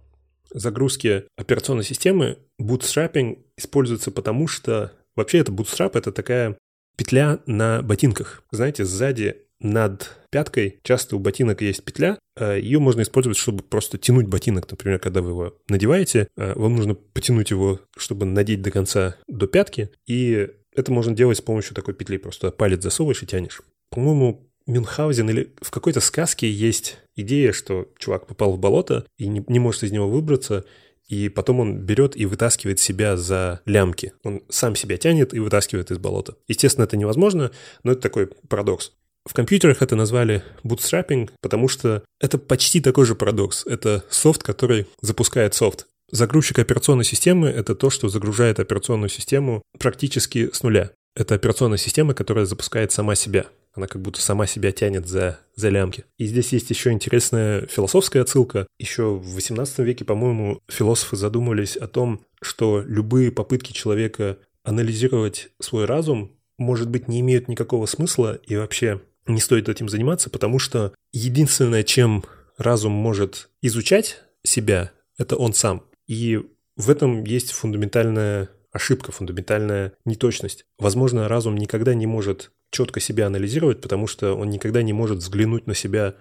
загрузке 0.52 1.24
операционной 1.36 1.84
системы 1.84 2.38
bootstrapping 2.60 3.38
используется 3.56 4.10
потому, 4.10 4.46
что 4.48 4.92
вообще 5.16 5.38
это 5.38 5.52
bootstrap— 5.52 5.92
это 5.94 6.12
такая 6.12 6.56
петля 6.96 7.40
на 7.46 7.82
ботинках. 7.82 8.44
Знаете, 8.50 8.84
сзади 8.84 9.36
над 9.60 10.10
пяткой 10.30 10.80
часто 10.82 11.16
у 11.16 11.18
ботинок 11.18 11.62
есть 11.62 11.84
петля, 11.84 12.18
а 12.36 12.56
ее 12.56 12.80
можно 12.80 13.02
использовать, 13.02 13.38
чтобы 13.38 13.62
просто 13.62 13.96
тянуть 13.98 14.26
ботинок. 14.26 14.70
Например, 14.70 14.98
когда 14.98 15.22
вы 15.22 15.30
его 15.30 15.58
надеваете, 15.68 16.28
а 16.36 16.58
вам 16.58 16.76
нужно 16.76 16.94
потянуть 16.94 17.50
его, 17.50 17.80
чтобы 17.96 18.26
надеть 18.26 18.62
до 18.62 18.70
конца 18.70 19.16
до 19.28 19.46
пятки, 19.46 19.90
и 20.06 20.50
это 20.74 20.92
можно 20.92 21.14
делать 21.14 21.38
с 21.38 21.42
помощью 21.42 21.74
такой 21.74 21.94
петли. 21.94 22.16
Просто 22.16 22.50
палец 22.50 22.82
засовываешь 22.82 23.22
и 23.22 23.26
тянешь. 23.26 23.62
По-моему, 23.90 24.51
Мюнхгаузен 24.66 25.28
или 25.30 25.52
в 25.60 25.70
какой-то 25.70 26.00
сказке 26.00 26.50
есть 26.50 26.98
идея, 27.16 27.52
что 27.52 27.88
чувак 27.98 28.26
попал 28.26 28.52
в 28.52 28.58
болото 28.58 29.06
и 29.18 29.26
не, 29.26 29.44
не 29.48 29.58
может 29.58 29.82
из 29.82 29.92
него 29.92 30.08
выбраться, 30.08 30.64
и 31.08 31.28
потом 31.28 31.60
он 31.60 31.78
берет 31.78 32.16
и 32.16 32.26
вытаскивает 32.26 32.78
себя 32.78 33.16
за 33.16 33.60
лямки. 33.66 34.12
Он 34.24 34.42
сам 34.48 34.76
себя 34.76 34.96
тянет 34.96 35.34
и 35.34 35.40
вытаскивает 35.40 35.90
из 35.90 35.98
болота. 35.98 36.36
Естественно, 36.48 36.84
это 36.84 36.96
невозможно, 36.96 37.50
но 37.82 37.92
это 37.92 38.00
такой 38.00 38.28
парадокс. 38.48 38.92
В 39.24 39.34
компьютерах 39.34 39.82
это 39.82 39.94
назвали 39.94 40.42
bootstrapping, 40.64 41.30
потому 41.40 41.68
что 41.68 42.02
это 42.20 42.38
почти 42.38 42.80
такой 42.80 43.06
же 43.06 43.14
парадокс. 43.14 43.66
Это 43.66 44.04
софт, 44.10 44.42
который 44.42 44.86
запускает 45.00 45.54
софт. 45.54 45.86
Загрузчик 46.10 46.58
операционной 46.58 47.04
системы— 47.04 47.48
это 47.50 47.74
то, 47.74 47.88
что 47.88 48.08
загружает 48.08 48.58
операционную 48.58 49.08
систему 49.08 49.62
практически 49.78 50.50
с 50.52 50.62
нуля. 50.62 50.90
Это 51.14 51.34
операционная 51.34 51.78
система, 51.78 52.14
которая 52.14 52.46
запускает 52.46 52.90
сама 52.90 53.14
себя. 53.14 53.46
Она 53.74 53.86
как 53.86 54.02
будто 54.02 54.20
сама 54.20 54.46
себя 54.46 54.70
тянет 54.72 55.06
за, 55.06 55.40
за 55.54 55.70
лямки. 55.70 56.04
И 56.18 56.26
здесь 56.26 56.52
есть 56.52 56.70
еще 56.70 56.92
интересная 56.92 57.66
философская 57.66 58.22
отсылка. 58.22 58.66
Еще 58.78 59.04
в 59.14 59.34
18 59.34 59.78
веке, 59.78 60.04
по-моему, 60.04 60.60
философы 60.68 61.16
задумывались 61.16 61.76
о 61.76 61.88
том, 61.88 62.24
что 62.42 62.82
любые 62.86 63.32
попытки 63.32 63.72
человека 63.72 64.38
анализировать 64.62 65.50
свой 65.60 65.86
разум, 65.86 66.32
может 66.58 66.90
быть, 66.90 67.08
не 67.08 67.20
имеют 67.20 67.48
никакого 67.48 67.86
смысла 67.86 68.38
и 68.46 68.56
вообще 68.56 69.00
не 69.26 69.40
стоит 69.40 69.68
этим 69.68 69.88
заниматься, 69.88 70.30
потому 70.30 70.58
что 70.58 70.92
единственное, 71.12 71.82
чем 71.82 72.24
разум 72.58 72.92
может 72.92 73.48
изучать 73.62 74.22
себя, 74.42 74.92
это 75.16 75.36
он 75.36 75.54
сам. 75.54 75.84
И 76.06 76.40
в 76.76 76.90
этом 76.90 77.24
есть 77.24 77.52
фундаментальная 77.52 78.48
ошибка, 78.72 79.12
фундаментальная 79.12 79.92
неточность. 80.04 80.66
Возможно, 80.78 81.28
разум 81.28 81.56
никогда 81.56 81.94
не 81.94 82.06
может 82.06 82.50
четко 82.70 83.00
себя 83.00 83.26
анализировать, 83.26 83.80
потому 83.80 84.06
что 84.06 84.34
он 84.34 84.50
никогда 84.50 84.82
не 84.82 84.92
может 84.92 85.18
взглянуть 85.18 85.66
на 85.66 85.74
себя 85.74 86.16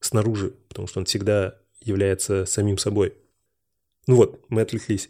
снаружи, 0.00 0.52
потому 0.68 0.88
что 0.88 1.00
он 1.00 1.06
всегда 1.06 1.58
является 1.80 2.44
самим 2.44 2.76
собой. 2.76 3.14
Ну 4.06 4.16
вот, 4.16 4.44
мы 4.48 4.62
отвлеклись. 4.62 5.08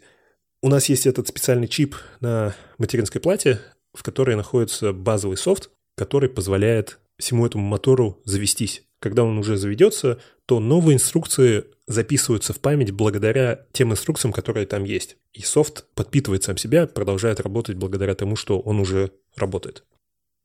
У 0.61 0.69
нас 0.69 0.87
есть 0.87 1.07
этот 1.07 1.27
специальный 1.27 1.67
чип 1.67 1.95
на 2.21 2.55
материнской 2.77 3.19
плате, 3.19 3.59
в 3.93 4.03
которой 4.03 4.35
находится 4.35 4.93
базовый 4.93 5.37
софт, 5.37 5.71
который 5.97 6.29
позволяет 6.29 6.99
всему 7.17 7.45
этому 7.45 7.65
мотору 7.65 8.21
завестись. 8.23 8.83
Когда 9.03 9.25
он 9.25 9.37
уже 9.37 9.57
заведется, 9.57 10.17
то 10.45 10.61
новые 10.61 10.95
инструкции 10.95 11.65
записываются 11.87 12.53
в 12.53 12.61
память 12.61 12.91
благодаря 12.91 13.65
тем 13.73 13.91
инструкциям, 13.91 14.31
которые 14.31 14.65
там 14.65 14.85
есть. 14.85 15.17
И 15.33 15.41
софт 15.41 15.87
подпитывает 15.93 16.43
сам 16.43 16.55
себя, 16.55 16.87
продолжает 16.87 17.41
работать 17.41 17.75
благодаря 17.75 18.15
тому, 18.15 18.37
что 18.37 18.61
он 18.61 18.79
уже 18.79 19.11
работает. 19.35 19.83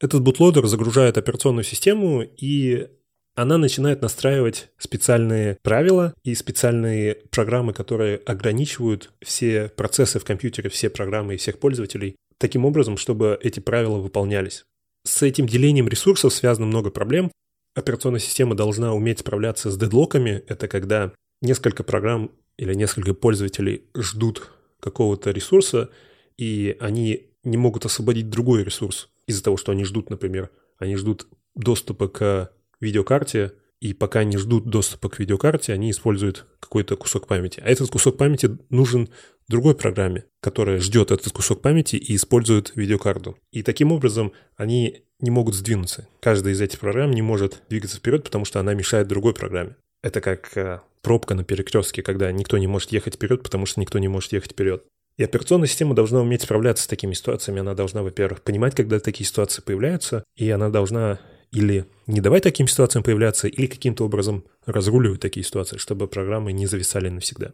Этот 0.00 0.22
бутлодер 0.22 0.66
загружает 0.66 1.16
операционную 1.16 1.62
систему, 1.62 2.22
и 2.22 2.88
она 3.36 3.58
начинает 3.58 4.02
настраивать 4.02 4.70
специальные 4.76 5.58
правила 5.62 6.14
и 6.24 6.34
специальные 6.34 7.14
программы, 7.30 7.72
которые 7.72 8.16
ограничивают 8.16 9.12
все 9.22 9.68
процессы 9.68 10.18
в 10.18 10.24
компьютере, 10.24 10.68
все 10.68 10.90
программы 10.90 11.36
и 11.36 11.38
всех 11.38 11.60
пользователей, 11.60 12.16
таким 12.38 12.64
образом, 12.64 12.96
чтобы 12.96 13.38
эти 13.40 13.60
правила 13.60 13.98
выполнялись. 13.98 14.64
С 15.04 15.22
этим 15.22 15.46
делением 15.46 15.86
ресурсов 15.86 16.32
связано 16.32 16.66
много 16.66 16.90
проблем. 16.90 17.30
Операционная 17.78 18.18
система 18.18 18.56
должна 18.56 18.92
уметь 18.92 19.20
справляться 19.20 19.70
с 19.70 19.78
дедлоками. 19.78 20.42
Это 20.48 20.66
когда 20.66 21.12
несколько 21.40 21.84
программ 21.84 22.32
или 22.56 22.74
несколько 22.74 23.14
пользователей 23.14 23.84
ждут 23.96 24.50
какого-то 24.80 25.30
ресурса, 25.30 25.88
и 26.36 26.76
они 26.80 27.28
не 27.44 27.56
могут 27.56 27.84
освободить 27.84 28.30
другой 28.30 28.64
ресурс 28.64 29.10
из-за 29.28 29.44
того, 29.44 29.56
что 29.56 29.70
они 29.70 29.84
ждут, 29.84 30.10
например, 30.10 30.50
они 30.78 30.96
ждут 30.96 31.28
доступа 31.54 32.08
к 32.08 32.50
видеокарте, 32.80 33.52
и 33.80 33.92
пока 33.92 34.24
не 34.24 34.36
ждут 34.36 34.66
доступа 34.66 35.08
к 35.08 35.18
видеокарте, 35.18 35.72
они 35.72 35.90
используют 35.90 36.46
какой-то 36.60 36.96
кусок 36.96 37.26
памяти. 37.26 37.62
А 37.64 37.70
этот 37.70 37.90
кусок 37.90 38.16
памяти 38.16 38.58
нужен 38.70 39.08
другой 39.48 39.74
программе, 39.74 40.24
которая 40.40 40.78
ждет 40.78 41.10
этот 41.10 41.32
кусок 41.32 41.62
памяти 41.62 41.96
и 41.96 42.16
использует 42.16 42.72
видеокарту. 42.74 43.38
И 43.50 43.62
таким 43.62 43.92
образом 43.92 44.32
они 44.56 45.04
не 45.20 45.30
могут 45.30 45.54
сдвинуться. 45.54 46.08
Каждая 46.20 46.52
из 46.52 46.60
этих 46.60 46.78
программ 46.78 47.12
не 47.12 47.22
может 47.22 47.62
двигаться 47.68 47.98
вперед, 47.98 48.24
потому 48.24 48.44
что 48.44 48.60
она 48.60 48.74
мешает 48.74 49.08
другой 49.08 49.34
программе. 49.34 49.76
Это 50.02 50.20
как 50.20 50.56
э, 50.56 50.80
пробка 51.02 51.34
на 51.34 51.44
перекрестке, 51.44 52.02
когда 52.02 52.30
никто 52.30 52.58
не 52.58 52.66
может 52.66 52.92
ехать 52.92 53.14
вперед, 53.14 53.42
потому 53.42 53.66
что 53.66 53.80
никто 53.80 53.98
не 53.98 54.08
может 54.08 54.32
ехать 54.32 54.52
вперед. 54.52 54.84
И 55.16 55.24
операционная 55.24 55.66
система 55.66 55.94
должна 55.94 56.20
уметь 56.20 56.42
справляться 56.42 56.84
с 56.84 56.86
такими 56.86 57.12
ситуациями. 57.14 57.60
Она 57.60 57.74
должна, 57.74 58.04
во-первых, 58.04 58.42
понимать, 58.42 58.76
когда 58.76 59.00
такие 59.00 59.26
ситуации 59.26 59.62
появляются, 59.62 60.22
и 60.36 60.48
она 60.50 60.68
должна 60.68 61.18
или 61.52 61.86
не 62.06 62.20
давать 62.20 62.42
таким 62.42 62.68
ситуациям 62.68 63.02
появляться, 63.02 63.48
или 63.48 63.66
каким-то 63.66 64.04
образом 64.04 64.44
разруливать 64.66 65.20
такие 65.20 65.44
ситуации, 65.44 65.78
чтобы 65.78 66.08
программы 66.08 66.52
не 66.52 66.66
зависали 66.66 67.08
навсегда. 67.08 67.52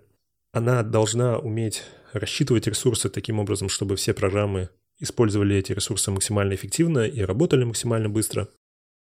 Она 0.53 0.83
должна 0.83 1.39
уметь 1.39 1.83
рассчитывать 2.13 2.67
ресурсы 2.67 3.09
таким 3.09 3.41
образом, 3.41 3.69
чтобы 3.69 3.97
все 3.97 4.15
программы 4.15 4.69
использовали 4.99 5.57
эти 5.57 5.73
ресурсы 5.73 6.11
максимально 6.11 6.55
эффективно 6.55 7.07
и 7.07 7.21
работали 7.23 7.65
максимально 7.65 8.09
быстро. 8.09 8.49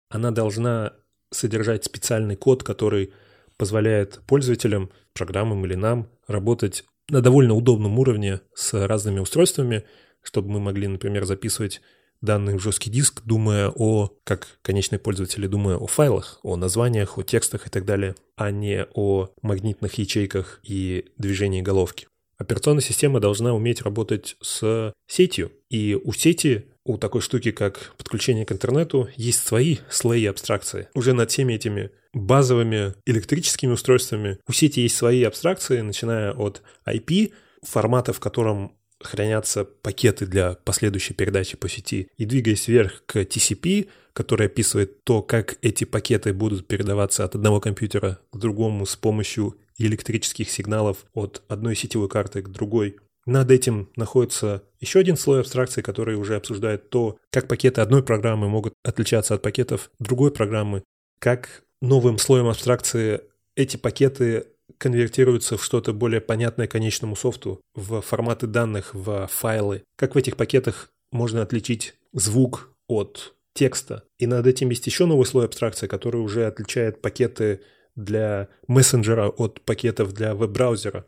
Она 0.09 0.31
должна 0.31 0.93
содержать 1.31 1.85
специальный 1.85 2.35
код, 2.35 2.63
который 2.63 3.13
позволяет 3.57 4.21
пользователям, 4.27 4.89
программам 5.13 5.65
или 5.65 5.75
нам 5.75 6.09
работать 6.27 6.83
на 7.09 7.21
довольно 7.21 7.53
удобном 7.53 7.99
уровне 7.99 8.41
с 8.53 8.73
разными 8.87 9.19
устройствами, 9.19 9.83
чтобы 10.21 10.49
мы 10.49 10.59
могли, 10.59 10.87
например, 10.87 11.25
записывать 11.25 11.81
данные 12.21 12.57
в 12.57 12.61
жесткий 12.61 12.89
диск, 12.89 13.21
думая 13.23 13.69
о, 13.69 14.11
как 14.23 14.59
конечные 14.61 14.99
пользователи, 14.99 15.47
думая 15.47 15.77
о 15.77 15.87
файлах, 15.87 16.39
о 16.43 16.55
названиях, 16.55 17.17
о 17.17 17.23
текстах 17.23 17.67
и 17.67 17.69
так 17.69 17.85
далее, 17.85 18.15
а 18.35 18.51
не 18.51 18.85
о 18.93 19.29
магнитных 19.41 19.93
ячейках 19.95 20.59
и 20.63 21.05
движении 21.17 21.61
головки. 21.61 22.07
Операционная 22.37 22.81
система 22.81 23.19
должна 23.19 23.53
уметь 23.53 23.81
работать 23.81 24.35
с 24.41 24.93
сетью, 25.07 25.51
и 25.69 25.99
у 26.03 26.11
сети 26.11 26.65
у 26.83 26.97
такой 26.97 27.21
штуки, 27.21 27.51
как 27.51 27.93
подключение 27.97 28.45
к 28.45 28.51
интернету, 28.51 29.09
есть 29.15 29.45
свои 29.45 29.77
слои 29.89 30.25
абстракции. 30.25 30.87
Уже 30.93 31.13
над 31.13 31.31
всеми 31.31 31.53
этими 31.53 31.91
базовыми 32.13 32.93
электрическими 33.05 33.71
устройствами 33.71 34.37
у 34.47 34.51
сети 34.51 34.81
есть 34.81 34.95
свои 34.95 35.23
абстракции, 35.23 35.81
начиная 35.81 36.31
от 36.33 36.61
IP, 36.87 37.33
формата, 37.63 38.13
в 38.13 38.19
котором 38.19 38.77
хранятся 39.05 39.65
пакеты 39.65 40.25
для 40.25 40.53
последующей 40.63 41.13
передачи 41.13 41.57
по 41.57 41.69
сети, 41.69 42.09
и 42.17 42.25
двигаясь 42.25 42.67
вверх 42.67 43.03
к 43.05 43.17
TCP, 43.17 43.89
который 44.13 44.47
описывает 44.47 45.03
то, 45.03 45.21
как 45.21 45.57
эти 45.61 45.83
пакеты 45.83 46.33
будут 46.33 46.67
передаваться 46.67 47.23
от 47.23 47.35
одного 47.35 47.59
компьютера 47.59 48.19
к 48.31 48.37
другому 48.37 48.85
с 48.85 48.95
помощью 48.95 49.57
электрических 49.77 50.49
сигналов 50.49 51.05
от 51.13 51.43
одной 51.47 51.75
сетевой 51.75 52.07
карты 52.07 52.41
к 52.41 52.49
другой. 52.49 52.97
Над 53.25 53.51
этим 53.51 53.89
находится 53.95 54.63
еще 54.79 54.99
один 54.99 55.17
слой 55.17 55.41
абстракции, 55.41 55.81
который 55.81 56.15
уже 56.15 56.35
обсуждает 56.35 56.89
то, 56.89 57.17
как 57.31 57.47
пакеты 57.47 57.81
одной 57.81 58.03
программы 58.03 58.47
могут 58.47 58.73
отличаться 58.83 59.33
от 59.33 59.41
пакетов 59.41 59.89
другой 59.99 60.31
программы, 60.31 60.83
как 61.19 61.63
новым 61.81 62.17
слоем 62.17 62.47
абстракции 62.47 63.21
эти 63.55 63.77
пакеты 63.77 64.47
конвертируются 64.77 65.57
в 65.57 65.63
что-то 65.63 65.93
более 65.93 66.21
понятное 66.21 66.67
конечному 66.67 67.15
софту, 67.15 67.61
в 67.73 68.01
форматы 68.01 68.47
данных, 68.47 68.93
в 68.93 69.27
файлы. 69.27 69.83
Как 69.97 70.15
в 70.15 70.17
этих 70.17 70.37
пакетах 70.37 70.89
можно 71.11 71.41
отличить 71.41 71.95
звук 72.13 72.71
от 72.87 73.35
текста. 73.53 74.03
И 74.19 74.27
над 74.27 74.45
этим 74.47 74.69
есть 74.69 74.85
еще 74.85 75.05
новый 75.05 75.25
слой 75.25 75.45
абстракции, 75.45 75.87
который 75.87 76.17
уже 76.21 76.45
отличает 76.45 77.01
пакеты 77.01 77.61
для 77.95 78.49
мессенджера 78.67 79.29
от 79.29 79.61
пакетов 79.61 80.13
для 80.13 80.35
веб-браузера. 80.35 81.05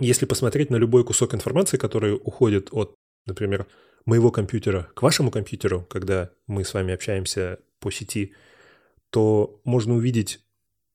Если 0.00 0.26
посмотреть 0.26 0.70
на 0.70 0.76
любой 0.76 1.04
кусок 1.04 1.34
информации, 1.34 1.76
который 1.76 2.14
уходит 2.14 2.68
от, 2.72 2.94
например, 3.26 3.66
моего 4.04 4.32
компьютера 4.32 4.90
к 4.94 5.02
вашему 5.02 5.30
компьютеру, 5.30 5.86
когда 5.88 6.30
мы 6.48 6.64
с 6.64 6.74
вами 6.74 6.92
общаемся 6.92 7.60
по 7.78 7.90
сети, 7.92 8.34
то 9.10 9.60
можно 9.64 9.94
увидеть 9.94 10.40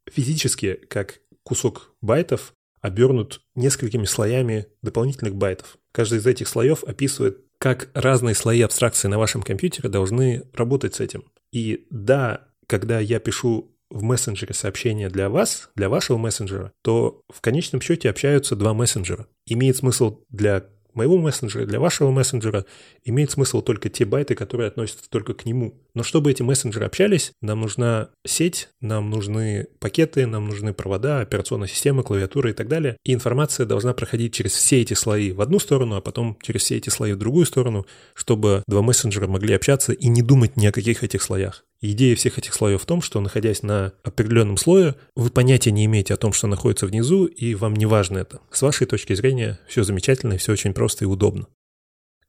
физически, 0.05 0.73
как 0.89 1.21
кусок 1.49 1.95
байтов 1.99 2.53
обернут 2.79 3.41
несколькими 3.55 4.05
слоями 4.05 4.67
дополнительных 4.83 5.35
байтов. 5.35 5.77
Каждый 5.91 6.19
из 6.19 6.27
этих 6.27 6.47
слоев 6.47 6.83
описывает, 6.83 7.43
как 7.57 7.89
разные 7.95 8.35
слои 8.35 8.61
абстракции 8.61 9.07
на 9.07 9.17
вашем 9.17 9.41
компьютере 9.41 9.89
должны 9.89 10.43
работать 10.53 10.95
с 10.95 10.99
этим. 10.99 11.25
И 11.51 11.87
да, 11.89 12.47
когда 12.67 12.99
я 12.99 13.19
пишу 13.19 13.75
в 13.89 14.03
мессенджере 14.03 14.53
сообщение 14.53 15.09
для 15.09 15.29
вас, 15.29 15.71
для 15.75 15.89
вашего 15.89 16.17
мессенджера, 16.17 16.71
то 16.83 17.23
в 17.33 17.41
конечном 17.41 17.81
счете 17.81 18.11
общаются 18.11 18.55
два 18.55 18.75
мессенджера. 18.75 19.27
Имеет 19.47 19.77
смысл 19.77 20.19
для 20.29 20.67
моего 20.93 21.17
мессенджера, 21.17 21.65
для 21.65 21.79
вашего 21.79 22.11
мессенджера 22.11 22.65
имеет 23.03 23.31
смысл 23.31 23.61
только 23.61 23.89
те 23.89 24.05
байты, 24.05 24.35
которые 24.35 24.67
относятся 24.67 25.09
только 25.09 25.33
к 25.33 25.45
нему. 25.45 25.73
Но 25.93 26.03
чтобы 26.03 26.31
эти 26.31 26.41
мессенджеры 26.41 26.85
общались, 26.85 27.31
нам 27.41 27.61
нужна 27.61 28.09
сеть, 28.25 28.69
нам 28.81 29.09
нужны 29.09 29.67
пакеты, 29.79 30.25
нам 30.25 30.47
нужны 30.47 30.73
провода, 30.73 31.21
операционная 31.21 31.67
система, 31.67 32.03
клавиатура 32.03 32.51
и 32.51 32.53
так 32.53 32.67
далее. 32.67 32.97
И 33.05 33.13
информация 33.13 33.65
должна 33.65 33.93
проходить 33.93 34.33
через 34.33 34.53
все 34.53 34.81
эти 34.81 34.93
слои 34.93 35.31
в 35.31 35.41
одну 35.41 35.59
сторону, 35.59 35.95
а 35.95 36.01
потом 36.01 36.37
через 36.41 36.63
все 36.63 36.77
эти 36.77 36.89
слои 36.89 37.13
в 37.13 37.17
другую 37.17 37.45
сторону, 37.45 37.85
чтобы 38.13 38.63
два 38.67 38.81
мессенджера 38.81 39.27
могли 39.27 39.53
общаться 39.53 39.93
и 39.93 40.07
не 40.07 40.21
думать 40.21 40.57
ни 40.57 40.67
о 40.67 40.71
каких 40.71 41.03
этих 41.03 41.21
слоях. 41.21 41.65
Идея 41.81 42.15
всех 42.15 42.37
этих 42.37 42.53
слоев 42.53 42.81
в 42.81 42.85
том, 42.85 43.01
что 43.01 43.19
находясь 43.19 43.63
на 43.63 43.93
определенном 44.03 44.57
слое, 44.57 44.95
вы 45.15 45.29
понятия 45.29 45.71
не 45.71 45.85
имеете 45.85 46.13
о 46.13 46.17
том, 46.17 46.33
что 46.33 46.47
находится 46.47 46.87
внизу, 46.87 47.25
и 47.25 47.55
вам 47.55 47.73
не 47.75 47.85
важно 47.85 48.17
это. 48.19 48.39
С 48.51 48.61
вашей 48.61 48.87
точки 48.87 49.13
зрения 49.13 49.59
все 49.67 49.83
замечательно, 49.83 50.37
все 50.37 50.51
очень 50.51 50.73
просто 50.73 51.05
и 51.05 51.07
удобно. 51.07 51.47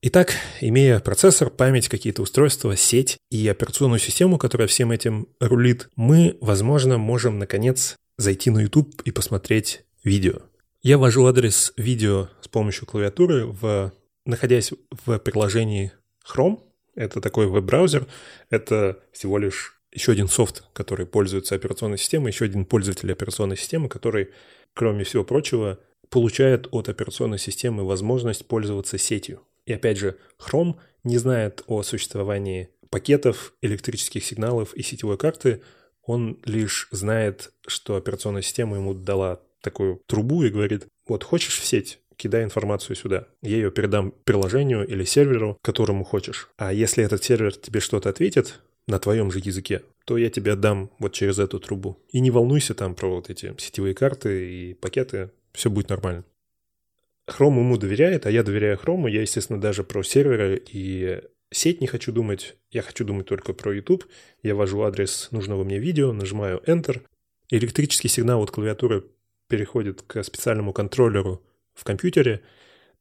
Итак, 0.03 0.33
имея 0.63 0.99
процессор, 0.99 1.51
память, 1.51 1.89
какие-то 1.89 2.23
устройства, 2.23 2.75
сеть 2.75 3.19
и 3.31 3.47
операционную 3.47 3.99
систему, 3.99 4.39
которая 4.39 4.67
всем 4.67 4.93
этим 4.93 5.29
рулит, 5.41 5.91
мы, 5.95 6.39
возможно, 6.41 6.97
можем, 6.97 7.39
наконец, 7.39 7.97
зайти 8.17 8.49
на 8.49 8.61
YouTube 8.61 9.03
и 9.05 9.11
посмотреть 9.11 9.83
видео. 10.03 10.41
Я 10.83 10.97
ввожу 10.97 11.27
адрес 11.27 11.75
видео 11.77 12.31
с 12.41 12.49
помощью 12.49 12.87
клавиатуры, 12.87 13.45
в, 13.45 13.93
находясь 14.25 14.73
в 15.05 15.19
приложении 15.19 15.93
Chrome. 16.27 16.61
Это 16.95 17.21
такой 17.21 17.47
веб-браузер. 17.47 18.07
Это 18.51 18.99
всего 19.13 19.39
лишь 19.39 19.81
еще 19.93 20.13
один 20.13 20.29
софт, 20.29 20.65
который 20.73 21.07
пользуется 21.07 21.55
операционной 21.55 21.99
системой, 21.99 22.31
еще 22.31 22.45
один 22.45 22.65
пользователь 22.65 23.11
операционной 23.13 23.57
системы, 23.57 23.89
который, 23.89 24.31
кроме 24.75 25.05
всего 25.05 25.25
прочего, 25.25 25.79
получает 26.09 26.69
от 26.71 26.89
операционной 26.89 27.39
системы 27.39 27.85
возможность 27.85 28.47
пользоваться 28.47 28.99
сетью. 28.99 29.43
И 29.67 29.73
опять 29.73 29.99
же, 29.99 30.17
Chrome 30.39 30.77
не 31.05 31.19
знает 31.19 31.63
о 31.67 31.83
существовании 31.83 32.71
пакетов, 32.91 33.55
электрических 33.63 34.25
сигналов 34.25 34.75
и 34.75 34.83
сетевой 34.83 35.17
карты. 35.17 35.63
Он 36.03 36.41
лишь 36.45 36.89
знает, 36.91 37.53
что 37.67 37.97
операционная 37.97 38.43
система 38.43 38.77
ему 38.77 38.95
дала 38.95 39.41
такую 39.63 40.03
трубу 40.07 40.43
и 40.43 40.51
говорит, 40.51 40.87
вот 41.07 41.23
хочешь 41.23 41.59
в 41.59 41.65
сеть, 41.65 42.01
кидай 42.21 42.45
информацию 42.45 42.97
сюда. 42.97 43.27
Я 43.43 43.57
ее 43.57 43.71
передам 43.71 44.13
приложению 44.25 44.87
или 44.87 45.05
серверу, 45.05 45.59
которому 45.63 46.05
хочешь. 46.05 46.51
А 46.59 46.73
если 46.73 47.03
этот 47.03 47.25
сервер 47.25 47.57
тебе 47.57 47.81
что-то 47.81 48.11
ответит 48.11 48.61
на 48.87 48.99
твоем 48.99 49.31
же 49.31 49.39
языке, 49.39 49.83
то 50.05 50.19
я 50.19 50.29
тебе 50.29 50.53
отдам 50.53 50.91
вот 50.99 51.13
через 51.15 51.39
эту 51.39 51.59
трубу. 51.59 51.97
И 52.11 52.21
не 52.21 52.31
волнуйся 52.31 52.75
там 52.75 52.95
про 52.95 53.09
вот 53.09 53.31
эти 53.31 53.55
сетевые 53.59 53.95
карты 53.95 54.53
и 54.53 54.75
пакеты, 54.75 55.31
все 55.53 55.71
будет 55.71 55.89
нормально. 55.89 56.25
Chrome 57.27 57.59
ему 57.59 57.79
доверяет, 57.79 58.27
а 58.27 58.31
я 58.31 58.43
доверяю 58.43 58.77
Chrome. 58.77 59.09
Я, 59.11 59.23
естественно, 59.23 59.61
даже 59.61 59.83
про 59.83 60.03
серверы 60.03 60.63
и 60.71 61.23
сеть 61.51 61.81
не 61.81 61.87
хочу 61.87 62.13
думать. 62.13 62.57
Я 62.71 62.83
хочу 62.83 63.05
думать 63.05 63.27
только 63.27 63.55
про 63.55 63.75
YouTube. 63.75 64.05
Я 64.43 64.55
ввожу 64.55 64.83
адрес 64.83 65.29
нужного 65.31 65.65
мне 65.65 65.79
видео, 65.79 66.13
нажимаю 66.13 66.61
Enter. 66.67 67.01
Электрический 67.51 68.09
сигнал 68.09 68.43
от 68.43 68.51
клавиатуры 68.51 69.05
переходит 69.49 70.03
к 70.03 70.23
специальному 70.23 70.73
контроллеру 70.73 71.43
в 71.81 71.85
компьютере. 71.85 72.43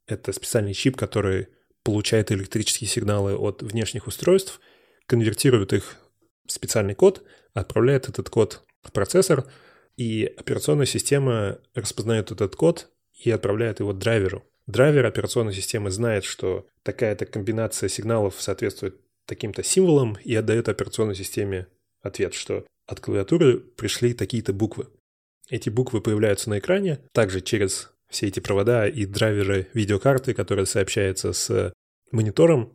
Это 0.07 0.31
специальный 0.31 0.73
чип, 0.73 0.95
который 0.95 1.49
получает 1.83 2.31
электрические 2.31 2.87
сигналы 2.87 3.35
от 3.35 3.61
внешних 3.61 4.07
устройств, 4.07 4.59
конвертирует 5.05 5.73
их 5.73 5.97
в 6.45 6.51
специальный 6.51 6.95
код, 6.95 7.23
отправляет 7.53 8.07
этот 8.07 8.29
код 8.29 8.63
в 8.81 8.91
процессор, 8.91 9.45
и 9.97 10.33
операционная 10.37 10.85
система 10.85 11.59
распознает 11.75 12.31
этот 12.31 12.55
код 12.55 12.89
и 13.13 13.29
отправляет 13.31 13.81
его 13.81 13.91
драйверу. 13.91 14.45
Драйвер 14.65 15.05
операционной 15.05 15.53
системы 15.53 15.91
знает, 15.91 16.23
что 16.23 16.67
такая-то 16.83 17.25
комбинация 17.25 17.89
сигналов 17.89 18.35
соответствует 18.39 18.95
таким-то 19.25 19.61
символам 19.63 20.17
и 20.23 20.33
отдает 20.35 20.69
операционной 20.69 21.15
системе 21.15 21.67
ответ, 22.01 22.33
что 22.33 22.65
от 22.85 22.99
клавиатуры 23.01 23.59
пришли 23.59 24.13
такие-то 24.13 24.53
буквы. 24.53 24.87
Эти 25.49 25.69
буквы 25.69 26.01
появляются 26.01 26.49
на 26.49 26.59
экране, 26.59 26.99
также 27.11 27.41
через 27.41 27.91
все 28.09 28.27
эти 28.27 28.39
провода 28.39 28.87
и 28.87 29.05
драйверы 29.05 29.67
видеокарты, 29.73 30.33
которые 30.33 30.65
сообщаются 30.65 31.33
с 31.33 31.73
монитором. 32.11 32.73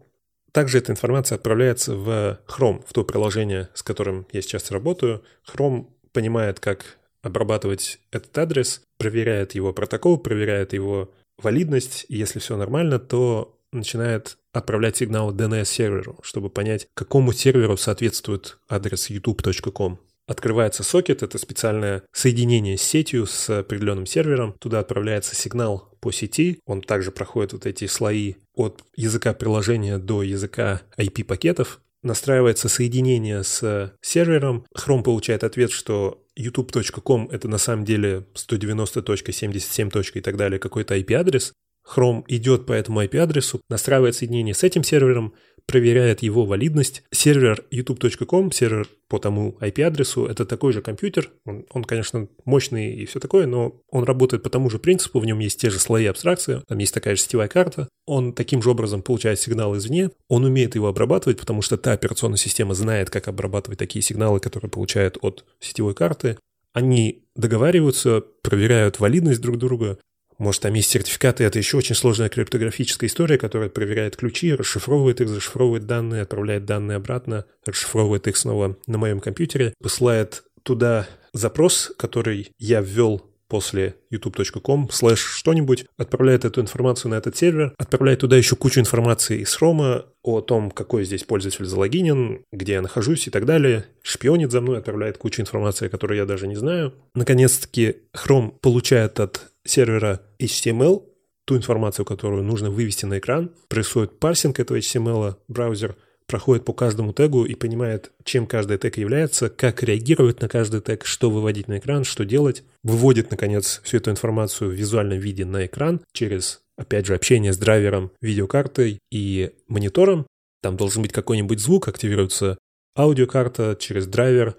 Также 0.52 0.78
эта 0.78 0.92
информация 0.92 1.36
отправляется 1.36 1.96
в 1.96 2.40
Chrome, 2.46 2.84
в 2.86 2.92
то 2.92 3.04
приложение, 3.04 3.68
с 3.74 3.82
которым 3.82 4.26
я 4.32 4.40
сейчас 4.40 4.70
работаю. 4.70 5.24
Chrome 5.48 5.88
понимает, 6.12 6.60
как 6.60 6.98
обрабатывать 7.22 7.98
этот 8.12 8.36
адрес, 8.38 8.82
проверяет 8.98 9.54
его 9.54 9.72
протокол, 9.72 10.18
проверяет 10.18 10.72
его 10.72 11.12
валидность, 11.38 12.06
и 12.08 12.16
если 12.16 12.38
все 12.38 12.56
нормально, 12.56 12.98
то 13.00 13.58
начинает 13.72 14.38
отправлять 14.52 14.98
сигнал 14.98 15.34
DNS-серверу, 15.34 16.18
чтобы 16.22 16.48
понять, 16.50 16.86
какому 16.94 17.32
серверу 17.32 17.76
соответствует 17.76 18.58
адрес 18.68 19.10
youtube.com. 19.10 19.98
Открывается 20.26 20.82
сокет, 20.82 21.22
это 21.22 21.38
специальное 21.38 22.02
соединение 22.12 22.78
с 22.78 22.82
сетью, 22.82 23.26
с 23.26 23.58
определенным 23.60 24.06
сервером. 24.06 24.54
Туда 24.58 24.80
отправляется 24.80 25.34
сигнал 25.34 25.90
по 26.00 26.12
сети. 26.12 26.60
Он 26.64 26.80
также 26.80 27.10
проходит 27.10 27.52
вот 27.52 27.66
эти 27.66 27.86
слои 27.86 28.34
от 28.54 28.82
языка 28.96 29.34
приложения 29.34 29.98
до 29.98 30.22
языка 30.22 30.82
IP-пакетов 30.98 31.80
настраивается 32.04 32.68
соединение 32.68 33.42
с 33.42 33.92
сервером. 34.00 34.66
Chrome 34.76 35.02
получает 35.02 35.42
ответ, 35.42 35.72
что 35.72 36.22
youtube.com 36.38 37.28
это 37.32 37.48
на 37.48 37.58
самом 37.58 37.84
деле 37.84 38.26
190.77. 38.34 40.10
и 40.14 40.20
так 40.20 40.36
далее, 40.36 40.60
какой-то 40.60 40.96
IP-адрес. 40.96 41.52
Chrome 41.86 42.24
идет 42.28 42.66
по 42.66 42.72
этому 42.72 43.02
IP-адресу, 43.02 43.60
настраивает 43.68 44.14
соединение 44.14 44.54
с 44.54 44.62
этим 44.62 44.84
сервером, 44.84 45.34
проверяет 45.66 46.22
его 46.22 46.44
валидность. 46.44 47.02
Сервер 47.10 47.64
youtube.com, 47.70 48.52
сервер 48.52 48.88
по 49.08 49.18
тому 49.18 49.56
IP-адресу, 49.60 50.26
это 50.26 50.44
такой 50.44 50.72
же 50.72 50.82
компьютер. 50.82 51.30
Он, 51.46 51.64
он, 51.70 51.84
конечно, 51.84 52.28
мощный 52.44 52.94
и 52.94 53.06
все 53.06 53.20
такое, 53.20 53.46
но 53.46 53.80
он 53.90 54.04
работает 54.04 54.42
по 54.42 54.50
тому 54.50 54.70
же 54.70 54.78
принципу, 54.78 55.20
в 55.20 55.26
нем 55.26 55.38
есть 55.38 55.60
те 55.60 55.70
же 55.70 55.78
слои 55.78 56.06
абстракции, 56.06 56.62
там 56.68 56.78
есть 56.78 56.94
такая 56.94 57.16
же 57.16 57.22
сетевая 57.22 57.48
карта. 57.48 57.88
Он 58.06 58.32
таким 58.32 58.62
же 58.62 58.70
образом 58.70 59.02
получает 59.02 59.40
сигнал 59.40 59.76
извне, 59.76 60.10
он 60.28 60.44
умеет 60.44 60.74
его 60.74 60.88
обрабатывать, 60.88 61.38
потому 61.38 61.62
что 61.62 61.76
та 61.76 61.92
операционная 61.92 62.38
система 62.38 62.74
знает, 62.74 63.10
как 63.10 63.28
обрабатывать 63.28 63.78
такие 63.78 64.02
сигналы, 64.02 64.40
которые 64.40 64.70
получает 64.70 65.16
от 65.22 65.44
сетевой 65.60 65.94
карты. 65.94 66.38
Они 66.72 67.24
договариваются, 67.36 68.22
проверяют 68.42 68.98
валидность 68.98 69.40
друг 69.40 69.58
друга, 69.58 69.98
может, 70.38 70.62
там 70.62 70.74
есть 70.74 70.90
сертификаты, 70.90 71.44
это 71.44 71.58
еще 71.58 71.76
очень 71.76 71.94
сложная 71.94 72.28
криптографическая 72.28 73.08
история, 73.08 73.38
которая 73.38 73.68
проверяет 73.68 74.16
ключи, 74.16 74.54
расшифровывает 74.54 75.20
их, 75.20 75.28
зашифровывает 75.28 75.86
данные, 75.86 76.22
отправляет 76.22 76.64
данные 76.64 76.96
обратно, 76.96 77.44
расшифровывает 77.66 78.26
их 78.26 78.36
снова 78.36 78.76
на 78.86 78.98
моем 78.98 79.20
компьютере, 79.20 79.74
посылает 79.82 80.44
туда 80.62 81.06
запрос, 81.32 81.92
который 81.96 82.50
я 82.58 82.80
ввел 82.80 83.22
после 83.48 83.94
youtube.com 84.10 84.88
слэш 84.90 85.20
что-нибудь, 85.20 85.86
отправляет 85.96 86.44
эту 86.44 86.60
информацию 86.60 87.10
на 87.10 87.16
этот 87.16 87.36
сервер, 87.36 87.74
отправляет 87.78 88.20
туда 88.20 88.36
еще 88.36 88.56
кучу 88.56 88.80
информации 88.80 89.40
из 89.40 89.54
Хрома 89.54 90.06
о 90.22 90.40
том, 90.40 90.70
какой 90.70 91.04
здесь 91.04 91.24
пользователь 91.24 91.66
залогинен, 91.66 92.42
где 92.50 92.72
я 92.72 92.82
нахожусь 92.82 93.28
и 93.28 93.30
так 93.30 93.44
далее, 93.44 93.84
шпионит 94.02 94.50
за 94.50 94.60
мной, 94.60 94.78
отправляет 94.78 95.18
кучу 95.18 95.40
информации, 95.42 95.88
которую 95.88 96.18
я 96.18 96.26
даже 96.26 96.48
не 96.48 96.56
знаю. 96.56 96.94
Наконец-таки 97.14 97.98
Chrome 98.16 98.54
получает 98.60 99.20
от 99.20 99.52
сервера 99.64 100.20
HTML, 100.38 101.04
ту 101.44 101.56
информацию, 101.56 102.04
которую 102.04 102.42
нужно 102.42 102.70
вывести 102.70 103.04
на 103.04 103.18
экран, 103.18 103.50
происходит 103.68 104.18
парсинг 104.18 104.60
этого 104.60 104.78
HTML, 104.78 105.36
браузер 105.48 105.96
проходит 106.26 106.64
по 106.64 106.72
каждому 106.72 107.12
тегу 107.12 107.44
и 107.44 107.54
понимает, 107.54 108.12
чем 108.24 108.46
каждый 108.46 108.78
тег 108.78 108.96
является, 108.96 109.50
как 109.50 109.82
реагировать 109.82 110.40
на 110.40 110.48
каждый 110.48 110.80
тег, 110.80 111.04
что 111.04 111.30
выводить 111.30 111.68
на 111.68 111.78
экран, 111.78 112.04
что 112.04 112.24
делать, 112.24 112.64
выводит, 112.82 113.30
наконец, 113.30 113.80
всю 113.84 113.98
эту 113.98 114.10
информацию 114.10 114.70
в 114.70 114.74
визуальном 114.74 115.18
виде 115.18 115.44
на 115.44 115.66
экран 115.66 116.00
через, 116.12 116.62
опять 116.76 117.06
же, 117.06 117.14
общение 117.14 117.52
с 117.52 117.58
драйвером, 117.58 118.10
видеокартой 118.20 119.00
и 119.10 119.50
монитором. 119.68 120.26
Там 120.62 120.76
должен 120.76 121.02
быть 121.02 121.12
какой-нибудь 121.12 121.60
звук, 121.60 121.88
активируется 121.88 122.58
аудиокарта 122.96 123.76
через 123.78 124.06
драйвер, 124.06 124.56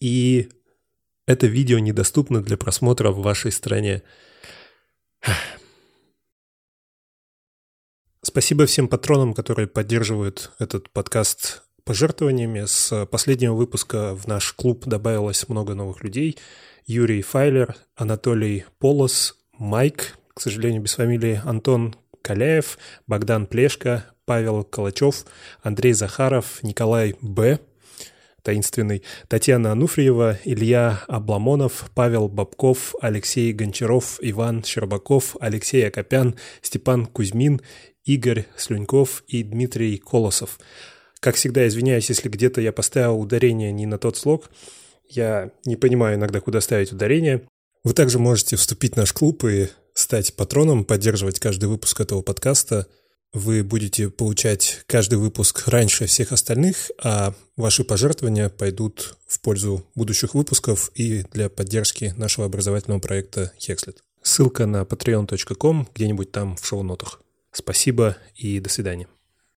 и 0.00 0.48
это 1.30 1.46
видео 1.46 1.78
недоступно 1.78 2.42
для 2.42 2.56
просмотра 2.56 3.10
в 3.12 3.22
вашей 3.22 3.52
стране. 3.52 4.02
Спасибо 8.22 8.66
всем 8.66 8.88
патронам, 8.88 9.32
которые 9.32 9.68
поддерживают 9.68 10.50
этот 10.58 10.90
подкаст 10.90 11.62
пожертвованиями. 11.84 12.64
С 12.66 13.06
последнего 13.06 13.54
выпуска 13.54 14.16
в 14.16 14.26
наш 14.26 14.52
клуб 14.52 14.86
добавилось 14.86 15.48
много 15.48 15.74
новых 15.74 16.02
людей. 16.02 16.36
Юрий 16.84 17.22
Файлер, 17.22 17.76
Анатолий 17.94 18.64
Полос, 18.78 19.36
Майк, 19.56 20.18
к 20.34 20.40
сожалению, 20.40 20.82
без 20.82 20.94
фамилии, 20.94 21.40
Антон 21.44 21.94
Каляев, 22.22 22.76
Богдан 23.06 23.46
Плешко, 23.46 24.04
Павел 24.24 24.64
Калачев, 24.64 25.24
Андрей 25.62 25.92
Захаров, 25.92 26.62
Николай 26.64 27.14
Б., 27.20 27.60
таинственный, 28.42 29.02
Татьяна 29.28 29.72
Ануфриева, 29.72 30.38
Илья 30.44 31.04
Обламонов, 31.08 31.90
Павел 31.94 32.28
Бабков, 32.28 32.94
Алексей 33.00 33.52
Гончаров, 33.52 34.18
Иван 34.20 34.64
Щербаков, 34.64 35.36
Алексей 35.40 35.86
Акопян, 35.86 36.36
Степан 36.62 37.06
Кузьмин, 37.06 37.60
Игорь 38.04 38.46
Слюньков 38.56 39.22
и 39.26 39.42
Дмитрий 39.42 39.98
Колосов. 39.98 40.58
Как 41.20 41.36
всегда, 41.36 41.66
извиняюсь, 41.68 42.08
если 42.08 42.28
где-то 42.28 42.60
я 42.60 42.72
поставил 42.72 43.20
ударение 43.20 43.72
не 43.72 43.86
на 43.86 43.98
тот 43.98 44.16
слог. 44.16 44.50
Я 45.08 45.50
не 45.64 45.76
понимаю 45.76 46.16
иногда, 46.16 46.40
куда 46.40 46.60
ставить 46.60 46.92
ударение. 46.92 47.42
Вы 47.84 47.92
также 47.92 48.18
можете 48.18 48.56
вступить 48.56 48.94
в 48.94 48.96
наш 48.96 49.12
клуб 49.12 49.44
и 49.44 49.68
стать 49.94 50.34
патроном, 50.34 50.84
поддерживать 50.84 51.40
каждый 51.40 51.68
выпуск 51.68 52.00
этого 52.00 52.22
подкаста– 52.22 52.86
вы 53.32 53.62
будете 53.62 54.10
получать 54.10 54.82
каждый 54.86 55.18
выпуск 55.18 55.68
раньше 55.68 56.06
всех 56.06 56.32
остальных, 56.32 56.90
а 57.02 57.34
ваши 57.56 57.84
пожертвования 57.84 58.48
пойдут 58.48 59.16
в 59.26 59.40
пользу 59.40 59.86
будущих 59.94 60.34
выпусков 60.34 60.90
и 60.94 61.22
для 61.32 61.48
поддержки 61.48 62.14
нашего 62.16 62.46
образовательного 62.46 63.00
проекта 63.00 63.52
Hexlet. 63.58 63.98
Ссылка 64.22 64.66
на 64.66 64.82
patreon.com 64.82 65.88
где-нибудь 65.94 66.32
там 66.32 66.56
в 66.56 66.66
шоу-нотах. 66.66 67.22
Спасибо 67.52 68.16
и 68.34 68.60
до 68.60 68.68
свидания. 68.68 69.06